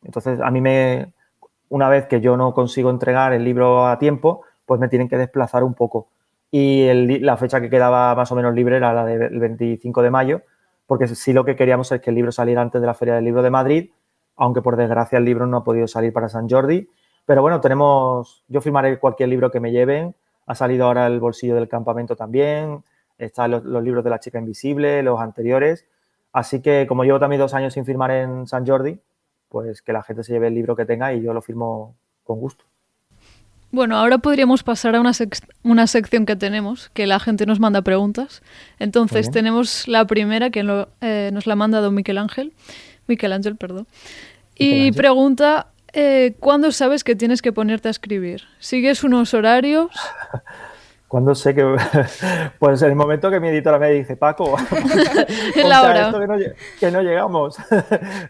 entonces, 0.03 0.39
a 0.39 0.51
mí 0.51 0.61
me, 0.61 1.13
una 1.69 1.89
vez 1.89 2.05
que 2.07 2.21
yo 2.21 2.37
no 2.37 2.53
consigo 2.53 2.89
entregar 2.89 3.33
el 3.33 3.43
libro 3.43 3.87
a 3.87 3.97
tiempo, 3.97 4.41
pues 4.65 4.79
me 4.79 4.87
tienen 4.87 5.07
que 5.07 5.17
desplazar 5.17 5.63
un 5.63 5.73
poco. 5.73 6.07
Y 6.51 7.19
la 7.19 7.37
fecha 7.37 7.59
que 7.61 7.69
quedaba 7.69 8.15
más 8.15 8.31
o 8.31 8.35
menos 8.35 8.53
libre 8.53 8.77
era 8.77 8.93
la 8.93 9.05
del 9.05 9.39
25 9.39 10.01
de 10.01 10.11
mayo, 10.11 10.41
porque 10.87 11.07
sí 11.07 11.33
lo 11.33 11.43
que 11.43 11.55
queríamos 11.55 11.91
es 11.91 12.01
que 12.01 12.11
el 12.11 12.15
libro 12.15 12.31
saliera 12.31 12.61
antes 12.61 12.79
de 12.79 12.87
la 12.87 12.93
Feria 12.93 13.15
del 13.15 13.25
Libro 13.25 13.41
de 13.41 13.49
Madrid 13.49 13.89
aunque 14.37 14.61
por 14.61 14.75
desgracia 14.75 15.17
el 15.17 15.25
libro 15.25 15.45
no 15.45 15.57
ha 15.57 15.63
podido 15.63 15.87
salir 15.87 16.13
para 16.13 16.29
San 16.29 16.49
Jordi. 16.49 16.89
Pero 17.25 17.41
bueno, 17.41 17.61
tenemos, 17.61 18.43
yo 18.47 18.61
firmaré 18.61 18.99
cualquier 18.99 19.29
libro 19.29 19.51
que 19.51 19.59
me 19.59 19.71
lleven. 19.71 20.15
Ha 20.45 20.55
salido 20.55 20.85
ahora 20.85 21.07
el 21.07 21.19
bolsillo 21.19 21.55
del 21.55 21.67
campamento 21.67 22.15
también. 22.15 22.83
Están 23.17 23.51
los, 23.51 23.83
libros 23.83 24.03
de 24.03 24.09
la 24.09 24.19
chica 24.19 24.37
invisible, 24.37 25.01
los 25.01 25.19
anteriores. 25.19 25.85
Así 26.33 26.61
que 26.61 26.85
como 26.87 27.03
llevo 27.03 27.19
también 27.19 27.39
dos 27.39 27.53
años 27.53 27.73
sin 27.73 27.85
firmar 27.85 28.11
en 28.11 28.45
San 28.45 28.67
Jordi, 28.67 28.99
pues 29.49 29.81
que 29.81 29.93
la 29.93 30.03
gente 30.03 30.23
se 30.23 30.33
lleve 30.33 30.47
el 30.47 30.55
libro 30.55 30.75
que 30.75 30.85
tenga 30.85 31.13
y 31.13 31.21
yo 31.21 31.33
lo 31.33 31.41
firmo 31.41 31.95
con 32.23 32.39
gusto. 32.39 32.65
Bueno, 33.71 33.97
ahora 33.97 34.19
podríamos 34.19 34.63
pasar 34.63 34.95
a 34.95 35.01
una, 35.01 35.11
una 35.63 35.87
sección 35.87 36.25
que 36.25 36.35
tenemos, 36.35 36.89
que 36.93 37.07
la 37.07 37.19
gente 37.19 37.45
nos 37.45 37.59
manda 37.59 37.81
preguntas. 37.81 38.41
Entonces 38.79 39.29
tenemos 39.31 39.87
la 39.87 40.05
primera 40.05 40.49
que 40.49 40.85
eh, 41.01 41.29
nos 41.33 41.45
la 41.45 41.53
ha 41.53 41.55
mandado 41.57 41.91
Miquel 41.91 42.17
Ángel, 42.17 42.53
Miquel 43.07 43.33
Ángel, 43.33 43.57
perdón, 43.57 43.85
y 44.57 44.93
pregunta, 44.93 45.67
eh, 45.91 46.35
¿cuándo 46.39 46.71
sabes 46.71 47.03
que 47.03 47.15
tienes 47.15 47.41
que 47.41 47.51
ponerte 47.51 47.89
a 47.89 47.91
escribir? 47.91 48.43
¿Sigues 48.59 49.03
unos 49.03 49.33
horarios? 49.33 49.91
¿Cuándo 51.07 51.35
sé 51.35 51.53
que.? 51.53 51.63
Pues 52.59 52.81
en 52.81 52.89
el 52.89 52.95
momento 52.95 53.29
que 53.29 53.39
mi 53.39 53.49
editora 53.49 53.79
me 53.79 53.91
dice, 53.91 54.15
Paco, 54.17 54.57
la 55.55 55.81
hora. 55.83 56.11
que, 56.11 56.27
no, 56.27 56.35
que 56.79 56.91
no 56.91 57.01
llegamos. 57.01 57.57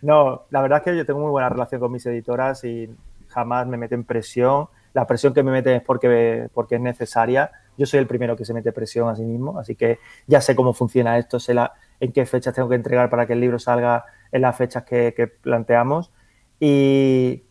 no, 0.02 0.44
la 0.50 0.62
verdad 0.62 0.80
es 0.80 0.84
que 0.84 0.98
yo 0.98 1.06
tengo 1.06 1.20
muy 1.20 1.32
buena 1.32 1.50
relación 1.50 1.80
con 1.80 1.92
mis 1.92 2.06
editoras 2.06 2.64
y 2.64 2.90
jamás 3.30 3.68
me 3.68 3.78
meten 3.78 4.04
presión. 4.04 4.68
La 4.94 5.06
presión 5.06 5.34
que 5.34 5.44
me 5.44 5.52
meten 5.52 5.76
es 5.76 5.82
porque, 5.84 6.50
porque 6.54 6.76
es 6.76 6.82
necesaria. 6.82 7.52
Yo 7.78 7.86
soy 7.86 8.00
el 8.00 8.08
primero 8.08 8.36
que 8.36 8.46
se 8.46 8.54
mete 8.54 8.72
presión 8.72 9.10
a 9.10 9.16
sí 9.16 9.24
mismo, 9.24 9.60
así 9.60 9.76
que 9.76 10.00
ya 10.28 10.40
sé 10.40 10.56
cómo 10.56 10.74
funciona 10.74 11.18
esto, 11.18 11.40
sé 11.40 11.54
la, 11.54 11.74
en 12.00 12.14
qué 12.14 12.26
fechas 12.26 12.54
tengo 12.54 12.70
que 12.70 12.76
entregar 12.76 13.10
para 13.10 13.26
que 13.26 13.34
el 13.34 13.42
libro 13.42 13.60
salga 13.60 14.06
en 14.32 14.42
las 14.42 14.56
fechas 14.56 14.84
que, 14.84 15.32
planteamos. 15.42 16.12
Y 16.60 17.44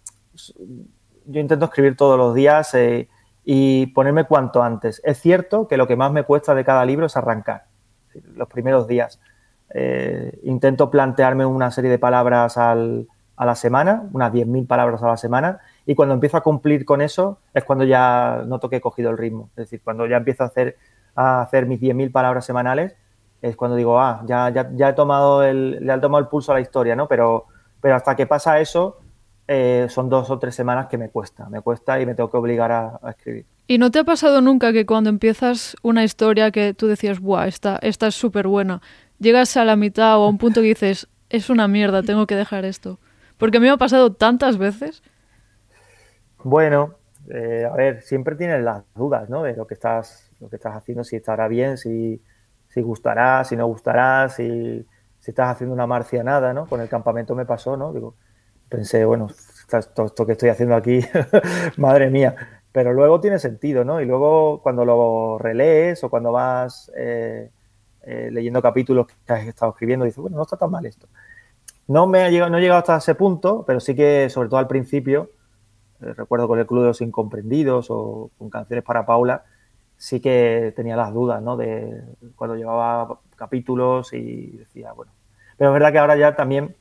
yo 1.27 1.41
intento 1.41 1.67
escribir 1.67 1.97
todos 1.97 2.17
los 2.19 2.35
días 2.35 2.75
eh, 2.75 3.09
y 3.45 3.87
ponerme 3.89 4.25
cuanto 4.25 4.63
antes. 4.63 5.01
Es 5.05 5.21
cierto 5.21 5.69
que 5.69 5.77
lo 5.77 5.87
que 5.87 5.97
más 5.97 6.13
me 6.13 6.25
cuesta 6.25 6.55
de 6.55 6.65
cada 6.65 6.85
libro 6.85 7.07
es 7.07 7.17
arrancar, 7.17 7.65
los 8.35 8.49
primeros 8.49 8.87
días. 8.89 9.21
Eh, 9.71 10.39
intento 10.45 10.91
plantearme 10.91 11.45
una 11.45 11.71
serie 11.71 11.91
de 11.91 11.99
palabras 11.99 12.57
a 12.57 12.75
la 12.75 13.55
semana, 13.55 14.09
unas 14.13 14.33
10.000 14.33 14.67
palabras 14.67 15.03
a 15.03 15.09
la 15.09 15.17
semana, 15.17 15.61
y 15.85 15.95
cuando 15.95 16.15
empiezo 16.15 16.37
a 16.37 16.43
cumplir 16.43 16.85
con 16.85 17.03
eso 17.03 17.39
es 17.53 17.65
cuando 17.65 17.85
ya 17.85 18.45
noto 18.47 18.71
que 18.71 18.77
he 18.77 18.81
cogido 18.81 19.11
el 19.11 19.19
ritmo. 19.19 19.51
Es 19.51 19.65
decir, 19.65 19.81
cuando 19.83 20.07
ya 20.07 20.17
empiezo 20.17 20.45
a 20.45 20.47
hacer, 20.47 20.77
a 21.15 21.43
hacer 21.43 21.67
mis 21.67 21.81
10.000 21.81 22.11
palabras 22.13 22.47
semanales, 22.47 22.95
es 23.43 23.57
cuando 23.57 23.77
digo, 23.77 24.01
ah, 24.01 24.23
ya, 24.25 24.49
ya, 24.49 24.89
he 24.89 24.93
tomado 24.95 25.43
el, 25.43 25.85
le 25.85 25.93
he 25.93 25.99
tomado 25.99 26.23
el 26.23 26.29
pulso 26.29 26.53
a 26.53 26.55
la 26.55 26.63
historia, 26.63 26.97
¿no? 26.97 27.07
Pero, 27.09 27.45
pero 27.79 27.97
hasta 27.97 28.17
que 28.17 28.27
pasa 28.27 28.59
eso, 28.59 29.01
eh, 29.47 29.87
son 29.91 30.09
dos 30.09 30.31
o 30.31 30.39
tres 30.39 30.55
semanas 30.55 30.87
que 30.87 30.97
me 30.97 31.11
cuesta, 31.11 31.49
me 31.51 31.61
cuesta 31.61 32.01
y 32.01 32.07
me 32.07 32.15
tengo 32.15 32.31
que 32.31 32.37
obligar 32.37 32.73
a, 32.73 32.99
escribir. 33.11 33.45
¿Y 33.67 33.79
no 33.79 33.91
te 33.91 33.99
ha 33.99 34.05
pasado 34.05 34.41
nunca 34.41 34.73
que 34.73 34.87
cuando 34.87 35.11
empiezas 35.11 35.77
una 35.83 36.05
historia 36.05 36.51
que 36.51 36.73
tú 36.73 36.87
decías, 36.87 37.21
buah, 37.21 37.47
esta, 37.47 37.79
esta 37.83 38.07
es 38.07 38.15
súper 38.15 38.47
buena, 38.47 38.81
llegas 39.19 39.57
a 39.57 39.65
la 39.65 39.77
mitad 39.77 40.19
o 40.19 40.25
a 40.25 40.29
un 40.29 40.39
punto 40.39 40.61
que 40.61 40.69
dices, 40.69 41.09
es 41.29 41.51
una 41.51 41.69
mierda, 41.69 42.03
tengo 42.03 42.27
que 42.27 42.37
dejar 42.37 42.65
esto? 42.65 42.99
Porque 43.37 43.59
a 43.59 43.61
mí 43.61 43.67
me 43.67 43.73
ha 43.73 43.77
pasado 43.77 44.13
tantas 44.13 44.57
veces. 44.57 45.03
Bueno, 46.43 46.95
eh, 47.29 47.69
a 47.71 47.75
ver, 47.75 48.03
siempre 48.03 48.37
tienes 48.37 48.63
las 48.63 48.83
dudas, 48.95 49.29
¿no? 49.29 49.43
De 49.43 49.57
lo 49.57 49.67
que 49.67 49.75
estás, 49.75 50.31
lo 50.41 50.49
que 50.49 50.57
estás 50.57 50.75
haciendo, 50.75 51.05
si 51.05 51.17
estará 51.17 51.49
bien, 51.49 51.77
si, 51.77 52.23
si 52.69 52.81
gustará, 52.81 53.45
si 53.45 53.57
no 53.57 53.67
gustará, 53.67 54.29
si, 54.29 54.87
si 55.21 55.31
estás 55.31 55.51
haciendo 55.51 55.75
una 55.75 55.87
marcianada, 55.87 56.53
¿no? 56.55 56.67
Con 56.67 56.81
el 56.81 56.89
campamento 56.89 57.35
me 57.35 57.45
pasó, 57.45 57.77
¿no? 57.77 57.93
Digo, 57.93 58.15
pensé, 58.75 59.05
bueno, 59.05 59.29
esto, 59.73 60.27
que 60.27 60.33
estoy 60.33 60.49
haciendo 60.49 60.75
aquí, 60.75 61.01
madre 61.77 62.11
mía. 62.11 62.63
Pero 62.73 62.93
luego 62.93 63.21
tiene 63.21 63.39
sentido, 63.39 63.85
¿no? 63.85 64.01
Y 64.01 64.05
luego 64.05 64.61
cuando 64.63 64.85
lo 64.85 65.39
relees 65.39 66.03
o 66.03 66.11
cuando 66.11 66.33
vas 66.33 66.91
eh, 66.97 67.51
eh, 68.03 68.31
leyendo 68.33 68.61
capítulos 68.61 69.07
que 69.07 69.33
has 69.33 69.47
estado 69.47 69.73
escribiendo, 69.73 70.05
dices, 70.05 70.21
bueno, 70.21 70.37
no 70.37 70.43
está 70.43 70.57
tan 70.57 70.71
mal 70.71 70.85
esto. 70.85 71.07
No 71.87 72.07
me 72.07 72.25
ha 72.25 72.31
llegado, 72.31 72.51
no 72.51 72.59
he 72.59 72.61
llegado 72.61 72.81
hasta 72.81 72.97
ese 72.97 73.15
punto, 73.15 73.65
pero 73.67 73.79
sí 73.79 73.95
que, 73.95 74.29
sobre 74.29 74.49
todo 74.49 74.59
al 74.59 74.67
principio, 74.67 75.31
eh, 76.01 76.15
recuerdo 76.15 76.49
con 76.49 76.59
el 76.59 76.67
Club 76.67 76.83
de 76.83 76.89
los 76.89 77.01
Incomprendidos 77.01 77.87
o 77.91 78.31
con 78.39 78.51
Canciones 78.51 78.85
para 78.85 79.07
Paula, 79.07 79.45
sí 79.97 80.21
que 80.21 80.73
tenía 80.75 80.97
las 80.97 81.13
dudas, 81.15 81.41
¿no? 81.43 81.57
De 81.57 82.03
cuando 82.35 82.57
llevaba 82.57 83.21
capítulos 83.37 84.13
y 84.13 84.51
decía, 84.59 84.93
bueno. 84.93 85.13
Pero 85.57 85.71
es 85.71 85.75
verdad 85.75 85.93
que 85.93 85.99
ahora 85.99 86.17
ya 86.17 86.35
también 86.35 86.75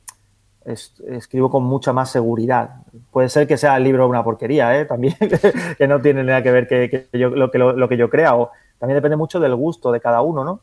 escribo 0.64 1.50
con 1.50 1.64
mucha 1.64 1.92
más 1.92 2.10
seguridad. 2.10 2.82
Puede 3.10 3.28
ser 3.28 3.46
que 3.46 3.56
sea 3.56 3.76
el 3.76 3.84
libro 3.84 4.08
una 4.08 4.24
porquería, 4.24 4.78
¿eh? 4.78 4.84
También, 4.84 5.14
que 5.78 5.86
no 5.86 6.00
tiene 6.00 6.24
nada 6.24 6.42
que 6.42 6.50
ver 6.50 6.66
que, 6.66 7.08
yo, 7.12 7.30
lo, 7.30 7.50
que, 7.50 7.58
lo, 7.58 7.88
que 7.88 7.96
yo 7.96 8.08
crea. 8.10 8.34
O 8.36 8.50
también 8.78 8.96
depende 8.96 9.16
mucho 9.16 9.40
del 9.40 9.54
gusto 9.54 9.92
de 9.92 10.00
cada 10.00 10.22
uno, 10.22 10.44
¿no? 10.44 10.60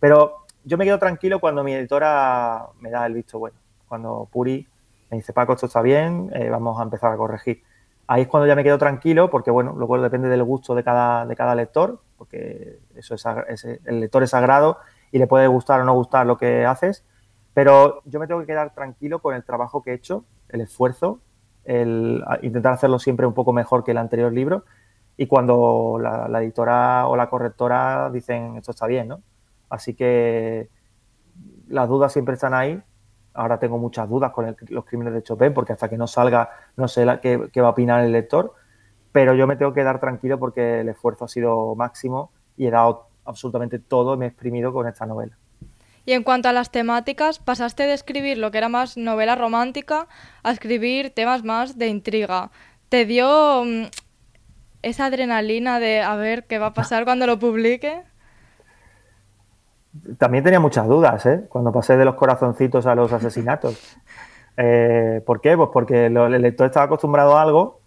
Pero 0.00 0.44
yo 0.64 0.76
me 0.76 0.84
quedo 0.84 0.98
tranquilo 0.98 1.40
cuando 1.40 1.62
mi 1.62 1.72
editora 1.72 2.66
me 2.80 2.90
da 2.90 3.06
el 3.06 3.14
visto 3.14 3.38
bueno. 3.38 3.56
Cuando 3.88 4.28
Puri 4.30 4.66
me 5.10 5.18
dice, 5.18 5.32
Paco, 5.32 5.52
esto 5.52 5.66
está 5.66 5.82
bien, 5.82 6.30
eh, 6.34 6.48
vamos 6.50 6.78
a 6.80 6.82
empezar 6.82 7.12
a 7.12 7.16
corregir 7.16 7.62
ahí 8.06 8.22
es 8.22 8.28
cuando 8.28 8.46
ya 8.46 8.54
me 8.54 8.64
quedo 8.64 8.78
tranquilo, 8.78 9.30
porque 9.30 9.50
bueno, 9.50 9.74
luego 9.76 10.00
depende 10.00 10.28
del 10.28 10.44
gusto 10.44 10.74
de 10.74 10.84
cada, 10.84 11.26
de 11.26 11.36
cada 11.36 11.54
lector, 11.54 12.00
porque 12.18 12.78
eso 12.96 13.14
es, 13.14 13.64
el 13.64 14.00
lector 14.00 14.22
es 14.22 14.30
sagrado 14.30 14.78
y 15.10 15.18
le 15.18 15.26
puede 15.26 15.46
gustar 15.46 15.80
o 15.80 15.84
no 15.84 15.94
gustar 15.94 16.26
lo 16.26 16.36
que 16.36 16.66
haces, 16.66 17.04
pero 17.54 18.02
yo 18.04 18.20
me 18.20 18.26
tengo 18.26 18.40
que 18.40 18.46
quedar 18.46 18.74
tranquilo 18.74 19.20
con 19.20 19.34
el 19.34 19.44
trabajo 19.44 19.82
que 19.82 19.92
he 19.92 19.94
hecho, 19.94 20.24
el 20.50 20.60
esfuerzo, 20.60 21.20
el 21.64 22.22
intentar 22.42 22.74
hacerlo 22.74 22.98
siempre 22.98 23.26
un 23.26 23.34
poco 23.34 23.52
mejor 23.52 23.84
que 23.84 23.92
el 23.92 23.98
anterior 23.98 24.32
libro, 24.32 24.64
y 25.16 25.26
cuando 25.26 25.98
la, 26.00 26.28
la 26.28 26.42
editora 26.42 27.06
o 27.06 27.16
la 27.16 27.30
correctora 27.30 28.10
dicen 28.10 28.56
esto 28.56 28.72
está 28.72 28.86
bien, 28.86 29.08
¿no? 29.08 29.22
Así 29.70 29.94
que 29.94 30.68
las 31.68 31.88
dudas 31.88 32.12
siempre 32.12 32.34
están 32.34 32.52
ahí 32.52 32.82
ahora 33.34 33.58
tengo 33.58 33.78
muchas 33.78 34.08
dudas 34.08 34.32
con 34.32 34.56
los 34.68 34.84
crímenes 34.84 35.12
de 35.12 35.22
Chopin, 35.22 35.52
porque 35.52 35.72
hasta 35.72 35.88
que 35.88 35.98
no 35.98 36.06
salga 36.06 36.50
no 36.76 36.88
sé 36.88 37.04
qué, 37.20 37.60
va 37.60 37.68
a 37.68 37.70
opinar 37.72 38.04
el 38.04 38.12
lector, 38.12 38.54
pero 39.12 39.34
yo 39.34 39.46
me 39.46 39.56
tengo 39.56 39.72
que 39.72 39.82
dar 39.82 40.00
tranquilo 40.00 40.38
porque 40.38 40.80
el 40.80 40.88
esfuerzo 40.88 41.24
ha 41.24 41.28
sido 41.28 41.74
máximo 41.74 42.32
y 42.56 42.66
he 42.66 42.70
dado 42.70 43.08
absolutamente 43.24 43.78
todo, 43.78 44.16
me 44.16 44.26
he 44.26 44.28
exprimido 44.28 44.72
con 44.72 44.86
esta 44.86 45.04
novela. 45.04 45.36
Y 46.06 46.12
en 46.12 46.22
cuanto 46.22 46.48
a 46.48 46.52
las 46.52 46.70
temáticas, 46.70 47.38
pasaste 47.38 47.84
de 47.84 47.94
escribir 47.94 48.38
lo 48.38 48.50
que 48.50 48.58
era 48.58 48.68
más 48.68 48.96
novela 48.96 49.36
romántica 49.36 50.06
a 50.42 50.50
escribir 50.50 51.10
temas 51.10 51.44
más 51.44 51.78
de 51.78 51.88
intriga. 51.88 52.50
¿Te 52.88 53.06
dio 53.06 53.64
mm, 53.64 53.84
esa 54.82 55.06
adrenalina 55.06 55.80
de 55.80 56.02
a 56.02 56.14
ver 56.16 56.44
qué 56.44 56.58
va 56.58 56.66
a 56.66 56.74
pasar 56.74 57.04
cuando 57.04 57.26
lo 57.26 57.38
publique? 57.38 58.02
también 60.18 60.44
tenía 60.44 60.60
muchas 60.60 60.86
dudas, 60.86 61.24
¿eh? 61.26 61.46
Cuando 61.48 61.72
pasé 61.72 61.96
de 61.96 62.04
los 62.04 62.14
corazoncitos 62.14 62.86
a 62.86 62.94
los 62.94 63.12
asesinatos. 63.12 63.96
Eh, 64.56 65.20
¿Por 65.26 65.40
qué? 65.40 65.56
Pues 65.56 65.70
porque 65.72 66.06
el 66.06 66.40
lector 66.40 66.66
estaba 66.66 66.86
acostumbrado 66.86 67.36
a 67.36 67.42
algo 67.42 67.80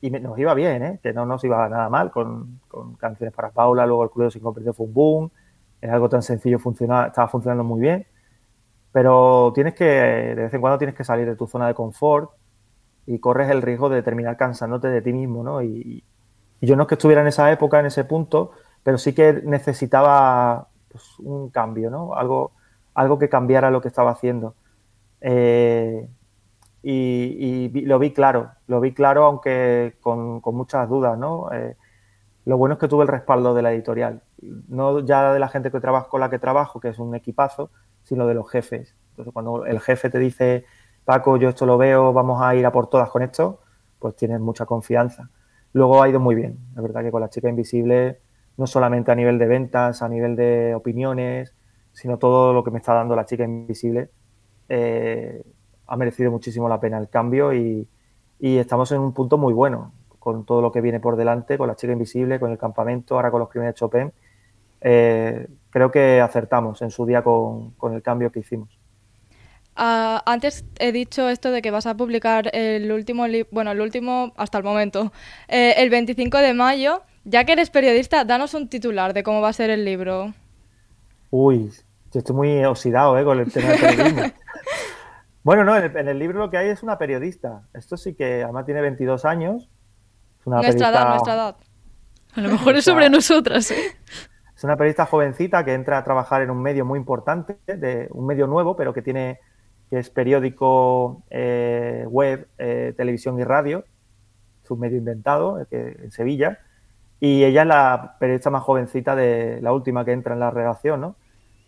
y 0.00 0.10
nos 0.10 0.36
iba 0.40 0.52
bien, 0.52 0.82
¿eh? 0.82 0.98
Que 1.00 1.12
no 1.12 1.24
nos 1.24 1.44
iba 1.44 1.68
nada 1.68 1.88
mal 1.88 2.10
con, 2.10 2.58
canciones 2.98 3.32
para 3.32 3.50
Paula, 3.50 3.86
luego 3.86 4.02
el 4.02 4.10
Club 4.10 4.28
sin 4.32 4.42
comprensión 4.42 4.74
fue 4.74 4.86
un 4.86 4.92
boom, 4.92 5.30
es 5.86 5.92
algo 5.92 6.08
tan 6.08 6.22
sencillo, 6.22 6.58
funcionaba, 6.58 7.06
estaba 7.08 7.28
funcionando 7.28 7.64
muy 7.64 7.80
bien, 7.80 8.06
pero 8.92 9.52
tienes 9.54 9.74
que, 9.74 9.84
de 9.84 10.34
vez 10.34 10.54
en 10.54 10.60
cuando 10.60 10.78
tienes 10.78 10.96
que 10.96 11.04
salir 11.04 11.26
de 11.26 11.36
tu 11.36 11.46
zona 11.46 11.66
de 11.66 11.74
confort 11.74 12.30
y 13.06 13.18
corres 13.18 13.50
el 13.50 13.62
riesgo 13.62 13.88
de 13.88 14.02
terminar 14.02 14.36
cansándote 14.36 14.88
de 14.88 15.02
ti 15.02 15.12
mismo, 15.12 15.42
¿no? 15.44 15.62
y 15.62 16.04
yo 16.60 16.76
no 16.76 16.82
es 16.82 16.88
que 16.88 16.94
estuviera 16.94 17.20
en 17.20 17.28
esa 17.28 17.50
época, 17.52 17.80
en 17.80 17.86
ese 17.86 18.04
punto, 18.04 18.52
pero 18.82 18.98
sí 18.98 19.14
que 19.14 19.42
necesitaba 19.44 20.68
pues, 20.90 21.18
un 21.18 21.50
cambio, 21.50 21.90
¿no? 21.90 22.14
Algo, 22.14 22.52
algo 22.94 23.18
que 23.18 23.28
cambiara 23.28 23.70
lo 23.70 23.80
que 23.80 23.88
estaba 23.88 24.12
haciendo. 24.12 24.54
Eh, 25.20 26.08
y, 26.82 27.86
lo 27.86 27.98
vi 27.98 28.12
claro, 28.12 28.50
lo 28.66 28.80
vi 28.80 28.92
claro, 28.92 29.24
aunque 29.24 29.96
con, 30.00 30.40
muchas 30.44 30.88
dudas, 30.88 31.18
¿no? 31.18 31.50
Eh, 31.52 31.76
lo 32.44 32.56
bueno 32.58 32.74
es 32.74 32.80
que 32.80 32.88
tuve 32.88 33.02
el 33.02 33.08
respaldo 33.08 33.54
de 33.54 33.62
la 33.62 33.72
editorial, 33.72 34.22
no 34.68 35.00
ya 35.00 35.32
de 35.32 35.38
la 35.38 35.48
gente 35.48 35.70
que 35.70 35.80
trabajo 35.80 36.08
con 36.08 36.20
la 36.20 36.30
que 36.30 36.38
trabajo, 36.38 36.80
que 36.80 36.88
es 36.88 36.98
un 36.98 37.14
equipazo, 37.14 37.70
sino 38.02 38.26
de 38.26 38.34
los 38.34 38.50
jefes. 38.50 38.94
Entonces, 39.10 39.32
cuando 39.32 39.64
el 39.64 39.80
jefe 39.80 40.10
te 40.10 40.18
dice, 40.18 40.64
Paco, 41.04 41.36
yo 41.36 41.48
esto 41.48 41.66
lo 41.66 41.78
veo, 41.78 42.12
vamos 42.12 42.42
a 42.42 42.54
ir 42.54 42.66
a 42.66 42.72
por 42.72 42.88
todas 42.88 43.08
con 43.10 43.22
esto, 43.22 43.60
pues 43.98 44.16
tienes 44.16 44.40
mucha 44.40 44.66
confianza. 44.66 45.30
Luego 45.72 46.02
ha 46.02 46.08
ido 46.08 46.20
muy 46.20 46.34
bien, 46.34 46.58
la 46.74 46.82
verdad 46.82 47.02
que 47.02 47.10
con 47.10 47.20
la 47.20 47.30
chica 47.30 47.48
invisible 47.48 48.20
no 48.56 48.66
solamente 48.66 49.10
a 49.10 49.14
nivel 49.14 49.38
de 49.38 49.46
ventas, 49.46 50.02
a 50.02 50.08
nivel 50.08 50.36
de 50.36 50.74
opiniones, 50.74 51.54
sino 51.92 52.18
todo 52.18 52.52
lo 52.52 52.62
que 52.64 52.70
me 52.70 52.78
está 52.78 52.94
dando 52.94 53.16
la 53.16 53.24
chica 53.24 53.44
invisible. 53.44 54.10
Eh, 54.68 55.42
ha 55.86 55.96
merecido 55.96 56.30
muchísimo 56.30 56.68
la 56.68 56.80
pena 56.80 56.98
el 56.98 57.08
cambio 57.08 57.52
y, 57.52 57.88
estamos 58.40 58.92
en 58.92 59.00
un 59.00 59.14
punto 59.14 59.38
muy 59.38 59.54
bueno 59.54 59.94
con 60.24 60.44
todo 60.44 60.62
lo 60.62 60.72
que 60.72 60.80
viene 60.80 60.98
por 60.98 61.16
delante, 61.16 61.58
con 61.58 61.68
la 61.68 61.76
chica 61.76 61.92
invisible, 61.92 62.40
con 62.40 62.50
el 62.50 62.58
campamento, 62.58 63.14
ahora 63.14 63.30
con 63.30 63.40
los 63.40 63.50
crímenes 63.50 63.74
de 63.74 63.78
Chopin. 63.78 64.12
Eh, 64.80 65.46
creo 65.70 65.90
que 65.90 66.20
acertamos 66.20 66.82
en 66.82 66.90
su 66.90 67.06
día 67.06 67.22
con, 67.22 67.72
con 67.72 67.94
el 67.94 68.02
cambio 68.02 68.32
que 68.32 68.40
hicimos. 68.40 68.78
Ah, 69.76 70.22
antes 70.26 70.64
he 70.78 70.92
dicho 70.92 71.28
esto 71.28 71.50
de 71.50 71.60
que 71.60 71.70
vas 71.70 71.86
a 71.86 71.96
publicar 71.96 72.50
el 72.54 72.90
último 72.92 73.26
libro, 73.26 73.48
bueno, 73.50 73.72
el 73.72 73.80
último 73.80 74.32
hasta 74.36 74.58
el 74.58 74.64
momento, 74.64 75.12
eh, 75.48 75.74
el 75.76 75.90
25 75.90 76.38
de 76.38 76.54
mayo. 76.54 77.02
Ya 77.24 77.44
que 77.44 77.52
eres 77.52 77.70
periodista, 77.70 78.24
danos 78.24 78.52
un 78.54 78.68
titular 78.68 79.14
de 79.14 79.22
cómo 79.22 79.40
va 79.40 79.48
a 79.48 79.52
ser 79.52 79.70
el 79.70 79.84
libro. 79.84 80.34
Uy, 81.30 81.70
yo 82.12 82.18
estoy 82.18 82.36
muy 82.36 82.64
oxidado 82.64 83.18
¿eh? 83.18 83.24
con 83.24 83.40
el 83.40 83.50
tema 83.50 83.70
del 83.70 83.80
periodismo. 83.80 84.22
bueno, 85.42 85.64
no, 85.64 85.76
en 85.76 86.08
el, 86.08 86.18
libro 86.18 86.38
lo 86.38 86.50
que 86.50 86.58
hay 86.58 86.68
es 86.68 86.82
una 86.82 86.98
periodista. 86.98 87.62
Esto 87.72 87.96
sí 87.96 88.14
que 88.14 88.44
además 88.44 88.66
tiene 88.66 88.82
22 88.82 89.24
años. 89.24 89.70
Nuestra 90.46 90.90
edad, 90.90 91.08
nuestra 91.10 91.34
edad. 91.34 91.56
A 92.36 92.40
lo 92.40 92.48
mejor 92.48 92.76
es 92.76 92.84
sobre 92.84 93.08
nosotras, 93.08 93.70
¿eh? 93.70 93.96
Es 94.56 94.64
una 94.64 94.76
periodista 94.76 95.06
jovencita 95.06 95.64
que 95.64 95.74
entra 95.74 95.98
a 95.98 96.04
trabajar 96.04 96.42
en 96.42 96.50
un 96.50 96.62
medio 96.62 96.84
muy 96.84 96.98
importante, 96.98 97.58
de 97.66 98.08
un 98.10 98.26
medio 98.26 98.46
nuevo, 98.46 98.76
pero 98.76 98.92
que 98.92 99.02
tiene 99.02 99.40
que 99.90 99.98
es 99.98 100.10
periódico 100.10 101.22
eh, 101.30 102.04
web, 102.08 102.48
eh, 102.58 102.94
televisión 102.96 103.38
y 103.38 103.44
radio, 103.44 103.84
es 104.62 104.70
un 104.70 104.80
medio 104.80 104.96
inventado 104.96 105.60
eh, 105.60 105.66
que, 105.68 106.04
en 106.04 106.10
Sevilla, 106.10 106.60
y 107.20 107.44
ella 107.44 107.62
es 107.62 107.68
la 107.68 108.16
periodista 108.18 108.50
más 108.50 108.62
jovencita 108.62 109.14
de 109.14 109.60
la 109.60 109.72
última 109.72 110.04
que 110.04 110.12
entra 110.12 110.34
en 110.34 110.40
la 110.40 110.50
redacción, 110.50 111.00
¿no? 111.00 111.16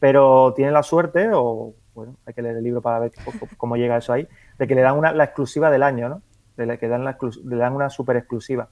Pero 0.01 0.53
tiene 0.55 0.72
la 0.72 0.83
suerte, 0.83 1.31
o 1.33 1.74
bueno, 1.95 2.16
hay 2.27 2.35
que 2.35 2.43
leer 2.43 2.57
el 2.57 2.64
libro 2.64 2.83
para 2.83 2.99
ver 2.99 3.12
cómo 3.57 3.77
llega 3.77 3.97
eso 3.97 4.12
ahí, 4.12 4.29
de 4.59 4.66
que 4.66 4.74
le 4.74 4.83
dan 4.83 4.97
una, 4.97 5.12
la 5.12 5.24
exclusiva 5.24 5.70
del 5.70 5.83
año, 5.83 6.09
¿no? 6.09 6.22
De 6.57 6.78
que 6.78 6.88
dan 6.88 7.04
la, 7.04 7.18
le 7.44 7.57
dan 7.57 7.74
una 7.74 7.90
super 7.90 8.16
exclusiva. 8.16 8.68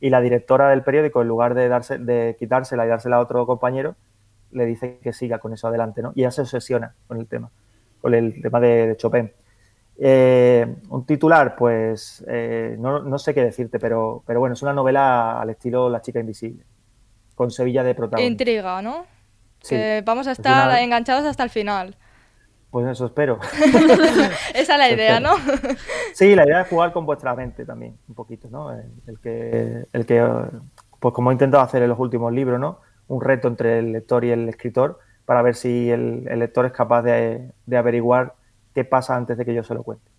Y 0.00 0.10
la 0.10 0.20
directora 0.20 0.68
del 0.68 0.82
periódico, 0.82 1.22
en 1.22 1.28
lugar 1.28 1.54
de, 1.54 1.68
darse, 1.68 1.98
de 1.98 2.36
quitársela 2.38 2.84
y 2.84 2.88
dársela 2.88 3.16
a 3.16 3.20
otro 3.20 3.46
compañero, 3.46 3.94
le 4.50 4.66
dice 4.66 4.98
que 5.02 5.12
siga 5.12 5.38
con 5.38 5.52
eso 5.52 5.68
adelante, 5.68 6.02
¿no? 6.02 6.12
Y 6.14 6.20
ella 6.20 6.30
se 6.30 6.42
obsesiona 6.42 6.94
con 7.06 7.18
el 7.18 7.26
tema 7.26 7.50
con 8.02 8.12
el 8.14 8.42
tema 8.42 8.60
de, 8.60 8.96
Chopin. 8.98 9.32
Eh, 9.96 10.66
un 10.90 11.06
titular, 11.06 11.54
pues 11.56 12.22
eh, 12.26 12.76
no, 12.78 13.18
sé 13.18 13.32
qué 13.32 13.44
decirte, 13.44 13.78
pero, 13.78 14.22
pero 14.26 14.40
bueno, 14.40 14.54
es 14.54 14.62
una 14.62 14.72
novela 14.72 15.40
al 15.40 15.50
estilo 15.50 15.88
La 15.88 16.02
chica 16.02 16.18
invisible, 16.18 16.64
con 17.34 17.50
Sevilla 17.50 17.84
de 17.84 17.94
protagonista. 17.94 18.30
Intriga, 18.30 18.82
¿no? 18.82 19.06
que 19.66 20.02
vamos 20.04 20.26
a 20.26 20.32
estar 20.32 20.76
enganchados 20.82 21.24
hasta 21.24 21.44
el 21.44 21.50
final. 21.50 21.96
Pues 22.72 22.86
eso 22.86 23.04
espero. 23.04 23.38
Esa 24.54 24.72
es 24.72 24.78
la 24.78 24.90
idea, 24.94 25.20
¿no? 25.20 25.34
sí, 26.14 26.34
la 26.34 26.46
idea 26.46 26.62
es 26.62 26.68
jugar 26.68 26.90
con 26.94 27.04
vuestra 27.04 27.34
mente 27.36 27.66
también, 27.66 27.98
un 28.08 28.14
poquito, 28.14 28.48
¿no? 28.50 28.72
El, 28.72 29.20
que, 29.22 29.84
el 29.92 30.06
que, 30.06 30.26
pues 30.98 31.14
como 31.14 31.30
he 31.30 31.34
intentado 31.34 31.62
hacer 31.62 31.82
en 31.82 31.90
los 31.90 31.98
últimos 31.98 32.32
libros, 32.32 32.58
¿no? 32.58 32.80
Un 33.08 33.20
reto 33.20 33.46
entre 33.46 33.78
el 33.78 33.92
lector 33.92 34.24
y 34.24 34.30
el 34.30 34.48
escritor 34.48 34.98
para 35.26 35.42
ver 35.42 35.54
si 35.54 35.90
el, 35.90 36.24
lector 36.24 36.64
es 36.64 36.72
capaz 36.72 37.02
de, 37.02 37.52
averiguar 37.76 38.36
qué 38.74 38.86
pasa 38.86 39.16
antes 39.16 39.36
de 39.36 39.44
que 39.44 39.54
yo 39.54 39.62
se 39.62 39.74
lo 39.74 39.82
cuente. 39.82 40.10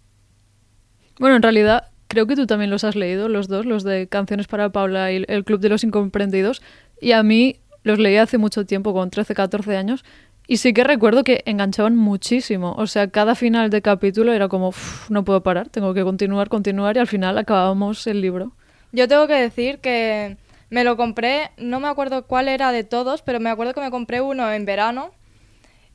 Bueno, 1.20 1.36
en 1.36 1.42
realidad 1.42 1.90
creo 2.08 2.28
que 2.28 2.36
tú 2.36 2.46
también 2.46 2.70
los 2.70 2.84
has 2.84 2.96
leído, 2.96 3.30
los 3.30 3.48
dos, 3.48 3.66
los 3.66 3.84
de 3.84 4.08
Canciones 4.08 4.46
para 4.46 4.70
Paula 4.70 5.12
y 5.12 5.26
el 5.28 5.44
Club 5.44 5.60
de 5.60 5.70
los 5.70 5.84
Incomprendidos. 5.84 6.62
Y 7.02 7.14
a 7.14 7.24
mí 7.24 7.62
los 7.82 7.98
leí 7.98 8.18
hace 8.18 8.38
mucho 8.38 8.68
tiempo, 8.68 8.94
con 8.94 9.10
13, 9.10 9.34
14 9.34 9.76
años, 9.76 10.06
y 10.54 10.58
sí 10.58 10.72
que 10.72 10.84
recuerdo 10.84 11.24
que 11.24 11.42
enganchaban 11.48 11.96
muchísimo. 11.96 12.76
O 12.78 12.86
sea, 12.86 13.08
cada 13.08 13.34
final 13.34 13.72
de 13.72 13.82
capítulo 13.82 14.34
era 14.34 14.50
como, 14.50 14.72
no 15.10 15.26
puedo 15.26 15.42
parar, 15.42 15.70
tengo 15.70 15.96
que 15.96 16.04
continuar, 16.04 16.48
continuar, 16.48 16.96
y 16.96 17.00
al 17.00 17.08
final 17.08 17.40
acabábamos 17.40 18.06
el 18.06 18.22
libro. 18.22 18.52
Yo 18.92 19.08
tengo 19.08 19.26
que 19.26 19.34
decir 19.34 19.80
que 19.80 20.38
me 20.70 20.84
lo 20.84 20.96
compré, 20.96 21.50
no 21.58 21.80
me 21.80 21.88
acuerdo 21.88 22.28
cuál 22.28 22.48
era 22.50 22.72
de 22.72 22.84
todos, 22.84 23.24
pero 23.24 23.40
me 23.40 23.50
acuerdo 23.50 23.74
que 23.74 23.82
me 23.82 23.90
compré 23.90 24.22
uno 24.22 24.54
en 24.54 24.64
verano 24.66 25.10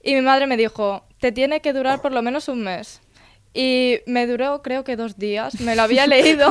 y 0.02 0.16
mi 0.16 0.22
madre 0.22 0.48
me 0.48 0.56
dijo, 0.56 1.04
te 1.20 1.30
tiene 1.30 1.60
que 1.60 1.72
durar 1.72 2.02
por 2.02 2.10
lo 2.10 2.20
menos 2.20 2.48
un 2.48 2.64
mes. 2.64 3.00
Y 3.54 4.00
me 4.06 4.26
duró 4.26 4.60
creo 4.62 4.82
que 4.82 4.96
dos 4.96 5.18
días, 5.18 5.60
me 5.60 5.76
lo 5.76 5.82
había 5.82 6.04
leído 6.08 6.50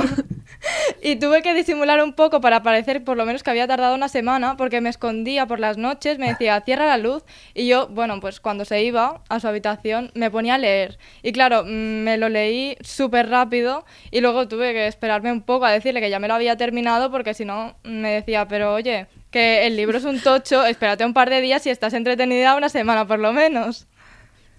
y 1.02 1.18
tuve 1.18 1.42
que 1.42 1.54
disimular 1.54 2.04
un 2.04 2.14
poco 2.14 2.42
para 2.42 2.64
parecer 2.64 3.04
por 3.04 3.18
lo 3.18 3.26
menos 3.26 3.44
que 3.44 3.50
había 3.50 3.68
tardado 3.68 3.96
una 3.96 4.10
semana 4.10 4.58
porque 4.58 4.82
me 4.82 4.90
escondía 4.90 5.46
por 5.46 5.60
las 5.60 5.78
noches, 5.78 6.20
me 6.20 6.30
decía 6.30 6.62
cierra 6.62 6.86
la 6.86 6.98
luz 6.98 7.24
y 7.54 7.68
yo, 7.68 7.88
bueno, 7.88 8.20
pues 8.20 8.40
cuando 8.40 8.66
se 8.66 8.84
iba 8.84 9.22
a 9.30 9.40
su 9.40 9.48
habitación 9.48 10.12
me 10.16 10.32
ponía 10.32 10.56
a 10.56 10.58
leer 10.58 10.98
y 11.22 11.32
claro, 11.32 11.64
mm, 11.64 12.04
me 12.04 12.18
lo 12.18 12.30
leí 12.30 12.78
súper 12.82 13.30
rápido 13.30 13.86
y 14.12 14.22
luego 14.22 14.48
tuve 14.48 14.74
que 14.74 14.88
esperarme 14.88 15.32
un 15.32 15.42
poco 15.42 15.66
a 15.66 15.72
decirle 15.72 16.02
que 16.02 16.10
ya 16.10 16.20
me 16.20 16.28
lo 16.28 16.34
había 16.34 16.58
terminado 16.58 17.12
porque 17.12 17.34
si 17.34 17.46
no 17.46 17.76
me 17.84 18.12
decía, 18.12 18.48
pero 18.48 18.74
oye, 18.74 19.08
que 19.32 19.68
el 19.68 19.76
libro 19.76 19.98
es 19.98 20.06
un 20.06 20.22
tocho, 20.22 20.66
espérate 20.66 21.06
un 21.06 21.14
par 21.14 21.30
de 21.30 21.42
días 21.42 21.66
y 21.68 21.70
estás 21.70 21.94
entretenida 21.94 22.56
una 22.56 22.70
semana 22.70 23.06
por 23.06 23.20
lo 23.20 23.34
menos. 23.34 23.88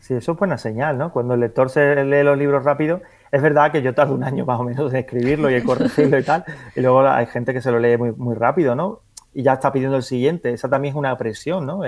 Sí, 0.01 0.15
eso 0.15 0.33
es 0.33 0.39
buena 0.39 0.59
señal, 0.59 0.97
¿no? 0.97 1.13
Cuando 1.13 1.35
el 1.35 1.41
lector 1.41 1.71
se 1.71 2.05
lee 2.05 2.23
los 2.23 2.39
libros 2.39 2.65
rápido, 2.65 3.03
es 3.31 3.43
verdad 3.43 3.71
que 3.71 3.83
yo 3.83 3.95
tardo 3.95 4.15
un 4.15 4.25
año 4.25 4.45
más 4.47 4.61
o 4.61 4.65
menos 4.65 4.93
en 4.93 5.01
escribirlo 5.01 5.51
y 5.51 5.55
en 5.55 5.65
corregirlo 5.65 6.19
y 6.19 6.23
tal, 6.23 6.45
y 6.75 6.81
luego 6.81 7.07
hay 7.07 7.27
gente 7.27 7.53
que 7.53 7.61
se 7.61 7.71
lo 7.71 7.79
lee 7.79 7.97
muy, 7.97 8.13
muy 8.13 8.35
rápido, 8.35 8.75
¿no? 8.75 9.01
Y 9.35 9.43
ya 9.43 9.55
está 9.55 9.73
pidiendo 9.73 9.97
el 9.97 10.03
siguiente. 10.03 10.53
Esa 10.53 10.69
también 10.69 10.93
es 10.93 10.99
una 10.99 11.17
presión, 11.17 11.67
¿no? 11.67 11.83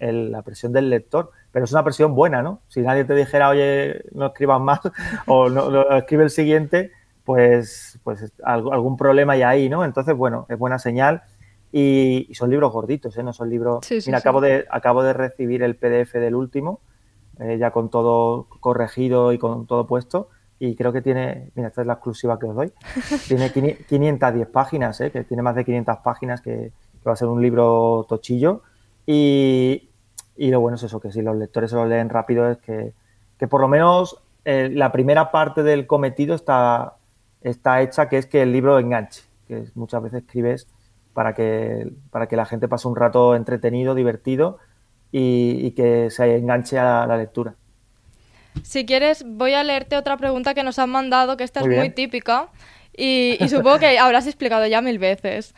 la 0.00 0.42
presión 0.42 0.72
del 0.72 0.90
lector, 0.90 1.32
pero 1.50 1.64
es 1.64 1.72
una 1.72 1.82
presión 1.82 2.14
buena, 2.14 2.40
¿no? 2.40 2.60
Si 2.68 2.80
nadie 2.82 3.04
te 3.04 3.16
dijera, 3.16 3.48
oye, 3.48 4.04
no 4.12 4.26
escribas 4.26 4.60
más 4.60 4.80
o 5.26 5.48
no, 5.48 5.90
escribe 5.90 6.22
el 6.22 6.30
siguiente, 6.30 6.92
pues, 7.24 7.98
pues 8.04 8.32
algún 8.44 8.96
problema 8.96 9.32
hay 9.32 9.42
ahí, 9.42 9.68
¿no? 9.68 9.84
Entonces, 9.84 10.16
bueno, 10.16 10.46
es 10.48 10.56
buena 10.56 10.78
señal. 10.78 11.22
Y, 11.72 12.28
son 12.32 12.48
libros 12.50 12.72
gorditos, 12.72 13.18
¿eh? 13.18 13.22
No 13.24 13.32
son 13.32 13.50
libros... 13.50 13.80
Mira, 14.06 14.18
Acabo, 14.18 14.40
de, 14.40 14.66
acabo 14.70 15.02
de 15.02 15.12
recibir 15.12 15.64
el 15.64 15.74
PDF 15.74 16.12
del 16.14 16.36
último, 16.36 16.80
eh, 17.40 17.58
ya 17.58 17.72
con 17.72 17.90
todo 17.90 18.46
corregido 18.60 19.32
y 19.32 19.38
con 19.38 19.66
todo 19.66 19.86
puesto 19.86 20.28
y 20.58 20.74
creo 20.74 20.92
que 20.92 21.02
tiene, 21.02 21.50
mira, 21.54 21.68
esta 21.68 21.82
es 21.82 21.86
la 21.86 21.94
exclusiva 21.94 22.38
que 22.38 22.46
os 22.46 22.54
doy, 22.54 22.72
tiene 23.28 23.52
510 23.88 24.48
páginas, 24.48 25.00
¿eh? 25.00 25.10
que 25.10 25.24
tiene 25.24 25.42
más 25.42 25.54
de 25.54 25.64
500 25.64 25.98
páginas, 25.98 26.40
que, 26.40 26.72
va 27.06 27.12
a 27.12 27.16
ser 27.16 27.28
un 27.28 27.40
libro 27.40 28.04
tochillo. 28.08 28.62
Y, 29.06 29.88
y, 30.36 30.50
lo 30.50 30.60
bueno 30.60 30.74
es 30.74 30.82
eso, 30.82 31.00
que 31.00 31.10
si 31.10 31.22
los 31.22 31.36
lectores 31.36 31.70
se 31.70 31.76
lo 31.76 31.86
leen 31.86 32.10
rápido 32.10 32.50
es 32.50 32.58
que, 32.58 32.92
que 33.38 33.48
por 33.48 33.62
lo 33.62 33.68
menos 33.68 34.20
eh, 34.44 34.68
la 34.70 34.92
primera 34.92 35.30
parte 35.30 35.62
del 35.62 35.86
cometido 35.86 36.34
está, 36.34 36.96
está 37.40 37.80
hecha, 37.80 38.08
que 38.08 38.18
es 38.18 38.26
que 38.26 38.42
el 38.42 38.52
libro 38.52 38.78
enganche, 38.78 39.22
que 39.46 39.64
muchas 39.74 40.02
veces 40.02 40.22
escribes 40.22 40.66
para 41.14 41.34
que, 41.34 41.92
para 42.10 42.28
que 42.28 42.36
la 42.36 42.46
gente 42.46 42.68
pase 42.68 42.88
un 42.88 42.96
rato 42.96 43.34
entretenido, 43.34 43.94
divertido 43.94 44.58
y, 45.10 45.70
que 45.72 46.10
se 46.10 46.36
enganche 46.36 46.78
a 46.78 47.06
la 47.06 47.16
lectura. 47.16 47.54
Si 48.62 48.86
quieres, 48.86 49.24
voy 49.26 49.54
a 49.54 49.64
leerte 49.64 49.96
otra 49.96 50.16
pregunta 50.16 50.54
que 50.54 50.62
nos 50.62 50.78
han 50.78 50.90
mandado, 50.90 51.36
que 51.36 51.44
esta 51.44 51.60
es 51.60 51.66
muy 51.66 51.90
típica 51.90 52.48
y, 52.96 53.38
supongo 53.48 53.78
que 53.78 53.98
habrás 53.98 54.26
explicado 54.26 54.66
ya 54.66 54.80
mil 54.82 54.98
veces. 54.98 55.54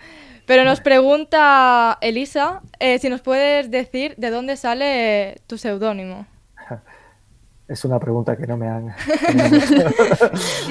Pero 0.46 0.64
nos 0.64 0.80
pregunta 0.80 1.96
Elisa 2.00 2.60
eh, 2.80 2.98
si 2.98 3.08
nos 3.08 3.20
puedes 3.20 3.70
decir 3.70 4.14
de 4.16 4.30
dónde 4.30 4.56
sale 4.56 5.40
tu 5.46 5.58
seudónimo. 5.58 6.26
Es 7.68 7.84
una 7.84 8.00
pregunta 8.00 8.36
que 8.36 8.48
no 8.48 8.56
me 8.56 8.66
han... 8.66 8.86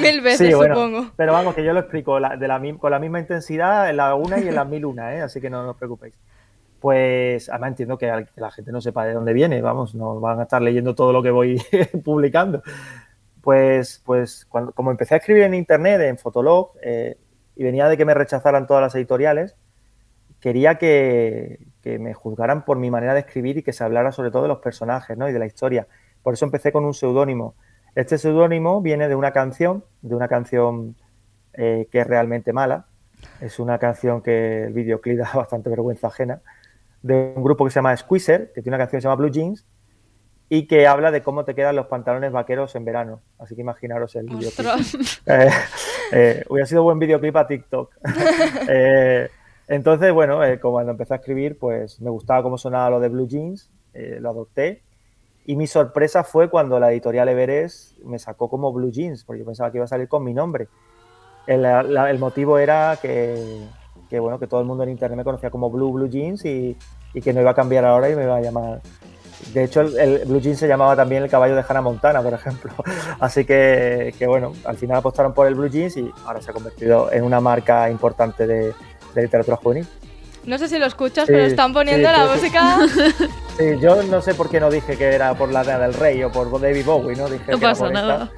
mil 0.02 0.20
veces, 0.20 0.52
supongo. 0.52 1.12
Pero 1.16 1.32
vamos, 1.32 1.56
que 1.56 1.64
yo 1.64 1.72
lo 1.72 1.80
explico 1.80 2.16
de 2.16 2.46
la, 2.46 2.62
con 2.78 2.92
la 2.92 3.00
misma 3.00 3.22
intensidad 3.22 3.90
en 3.90 3.96
la 3.96 4.16
una 4.16 4.38
y 4.38 4.50
en 4.50 4.56
la 4.56 4.66
mil 4.66 4.84
una, 4.84 5.16
¿eh? 5.16 5.22
así 5.22 5.40
que 5.40 5.50
no 5.50 5.70
os 5.70 5.78
preocupéis 5.78 6.14
pues 6.80 7.50
además 7.50 7.70
entiendo 7.70 7.98
que, 7.98 8.26
la 8.36 8.52
gente 8.52 8.72
no 8.72 8.82
sepa 8.82 9.06
de 9.06 9.14
dónde 9.14 9.34
viene, 9.34 9.62
vamos, 9.62 9.96
no 9.96 10.20
van 10.20 10.40
a 10.40 10.44
estar 10.44 10.62
leyendo 10.62 10.96
todo 10.96 11.14
lo 11.14 11.22
que 11.22 11.32
voy 11.32 11.62
publicando. 12.04 12.64
Pues, 13.42 14.02
pues 14.06 14.46
cuando, 14.46 14.72
como 14.74 14.92
empecé 14.92 15.16
a 15.16 15.18
escribir 15.18 15.44
en 15.44 15.54
internet, 15.54 16.02
en 16.02 16.18
Fotolog, 16.18 16.72
eh, 16.82 17.18
y 17.56 17.64
venía 17.64 17.88
de 17.88 17.98
que 17.98 18.06
me 18.06 18.14
rechazaran 18.14 18.68
todas 18.68 18.82
las 18.82 18.96
editoriales, 18.96 19.56
quería 20.40 20.76
que, 20.76 21.60
me 21.84 22.14
juzgaran 22.14 22.66
por 22.66 22.78
mi 22.78 22.92
manera 22.92 23.16
de 23.16 23.22
escribir 23.22 23.58
y 23.58 23.64
que 23.64 23.74
se 23.74 23.84
hablara 23.84 24.12
sobre 24.12 24.30
todo 24.30 24.44
de 24.44 24.48
los 24.48 24.60
personajes 24.60 25.18
¿no? 25.18 25.28
y 25.28 25.34
de 25.34 25.40
la 25.40 25.48
historia. 25.48 25.88
Por 26.22 26.36
eso 26.36 26.46
empecé 26.46 26.72
con 26.72 26.86
un 26.86 26.94
seudónimo. 26.94 27.56
Este 27.96 28.20
seudónimo 28.20 28.80
viene 28.80 29.08
de 29.08 29.16
una 29.16 29.32
canción, 29.32 29.84
de 30.02 30.16
una 30.16 30.28
canción 30.28 30.96
eh, 31.54 31.88
que 31.92 32.02
es 32.02 32.08
realmente 32.08 32.54
mala. 32.54 32.86
Es 33.42 33.60
una 33.60 33.80
canción 33.80 34.22
que 34.22 34.66
el 34.66 34.74
videoclip 34.74 35.18
da 35.20 35.32
bastante 35.34 35.70
vergüenza 35.70 36.08
ajena 36.08 36.42
de 37.02 37.34
un 37.36 37.44
grupo 37.44 37.66
que 37.66 37.72
se 37.72 37.76
llama 37.76 37.96
Squeezer, 37.96 38.52
que 38.54 38.62
tiene 38.62 38.76
una 38.76 38.84
canción 38.84 38.98
que 38.98 39.02
se 39.02 39.08
llama 39.08 39.16
Blue 39.16 39.32
Jeans, 39.32 39.66
y 40.50 40.66
que 40.66 40.88
habla 40.88 41.12
de 41.12 41.22
cómo 41.22 41.46
te 41.46 41.54
quedan 41.54 41.76
los 41.76 41.88
pantalones 41.88 42.32
vaqueros 42.32 42.76
en 42.76 42.84
verano. 42.84 43.22
Así 43.38 43.56
que 43.56 43.62
imaginaros 43.62 44.16
el 44.16 44.26
videoclip. 44.26 44.68
Eh, 45.28 45.50
eh, 46.12 46.44
hubiera 46.50 46.66
sido 46.66 46.82
buen 46.82 46.98
videoclip 46.98 47.36
a 47.36 47.48
TikTok. 47.48 47.94
eh, 48.68 49.30
entonces, 49.68 50.12
bueno, 50.12 50.44
eh, 50.44 50.60
como 50.60 50.74
cuando 50.74 50.92
empecé 50.94 51.14
a 51.14 51.18
escribir, 51.18 51.60
pues 51.60 52.02
me 52.02 52.10
gustaba 52.10 52.42
cómo 52.42 52.58
sonaba 52.58 52.90
lo 52.90 53.00
de 53.00 53.10
Blue 53.10 53.28
Jeans, 53.28 53.70
eh, 53.94 54.18
lo 54.20 54.32
adopté. 54.32 54.82
Y 55.46 55.56
mi 55.56 55.68
sorpresa 55.68 56.24
fue 56.24 56.50
cuando 56.50 56.80
la 56.80 56.92
editorial 56.92 57.30
Everest 57.30 58.00
me 58.00 58.18
sacó 58.18 58.50
como 58.50 58.74
Blue 58.74 58.92
Jeans, 58.92 59.24
porque 59.24 59.40
yo 59.42 59.46
pensaba 59.46 59.72
que 59.72 59.78
iba 59.78 59.86
a 59.86 59.88
salir 59.88 60.08
con 60.08 60.24
mi 60.24 60.34
nombre. 60.34 60.68
El, 61.46 61.66
el 61.66 62.20
motivo 62.20 62.58
era 62.58 62.98
que, 63.00 63.64
que 64.10 64.20
bueno, 64.20 64.40
que 64.40 64.48
todo 64.48 64.60
el 64.60 64.66
mundo 64.66 64.84
en 64.84 64.90
internet 64.90 65.18
me 65.18 65.24
conocía 65.24 65.50
como 65.50 65.70
Blue 65.70 65.92
Blue 65.92 66.10
Jeans 66.10 66.44
y, 66.46 66.76
que 67.24 67.34
no 67.34 67.42
iba 67.42 67.52
a 67.52 67.56
cambiar 67.56 67.86
ahora 67.86 68.10
y 68.10 68.16
me 68.16 68.24
iba 68.24 68.38
a 68.38 68.42
llamar 68.42 68.82
de 69.54 69.64
hecho, 69.64 69.82
el, 69.82 70.26
Blue 70.26 70.40
Jeans 70.40 70.60
se 70.60 70.68
llamaba 70.68 70.96
también 70.96 71.24
el 71.24 71.30
caballo 71.30 71.56
de 71.56 71.64
Hannah 71.68 71.82
Montana, 71.82 72.22
por 72.22 72.34
ejemplo. 72.34 72.72
Así 73.20 73.46
que, 73.46 74.14
bueno, 74.28 74.54
al 74.66 74.78
final 74.78 74.98
apostaron 74.98 75.34
por 75.34 75.48
el 75.48 75.56
Blue 75.56 75.70
Jeans 75.70 75.98
y 75.98 76.12
ahora 76.26 76.42
se 76.42 76.52
ha 76.52 76.54
convertido 76.54 77.12
en 77.12 77.24
una 77.24 77.40
marca 77.40 77.90
importante 77.90 78.46
de, 78.46 78.74
literatura 79.16 79.58
juvenil. 79.58 79.88
No 80.46 80.58
sé 80.58 80.68
si 80.70 80.80
lo 80.80 80.86
escuchas, 80.86 81.26
pero 81.28 81.40
están 81.40 81.74
poniendo 81.74 82.12
la 82.12 82.26
música. 82.26 82.78
Sí, 83.60 83.66
yo 83.82 84.02
no 84.04 84.22
sé 84.22 84.36
por 84.36 84.50
qué 84.50 84.62
no 84.62 84.72
dije 84.72 84.96
que 84.96 85.04
era 85.04 85.34
por 85.34 85.52
la 85.52 85.66
del 85.66 85.94
rey 85.94 86.24
o 86.24 86.32
por 86.32 86.62
David 86.62 86.86
Bowie, 86.86 87.18
¿no? 87.18 87.28
Dije 87.28 87.52
no 87.52 87.60
pasa 87.60 87.90
nada. 87.90 88.32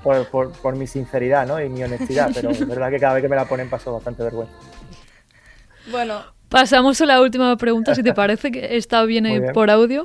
por, 0.00 0.52
por, 0.52 0.76
mi 0.76 0.86
sinceridad 0.86 1.44
¿no? 1.44 1.60
y 1.60 1.68
mi 1.68 1.82
honestidad, 1.82 2.30
pero 2.32 2.50
es 2.50 2.64
verdad 2.64 2.88
que 2.88 3.00
cada 3.00 3.14
vez 3.14 3.22
que 3.22 3.28
me 3.28 3.34
la 3.34 3.46
ponen 3.46 3.68
paso 3.68 3.92
bastante 3.92 4.22
vergüenza. 4.22 4.54
Bueno. 5.90 6.22
Pasamos 6.48 7.00
a 7.00 7.06
la 7.06 7.20
última 7.20 7.56
pregunta, 7.56 7.94
si 7.94 8.02
te 8.02 8.14
parece 8.14 8.52
que 8.52 8.76
está 8.76 9.04
bien, 9.04 9.24
bien. 9.24 9.52
por 9.52 9.70
audio. 9.70 10.04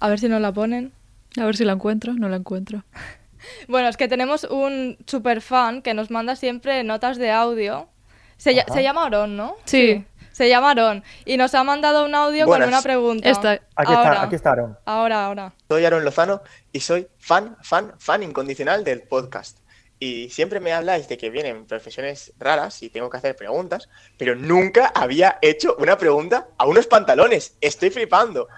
A 0.00 0.08
ver 0.08 0.18
si 0.18 0.28
nos 0.28 0.40
la 0.40 0.52
ponen. 0.52 0.92
A 1.38 1.44
ver 1.44 1.56
si 1.56 1.64
la 1.64 1.72
encuentro, 1.72 2.14
no 2.14 2.28
la 2.28 2.36
encuentro. 2.36 2.82
bueno, 3.68 3.88
es 3.88 3.96
que 3.96 4.08
tenemos 4.08 4.44
un 4.44 4.96
super 5.06 5.40
fan 5.40 5.82
que 5.82 5.94
nos 5.94 6.10
manda 6.10 6.36
siempre 6.36 6.82
notas 6.82 7.18
de 7.18 7.30
audio. 7.30 7.88
Se, 8.36 8.54
llama 8.54 9.04
Aaron, 9.04 9.36
¿no? 9.36 9.56
Sí. 9.64 10.04
Se 10.32 10.48
llama 10.48 10.70
Aaron. 10.70 11.04
Y 11.26 11.36
nos 11.36 11.54
ha 11.54 11.62
mandado 11.62 12.06
un 12.06 12.14
audio 12.14 12.46
con 12.46 12.62
una 12.62 12.80
pregunta. 12.80 13.28
Esta. 13.28 13.60
Aquí, 13.76 13.92
está, 13.92 14.22
aquí 14.22 14.34
está 14.34 14.52
Aaron. 14.52 14.78
Ahora, 14.86 15.26
ahora. 15.26 15.52
Soy 15.68 15.84
Aaron 15.84 16.04
Lozano 16.04 16.40
y 16.72 16.80
soy 16.80 17.06
fan, 17.18 17.56
fan, 17.60 17.92
fan 17.98 18.22
incondicional 18.22 18.82
del 18.82 19.02
podcast. 19.02 19.59
Y 20.02 20.30
siempre 20.30 20.60
me 20.60 20.72
habláis 20.72 21.08
de 21.08 21.18
que 21.18 21.28
vienen 21.28 21.66
profesiones 21.66 22.32
raras 22.38 22.82
y 22.82 22.88
tengo 22.88 23.10
que 23.10 23.18
hacer 23.18 23.36
preguntas, 23.36 23.90
pero 24.16 24.34
nunca 24.34 24.86
había 24.94 25.38
hecho 25.42 25.76
una 25.78 25.98
pregunta 25.98 26.48
a 26.56 26.64
unos 26.64 26.86
pantalones. 26.86 27.58
Estoy 27.60 27.90
flipando. 27.90 28.48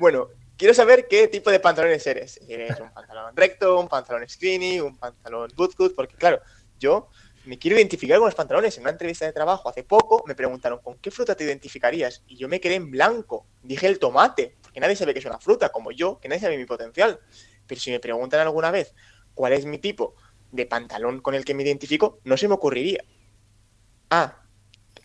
Bueno, 0.00 0.30
quiero 0.56 0.74
saber 0.74 1.06
qué 1.06 1.28
tipo 1.28 1.52
de 1.52 1.60
pantalones 1.60 2.04
eres. 2.04 2.40
¿Eres 2.48 2.80
un 2.80 2.90
pantalón 2.90 3.36
recto, 3.36 3.78
un 3.78 3.86
pantalón 3.86 4.28
skinny, 4.28 4.80
un 4.80 4.98
pantalón 4.98 5.52
bootcut? 5.54 5.94
Porque 5.94 6.16
claro, 6.16 6.40
yo 6.80 7.08
me 7.44 7.60
quiero 7.60 7.76
identificar 7.76 8.18
con 8.18 8.26
los 8.26 8.34
pantalones. 8.34 8.76
En 8.76 8.82
una 8.82 8.90
entrevista 8.90 9.24
de 9.24 9.32
trabajo 9.32 9.68
hace 9.68 9.84
poco 9.84 10.24
me 10.26 10.34
preguntaron 10.34 10.80
con 10.80 10.98
qué 10.98 11.12
fruta 11.12 11.36
te 11.36 11.44
identificarías 11.44 12.24
y 12.26 12.36
yo 12.36 12.48
me 12.48 12.58
quedé 12.58 12.74
en 12.74 12.90
blanco. 12.90 13.46
Dije 13.62 13.86
el 13.86 14.00
tomate, 14.00 14.56
porque 14.60 14.80
nadie 14.80 14.96
sabe 14.96 15.12
que 15.12 15.20
es 15.20 15.26
una 15.26 15.38
fruta, 15.38 15.68
como 15.68 15.92
yo, 15.92 16.18
que 16.18 16.28
nadie 16.28 16.40
sabe 16.40 16.56
mi 16.58 16.66
potencial. 16.66 17.20
Pero 17.68 17.80
si 17.80 17.92
me 17.92 18.00
preguntan 18.00 18.40
alguna 18.40 18.72
vez 18.72 18.96
cuál 19.32 19.52
es 19.52 19.64
mi 19.64 19.78
tipo 19.78 20.16
de 20.52 20.66
pantalón 20.66 21.20
con 21.20 21.34
el 21.34 21.44
que 21.44 21.54
me 21.54 21.62
identifico, 21.62 22.20
no 22.24 22.36
se 22.36 22.48
me 22.48 22.54
ocurriría. 22.54 23.04
Ah, 24.10 24.42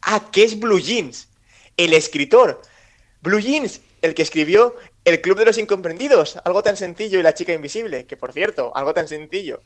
ah, 0.01 0.29
¿qué 0.31 0.43
es 0.43 0.59
Blue 0.59 0.79
Jeans? 0.79 1.29
El 1.77 1.93
escritor. 1.93 2.61
Blue 3.21 3.39
Jeans, 3.39 3.81
el 4.01 4.13
que 4.13 4.21
escribió 4.21 4.75
El 5.05 5.21
Club 5.21 5.37
de 5.39 5.45
los 5.45 5.57
Incomprendidos, 5.57 6.37
algo 6.43 6.63
tan 6.63 6.77
sencillo 6.77 7.19
y 7.19 7.23
La 7.23 7.33
Chica 7.33 7.53
Invisible, 7.53 8.05
que 8.05 8.17
por 8.17 8.33
cierto, 8.33 8.75
algo 8.75 8.93
tan 8.93 9.07
sencillo 9.07 9.61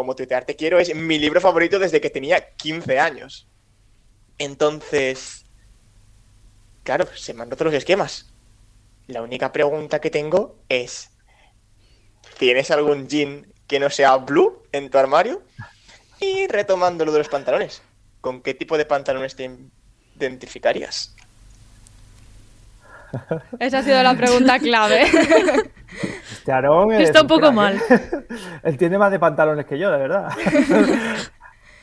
como 0.00 0.16
tuitear 0.16 0.46
te 0.46 0.56
quiero 0.56 0.78
es 0.78 0.94
mi 0.94 1.18
libro 1.18 1.42
favorito 1.42 1.78
desde 1.78 2.00
que 2.00 2.08
tenía 2.08 2.54
15 2.56 2.98
años. 2.98 3.46
Entonces, 4.38 5.44
claro, 6.82 7.06
se 7.14 7.34
me 7.34 7.42
han 7.42 7.50
los 7.50 7.74
esquemas. 7.74 8.32
La 9.08 9.20
única 9.20 9.52
pregunta 9.52 10.00
que 10.00 10.08
tengo 10.08 10.56
es, 10.70 11.10
¿tienes 12.38 12.70
algún 12.70 13.08
jean 13.08 13.52
que 13.70 13.78
no 13.78 13.88
sea 13.88 14.16
blue 14.16 14.64
en 14.72 14.90
tu 14.90 14.98
armario? 14.98 15.42
Y 16.18 16.48
retomando 16.48 17.04
lo 17.04 17.12
de 17.12 17.18
los 17.18 17.28
pantalones, 17.28 17.82
¿con 18.20 18.42
qué 18.42 18.52
tipo 18.52 18.76
de 18.76 18.84
pantalones 18.84 19.36
te 19.36 19.48
identificarías? 20.18 21.14
Esa 23.60 23.78
ha 23.78 23.82
sido 23.84 24.02
la 24.02 24.16
pregunta 24.16 24.58
clave. 24.58 25.04
Este 26.32 26.52
Aarón 26.52 26.92
Está 26.92 27.22
un 27.22 27.28
poco 27.28 27.52
mal. 27.52 27.80
Él 28.62 28.76
tiene 28.76 28.96
más 28.96 29.10
de 29.10 29.18
pantalones 29.18 29.66
que 29.66 29.78
yo, 29.78 29.90
de 29.90 29.98
verdad. 29.98 30.30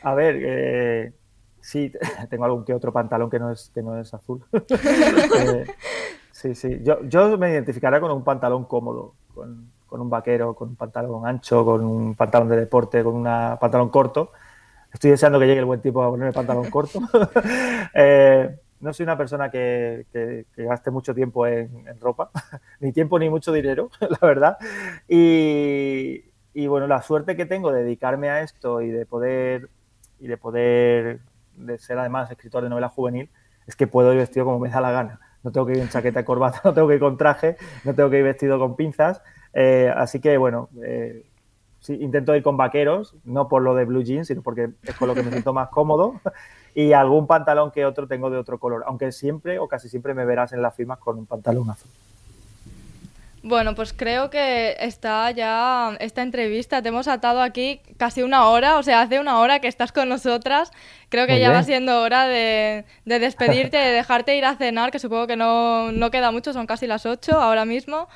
A 0.01 0.13
ver, 0.13 0.35
eh, 0.39 1.13
sí, 1.61 1.91
tengo 2.29 2.45
algún 2.45 2.65
que 2.65 2.73
otro 2.73 2.91
pantalón 2.91 3.29
que 3.29 3.37
no 3.37 3.51
es, 3.51 3.69
que 3.73 3.81
no 3.81 3.99
es 3.99 4.13
azul. 4.13 4.43
Eh, 4.53 5.65
sí, 6.31 6.55
sí. 6.55 6.79
Yo, 6.81 7.03
yo 7.03 7.37
me 7.37 7.51
identificaría 7.51 7.99
con 7.99 8.11
un 8.11 8.23
pantalón 8.23 8.65
cómodo, 8.65 9.13
con, 9.35 9.71
con, 9.87 10.01
un 10.01 10.09
vaquero, 10.09 10.53
con 10.53 10.69
un 10.69 10.75
pantalón 10.75 11.25
ancho, 11.25 11.65
con 11.65 11.83
un 11.83 12.15
pantalón 12.15 12.49
de 12.49 12.57
deporte, 12.57 13.03
con 13.03 13.15
un 13.15 13.23
pantalón 13.23 13.89
corto. 13.89 14.31
Estoy 14.93 15.11
deseando 15.11 15.39
que 15.39 15.47
llegue 15.47 15.59
el 15.59 15.65
buen 15.65 15.81
tiempo 15.81 16.03
a 16.03 16.09
ponerme 16.09 16.33
pantalón 16.33 16.69
corto. 16.69 16.99
eh, 17.93 18.57
no 18.79 18.93
soy 18.93 19.03
una 19.03 19.17
persona 19.17 19.49
que, 19.49 20.05
gaste 20.55 20.91
mucho 20.91 21.13
tiempo 21.13 21.47
en, 21.47 21.99
ropa, 21.99 22.31
ni 22.79 22.91
tiempo 22.91 23.17
ni 23.19 23.29
mucho 23.29 23.51
dinero, 23.51 23.89
la 23.99 24.19
verdad. 24.21 24.57
Y, 25.07 26.67
bueno, 26.67 26.87
la 26.87 27.01
suerte 27.01 27.35
que 27.35 27.45
tengo 27.45 27.71
de 27.71 27.83
dedicarme 27.83 28.29
a 28.29 28.41
esto 28.41 28.81
y 28.81 28.89
de 28.89 29.05
poder, 29.05 29.69
y 30.19 30.27
de 30.27 30.37
poder, 30.37 31.19
de 31.55 31.77
ser 31.77 31.97
además 31.99 32.29
escritor 32.31 32.63
de 32.63 32.69
novela 32.69 32.89
juvenil, 32.89 33.29
es 33.65 33.75
que 33.75 33.87
puedo 33.87 34.11
ir 34.13 34.19
vestido 34.19 34.45
como 34.45 34.59
me 34.59 34.69
da 34.69 34.81
la 34.81 34.91
gana. 34.91 35.19
No 35.43 35.51
tengo 35.51 35.67
que 35.67 35.73
ir 35.73 35.79
en 35.79 35.89
chaqueta 35.89 36.21
y 36.21 36.23
corbata, 36.23 36.61
no 36.63 36.73
tengo 36.73 36.87
que 36.87 36.95
ir 36.95 36.99
con 36.99 37.17
traje, 37.17 37.57
no 37.83 37.93
tengo 37.93 38.09
que 38.09 38.17
ir 38.17 38.23
vestido 38.23 38.59
con 38.59 38.75
pinzas. 38.75 39.21
Eh, 39.53 39.91
así 39.95 40.19
que 40.19 40.37
bueno, 40.37 40.69
eh, 40.83 41.25
intento 41.87 42.35
ir 42.35 42.43
con 42.43 42.57
vaqueros, 42.57 43.15
no 43.23 43.47
por 43.47 43.61
lo 43.61 43.75
de 43.75 43.85
blue 43.85 44.03
jeans, 44.03 44.27
sino 44.27 44.41
porque 44.41 44.69
es 44.83 44.95
con 44.95 45.07
lo 45.07 45.15
que 45.15 45.23
me 45.23 45.31
siento 45.31 45.53
más 45.53 45.69
cómodo 45.69 46.19
y 46.75 46.93
algún 46.93 47.27
pantalón 47.27 47.71
que 47.71 47.85
otro 47.85 48.07
tengo 48.07 48.29
de 48.29 48.37
otro 48.37 48.59
color, 48.59 48.83
aunque 48.85 49.11
siempre 49.11 49.59
o 49.59 49.67
casi 49.67 49.89
siempre 49.89 50.13
me 50.13 50.25
verás 50.25 50.53
en 50.53 50.61
las 50.61 50.75
firmas 50.75 50.99
con 50.99 51.17
un 51.17 51.25
pantalón 51.25 51.69
azul. 51.69 51.89
Bueno, 53.47 53.75
pues 53.75 53.93
creo 53.93 54.29
que 54.29 54.75
está 54.79 55.31
ya 55.31 55.95
esta 55.99 56.21
entrevista. 56.21 56.81
Te 56.81 56.89
hemos 56.89 57.07
atado 57.07 57.41
aquí 57.41 57.81
casi 57.97 58.21
una 58.21 58.47
hora, 58.49 58.77
o 58.77 58.83
sea, 58.83 59.01
hace 59.01 59.19
una 59.19 59.39
hora 59.39 59.59
que 59.59 59.67
estás 59.67 59.91
con 59.91 60.09
nosotras. 60.09 60.71
Creo 61.09 61.27
que 61.27 61.39
ya 61.39 61.49
va 61.49 61.63
siendo 61.63 62.01
hora 62.01 62.27
de, 62.27 62.83
despedirte, 63.05 63.77
de 63.77 63.91
dejarte 63.91 64.35
ir 64.35 64.43
a 64.43 64.55
cenar, 64.55 64.91
que 64.91 64.99
supongo 64.99 65.27
que 65.27 65.37
no, 65.37 65.91
no 65.93 66.11
queda 66.11 66.31
mucho, 66.31 66.51
son 66.51 66.67
casi 66.67 66.87
las 66.87 67.05
8 67.05 67.39
ahora 67.39 67.63
mismo. 67.63 68.09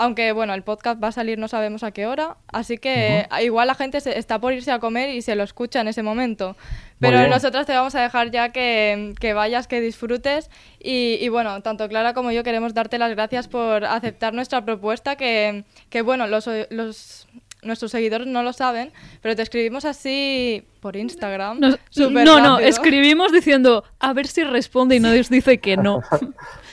Aunque 0.00 0.32
bueno, 0.32 0.54
el 0.54 0.62
podcast 0.62 1.02
va 1.02 1.08
a 1.08 1.12
salir 1.12 1.38
no 1.38 1.46
sabemos 1.46 1.82
a 1.82 1.90
qué 1.90 2.06
hora, 2.06 2.38
así 2.50 2.78
que 2.78 3.28
igual 3.42 3.66
la 3.66 3.74
gente 3.74 4.00
se, 4.00 4.18
está 4.18 4.38
por 4.38 4.54
irse 4.54 4.72
a 4.72 4.78
comer 4.78 5.10
y 5.10 5.20
se 5.20 5.34
lo 5.34 5.42
escucha 5.42 5.82
en 5.82 5.88
ese 5.88 6.02
momento. 6.02 6.56
Pero 7.00 7.28
nosotros 7.28 7.66
te 7.66 7.74
vamos 7.74 7.94
a 7.94 8.00
dejar 8.00 8.30
ya 8.30 8.50
que, 8.50 9.32
vayas, 9.34 9.68
que 9.68 9.82
disfrutes 9.82 10.48
y, 10.78 11.28
bueno, 11.28 11.60
tanto 11.60 11.86
Clara 11.86 12.14
como 12.14 12.32
yo 12.32 12.42
queremos 12.42 12.72
darte 12.72 12.96
las 12.96 13.10
gracias 13.10 13.46
por 13.46 13.84
aceptar 13.84 14.32
nuestra 14.32 14.64
propuesta, 14.64 15.16
que, 15.16 15.64
bueno, 16.02 16.26
los, 16.26 16.48
los 16.70 17.28
nuestros 17.62 17.90
seguidores 17.90 18.26
no 18.26 18.42
lo 18.42 18.54
saben, 18.54 18.92
pero 19.20 19.36
te 19.36 19.42
escribimos 19.42 19.84
así 19.84 20.64
por 20.80 20.96
Instagram. 20.96 21.60
no, 21.60 22.40
no, 22.40 22.58
escribimos 22.58 23.32
diciendo 23.32 23.84
a 23.98 24.14
ver 24.14 24.28
si 24.28 24.44
responde 24.44 24.96
y 24.96 25.00
nadie 25.00 25.20
os 25.20 25.28
dice 25.28 25.58
que 25.58 25.76
no. 25.76 26.00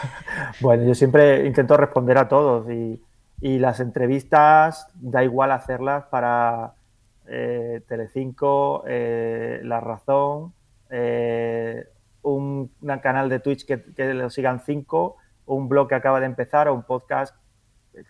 Bueno, 0.60 0.84
yo 0.84 0.94
siempre 0.94 1.46
intento 1.46 1.76
responder 1.76 2.18
a 2.18 2.28
todos 2.28 2.70
y, 2.70 3.00
las 3.42 3.80
entrevistas 3.80 4.88
da 4.94 5.24
igual 5.24 5.50
hacerlas 5.50 6.04
para 6.10 6.74
eh, 7.26 7.80
Telecinco, 7.88 8.84
eh, 8.86 9.60
La 9.64 9.80
Razón, 9.80 10.52
eh, 10.90 11.86
un, 12.20 12.70
canal 13.02 13.30
de 13.30 13.40
Twitch 13.40 13.64
que, 13.64 13.82
lo 14.12 14.28
sigan 14.28 14.60
cinco, 14.60 15.16
un 15.46 15.70
blog 15.70 15.88
que 15.88 15.94
acaba 15.94 16.20
de 16.20 16.26
empezar 16.26 16.68
o 16.68 16.74
un 16.74 16.82
podcast, 16.82 17.34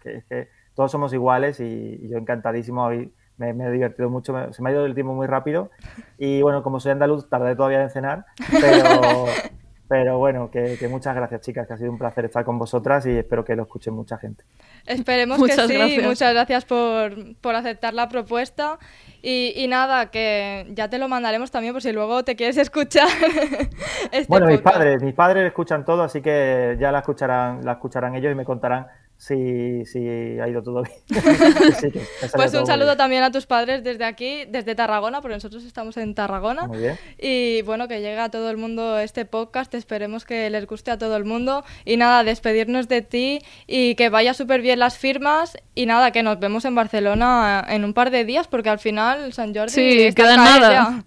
que, 0.03 0.49
todos 0.75 0.91
somos 0.91 1.13
iguales 1.13 1.61
y, 1.61 2.09
yo 2.09 2.19
encantadísimo 2.19 2.85
hoy. 2.85 3.13
Me, 3.37 3.51
he 3.51 3.71
divertido 3.71 4.11
mucho, 4.11 4.53
se 4.53 4.63
me 4.63 4.69
ha 4.69 4.73
ido 4.73 4.85
el 4.85 4.95
tiempo 4.95 5.15
muy 5.15 5.27
rápido 5.27 5.71
y 6.19 6.43
bueno, 6.43 6.63
como 6.63 6.79
soy 6.79 6.93
andaluz, 6.93 7.27
tardé 7.31 7.57
todavía 7.57 7.83
en 7.83 7.89
cenar, 7.89 8.27
pero, 8.61 9.25
pero 9.91 10.19
bueno, 10.19 10.53
que, 10.53 10.79
muchas 10.89 11.17
gracias, 11.17 11.41
chicas, 11.41 11.67
que 11.67 11.73
ha 11.73 11.77
sido 11.77 11.91
un 11.91 11.99
placer 11.99 12.25
estar 12.25 12.45
con 12.45 12.61
vosotras 12.61 13.05
y 13.07 13.11
espero 13.11 13.45
que 13.45 13.57
lo 13.57 13.65
escuche 13.65 13.91
mucha 13.91 14.19
gente. 14.19 14.45
Esperemos 14.87 15.43
que 15.43 15.53
sí. 15.53 15.99
Muchas 16.01 16.33
gracias 16.33 16.65
por, 16.65 17.57
aceptar 17.57 17.93
la 17.93 18.09
propuesta. 18.09 18.79
Y, 19.21 19.67
nada, 19.69 20.13
que 20.13 20.69
ya 20.77 20.89
te 20.89 20.99
lo 20.99 21.09
mandaremos 21.09 21.51
también 21.51 21.73
por 21.73 21.83
si 21.83 21.91
luego 21.91 22.23
te 22.23 22.37
quieres 22.37 22.57
escuchar. 22.57 23.09
este 24.13 24.27
bueno, 24.29 24.47
mis 24.47 24.61
padres, 24.61 25.03
mis 25.03 25.15
padres 25.15 25.45
escuchan 25.45 25.85
todo, 25.85 26.05
así 26.05 26.23
que 26.23 26.77
ya 26.79 26.93
la 26.93 27.01
escucharán, 27.01 27.65
la 27.65 27.73
escucharán 27.73 28.15
ellos 28.15 28.31
y 28.31 28.37
me 28.37 28.45
contarán 28.45 28.87
Sí, 29.21 29.85
sí, 29.85 29.99
ha 30.41 30.49
ido 30.49 30.63
todo 30.63 30.83
bien. 30.83 30.97
pues 32.35 32.55
un 32.55 32.65
saludo 32.65 32.97
también 32.97 33.23
a 33.23 33.31
tus 33.31 33.45
padres 33.45 33.85
desde 33.85 34.07
aquí, 34.07 34.47
desde 34.49 34.75
Tarragona, 34.75 35.21
porque 35.21 35.35
nosotros 35.35 35.63
estamos 35.65 35.99
en 35.99 36.15
Tarragona. 36.15 36.67
Muy 36.67 36.79
bien. 36.79 36.99
Y 37.19 37.61
bueno, 37.61 37.87
que 37.87 38.01
llegue 38.01 38.19
a 38.19 38.31
todo 38.31 38.49
el 38.49 38.57
mundo 38.57 38.99
este 38.99 39.27
podcast, 39.27 39.75
esperemos 39.75 40.25
que 40.25 40.49
les 40.49 40.67
guste 40.67 40.91
a 40.91 40.97
todo 40.97 41.19
el 41.19 41.27
mundo. 41.27 41.65
Y 41.85 41.99
nada, 41.99 42.25
despedirnos 42.25 42.89
de 42.89 43.03
ti 43.03 43.41
y 43.67 43.95
que 43.95 44.09
vaya 44.09 44.33
súper 44.33 44.63
bien 44.63 44.79
las 44.79 44.97
firmas. 44.97 45.59
Y 45.75 45.85
nada, 45.85 46.13
que 46.13 46.23
nos 46.23 46.41
vemos 46.41 46.65
en 46.65 46.75
Barcelona 46.75 47.67
en 47.69 47.85
un 47.85 47.93
par 47.93 48.11
de 48.11 48.25
días, 48.25 48.49
porque 48.49 48.71
al 48.71 48.79
final 48.79 49.35
San 49.35 49.55
Jordi. 49.55 49.71
Sí, 49.71 50.15
queda 50.15 50.39
nada. 50.39 51.05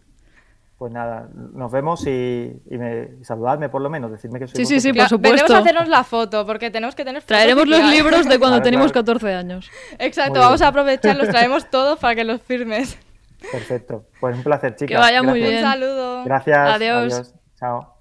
Pues 0.83 0.91
nada, 0.91 1.29
nos 1.33 1.71
vemos 1.71 2.05
y, 2.07 2.61
y 2.69 2.77
me, 2.77 3.11
y 3.21 3.23
saludadme 3.23 3.69
por 3.69 3.81
lo 3.81 3.89
menos, 3.89 4.11
decirme 4.11 4.37
que 4.37 4.47
soy 4.47 4.65
Sí, 4.65 4.65
sí, 4.65 4.81
sí, 4.81 4.91
por 4.91 5.07
supuesto. 5.07 5.55
a 5.55 5.59
hacernos 5.59 5.87
la 5.87 6.03
foto, 6.03 6.45
porque 6.45 6.71
tenemos 6.71 6.93
que 6.93 7.05
tener 7.05 7.21
fotos 7.21 7.29
Traeremos 7.37 7.69
los 7.69 7.89
libros 7.89 8.25
de 8.27 8.37
cuando 8.37 8.57
Claro, 8.57 8.63
teníamos 8.63 8.91
claro. 8.91 9.05
14 9.05 9.33
años. 9.33 9.71
Exacto, 9.97 10.31
Muy 10.31 10.39
vamos 10.41 10.59
bien. 10.59 10.65
a 10.65 10.69
aprovechar, 10.71 11.15
los 11.15 11.29
traemos 11.29 11.69
todos 11.71 11.97
para 11.99 12.15
que 12.15 12.25
los 12.25 12.41
firmes. 12.41 12.97
Perfecto. 13.49 14.03
Pues 14.19 14.35
un 14.35 14.43
placer, 14.43 14.75
chicas. 14.75 14.89
Que 14.89 14.97
vaya 14.97 15.23
muy 15.23 15.39
bien. 15.39 15.63
Un 15.63 15.71
saludo. 15.71 16.25
Gracias. 16.25 16.57
Adiós. 16.57 17.13
Adiós. 17.13 17.33
Chao. 17.57 17.92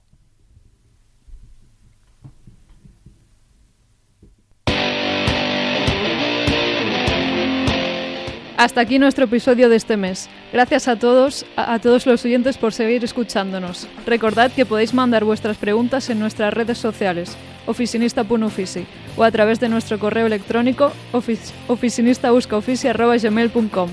Hasta 8.63 8.81
aquí 8.81 9.01
nuestro 9.01 9.25
episodio 9.25 9.69
de 9.69 9.75
este 9.75 9.97
mes. 9.97 10.29
Gracias 10.53 10.87
a 10.87 10.95
todos, 10.95 11.45
a, 11.57 11.81
todos 11.81 12.07
los 12.07 12.25
oyentes 12.25 12.57
por 12.59 12.73
seguir 12.73 13.03
escuchándonos. 13.03 13.89
Recordad 14.07 14.53
que 14.53 14.65
podéis 14.65 14.95
mandar 14.95 15.25
vuestras 15.25 15.57
preguntas 15.57 16.09
en 16.11 16.21
nuestras 16.21 16.55
redes 16.55 16.79
sociales, 16.79 17.37
oficinista.ofici, 17.67 18.87
o 19.17 19.25
a 19.25 19.33
través 19.33 19.59
de 19.59 19.69
nuestro 19.69 19.99
correo 19.99 20.29
electrónico 20.29 20.93
ofic- 21.13 21.51
oficinista.buscaofici@gmail.com. 21.67 23.91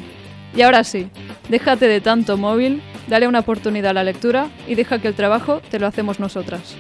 Y 0.56 0.62
ahora 0.62 0.84
sí, 0.84 1.10
déjate 1.50 1.88
de 1.88 2.00
tanto 2.00 2.38
móvil, 2.38 2.84
dale 3.08 3.28
una 3.28 3.40
oportunidad 3.40 3.90
a 3.90 3.94
la 3.96 4.04
lectura 4.04 4.50
y 4.68 4.76
deja 4.76 5.00
que 5.00 5.08
el 5.08 5.16
trabajo 5.16 5.64
te 5.72 5.80
lo 5.80 5.88
hacemos 5.88 6.20
nosotras. 6.20 6.76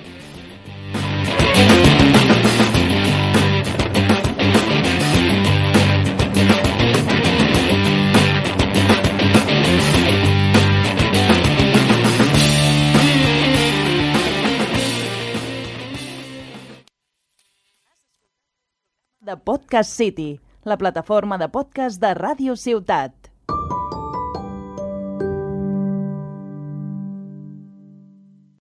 de 19.29 19.37
Podcast 19.37 19.91
City, 19.91 20.39
la 20.63 20.75
plataforma 20.81 21.37
de 21.37 21.47
podcast 21.53 22.01
de 22.01 22.15
Ràdio 22.17 22.55
Ciutat. 22.57 23.29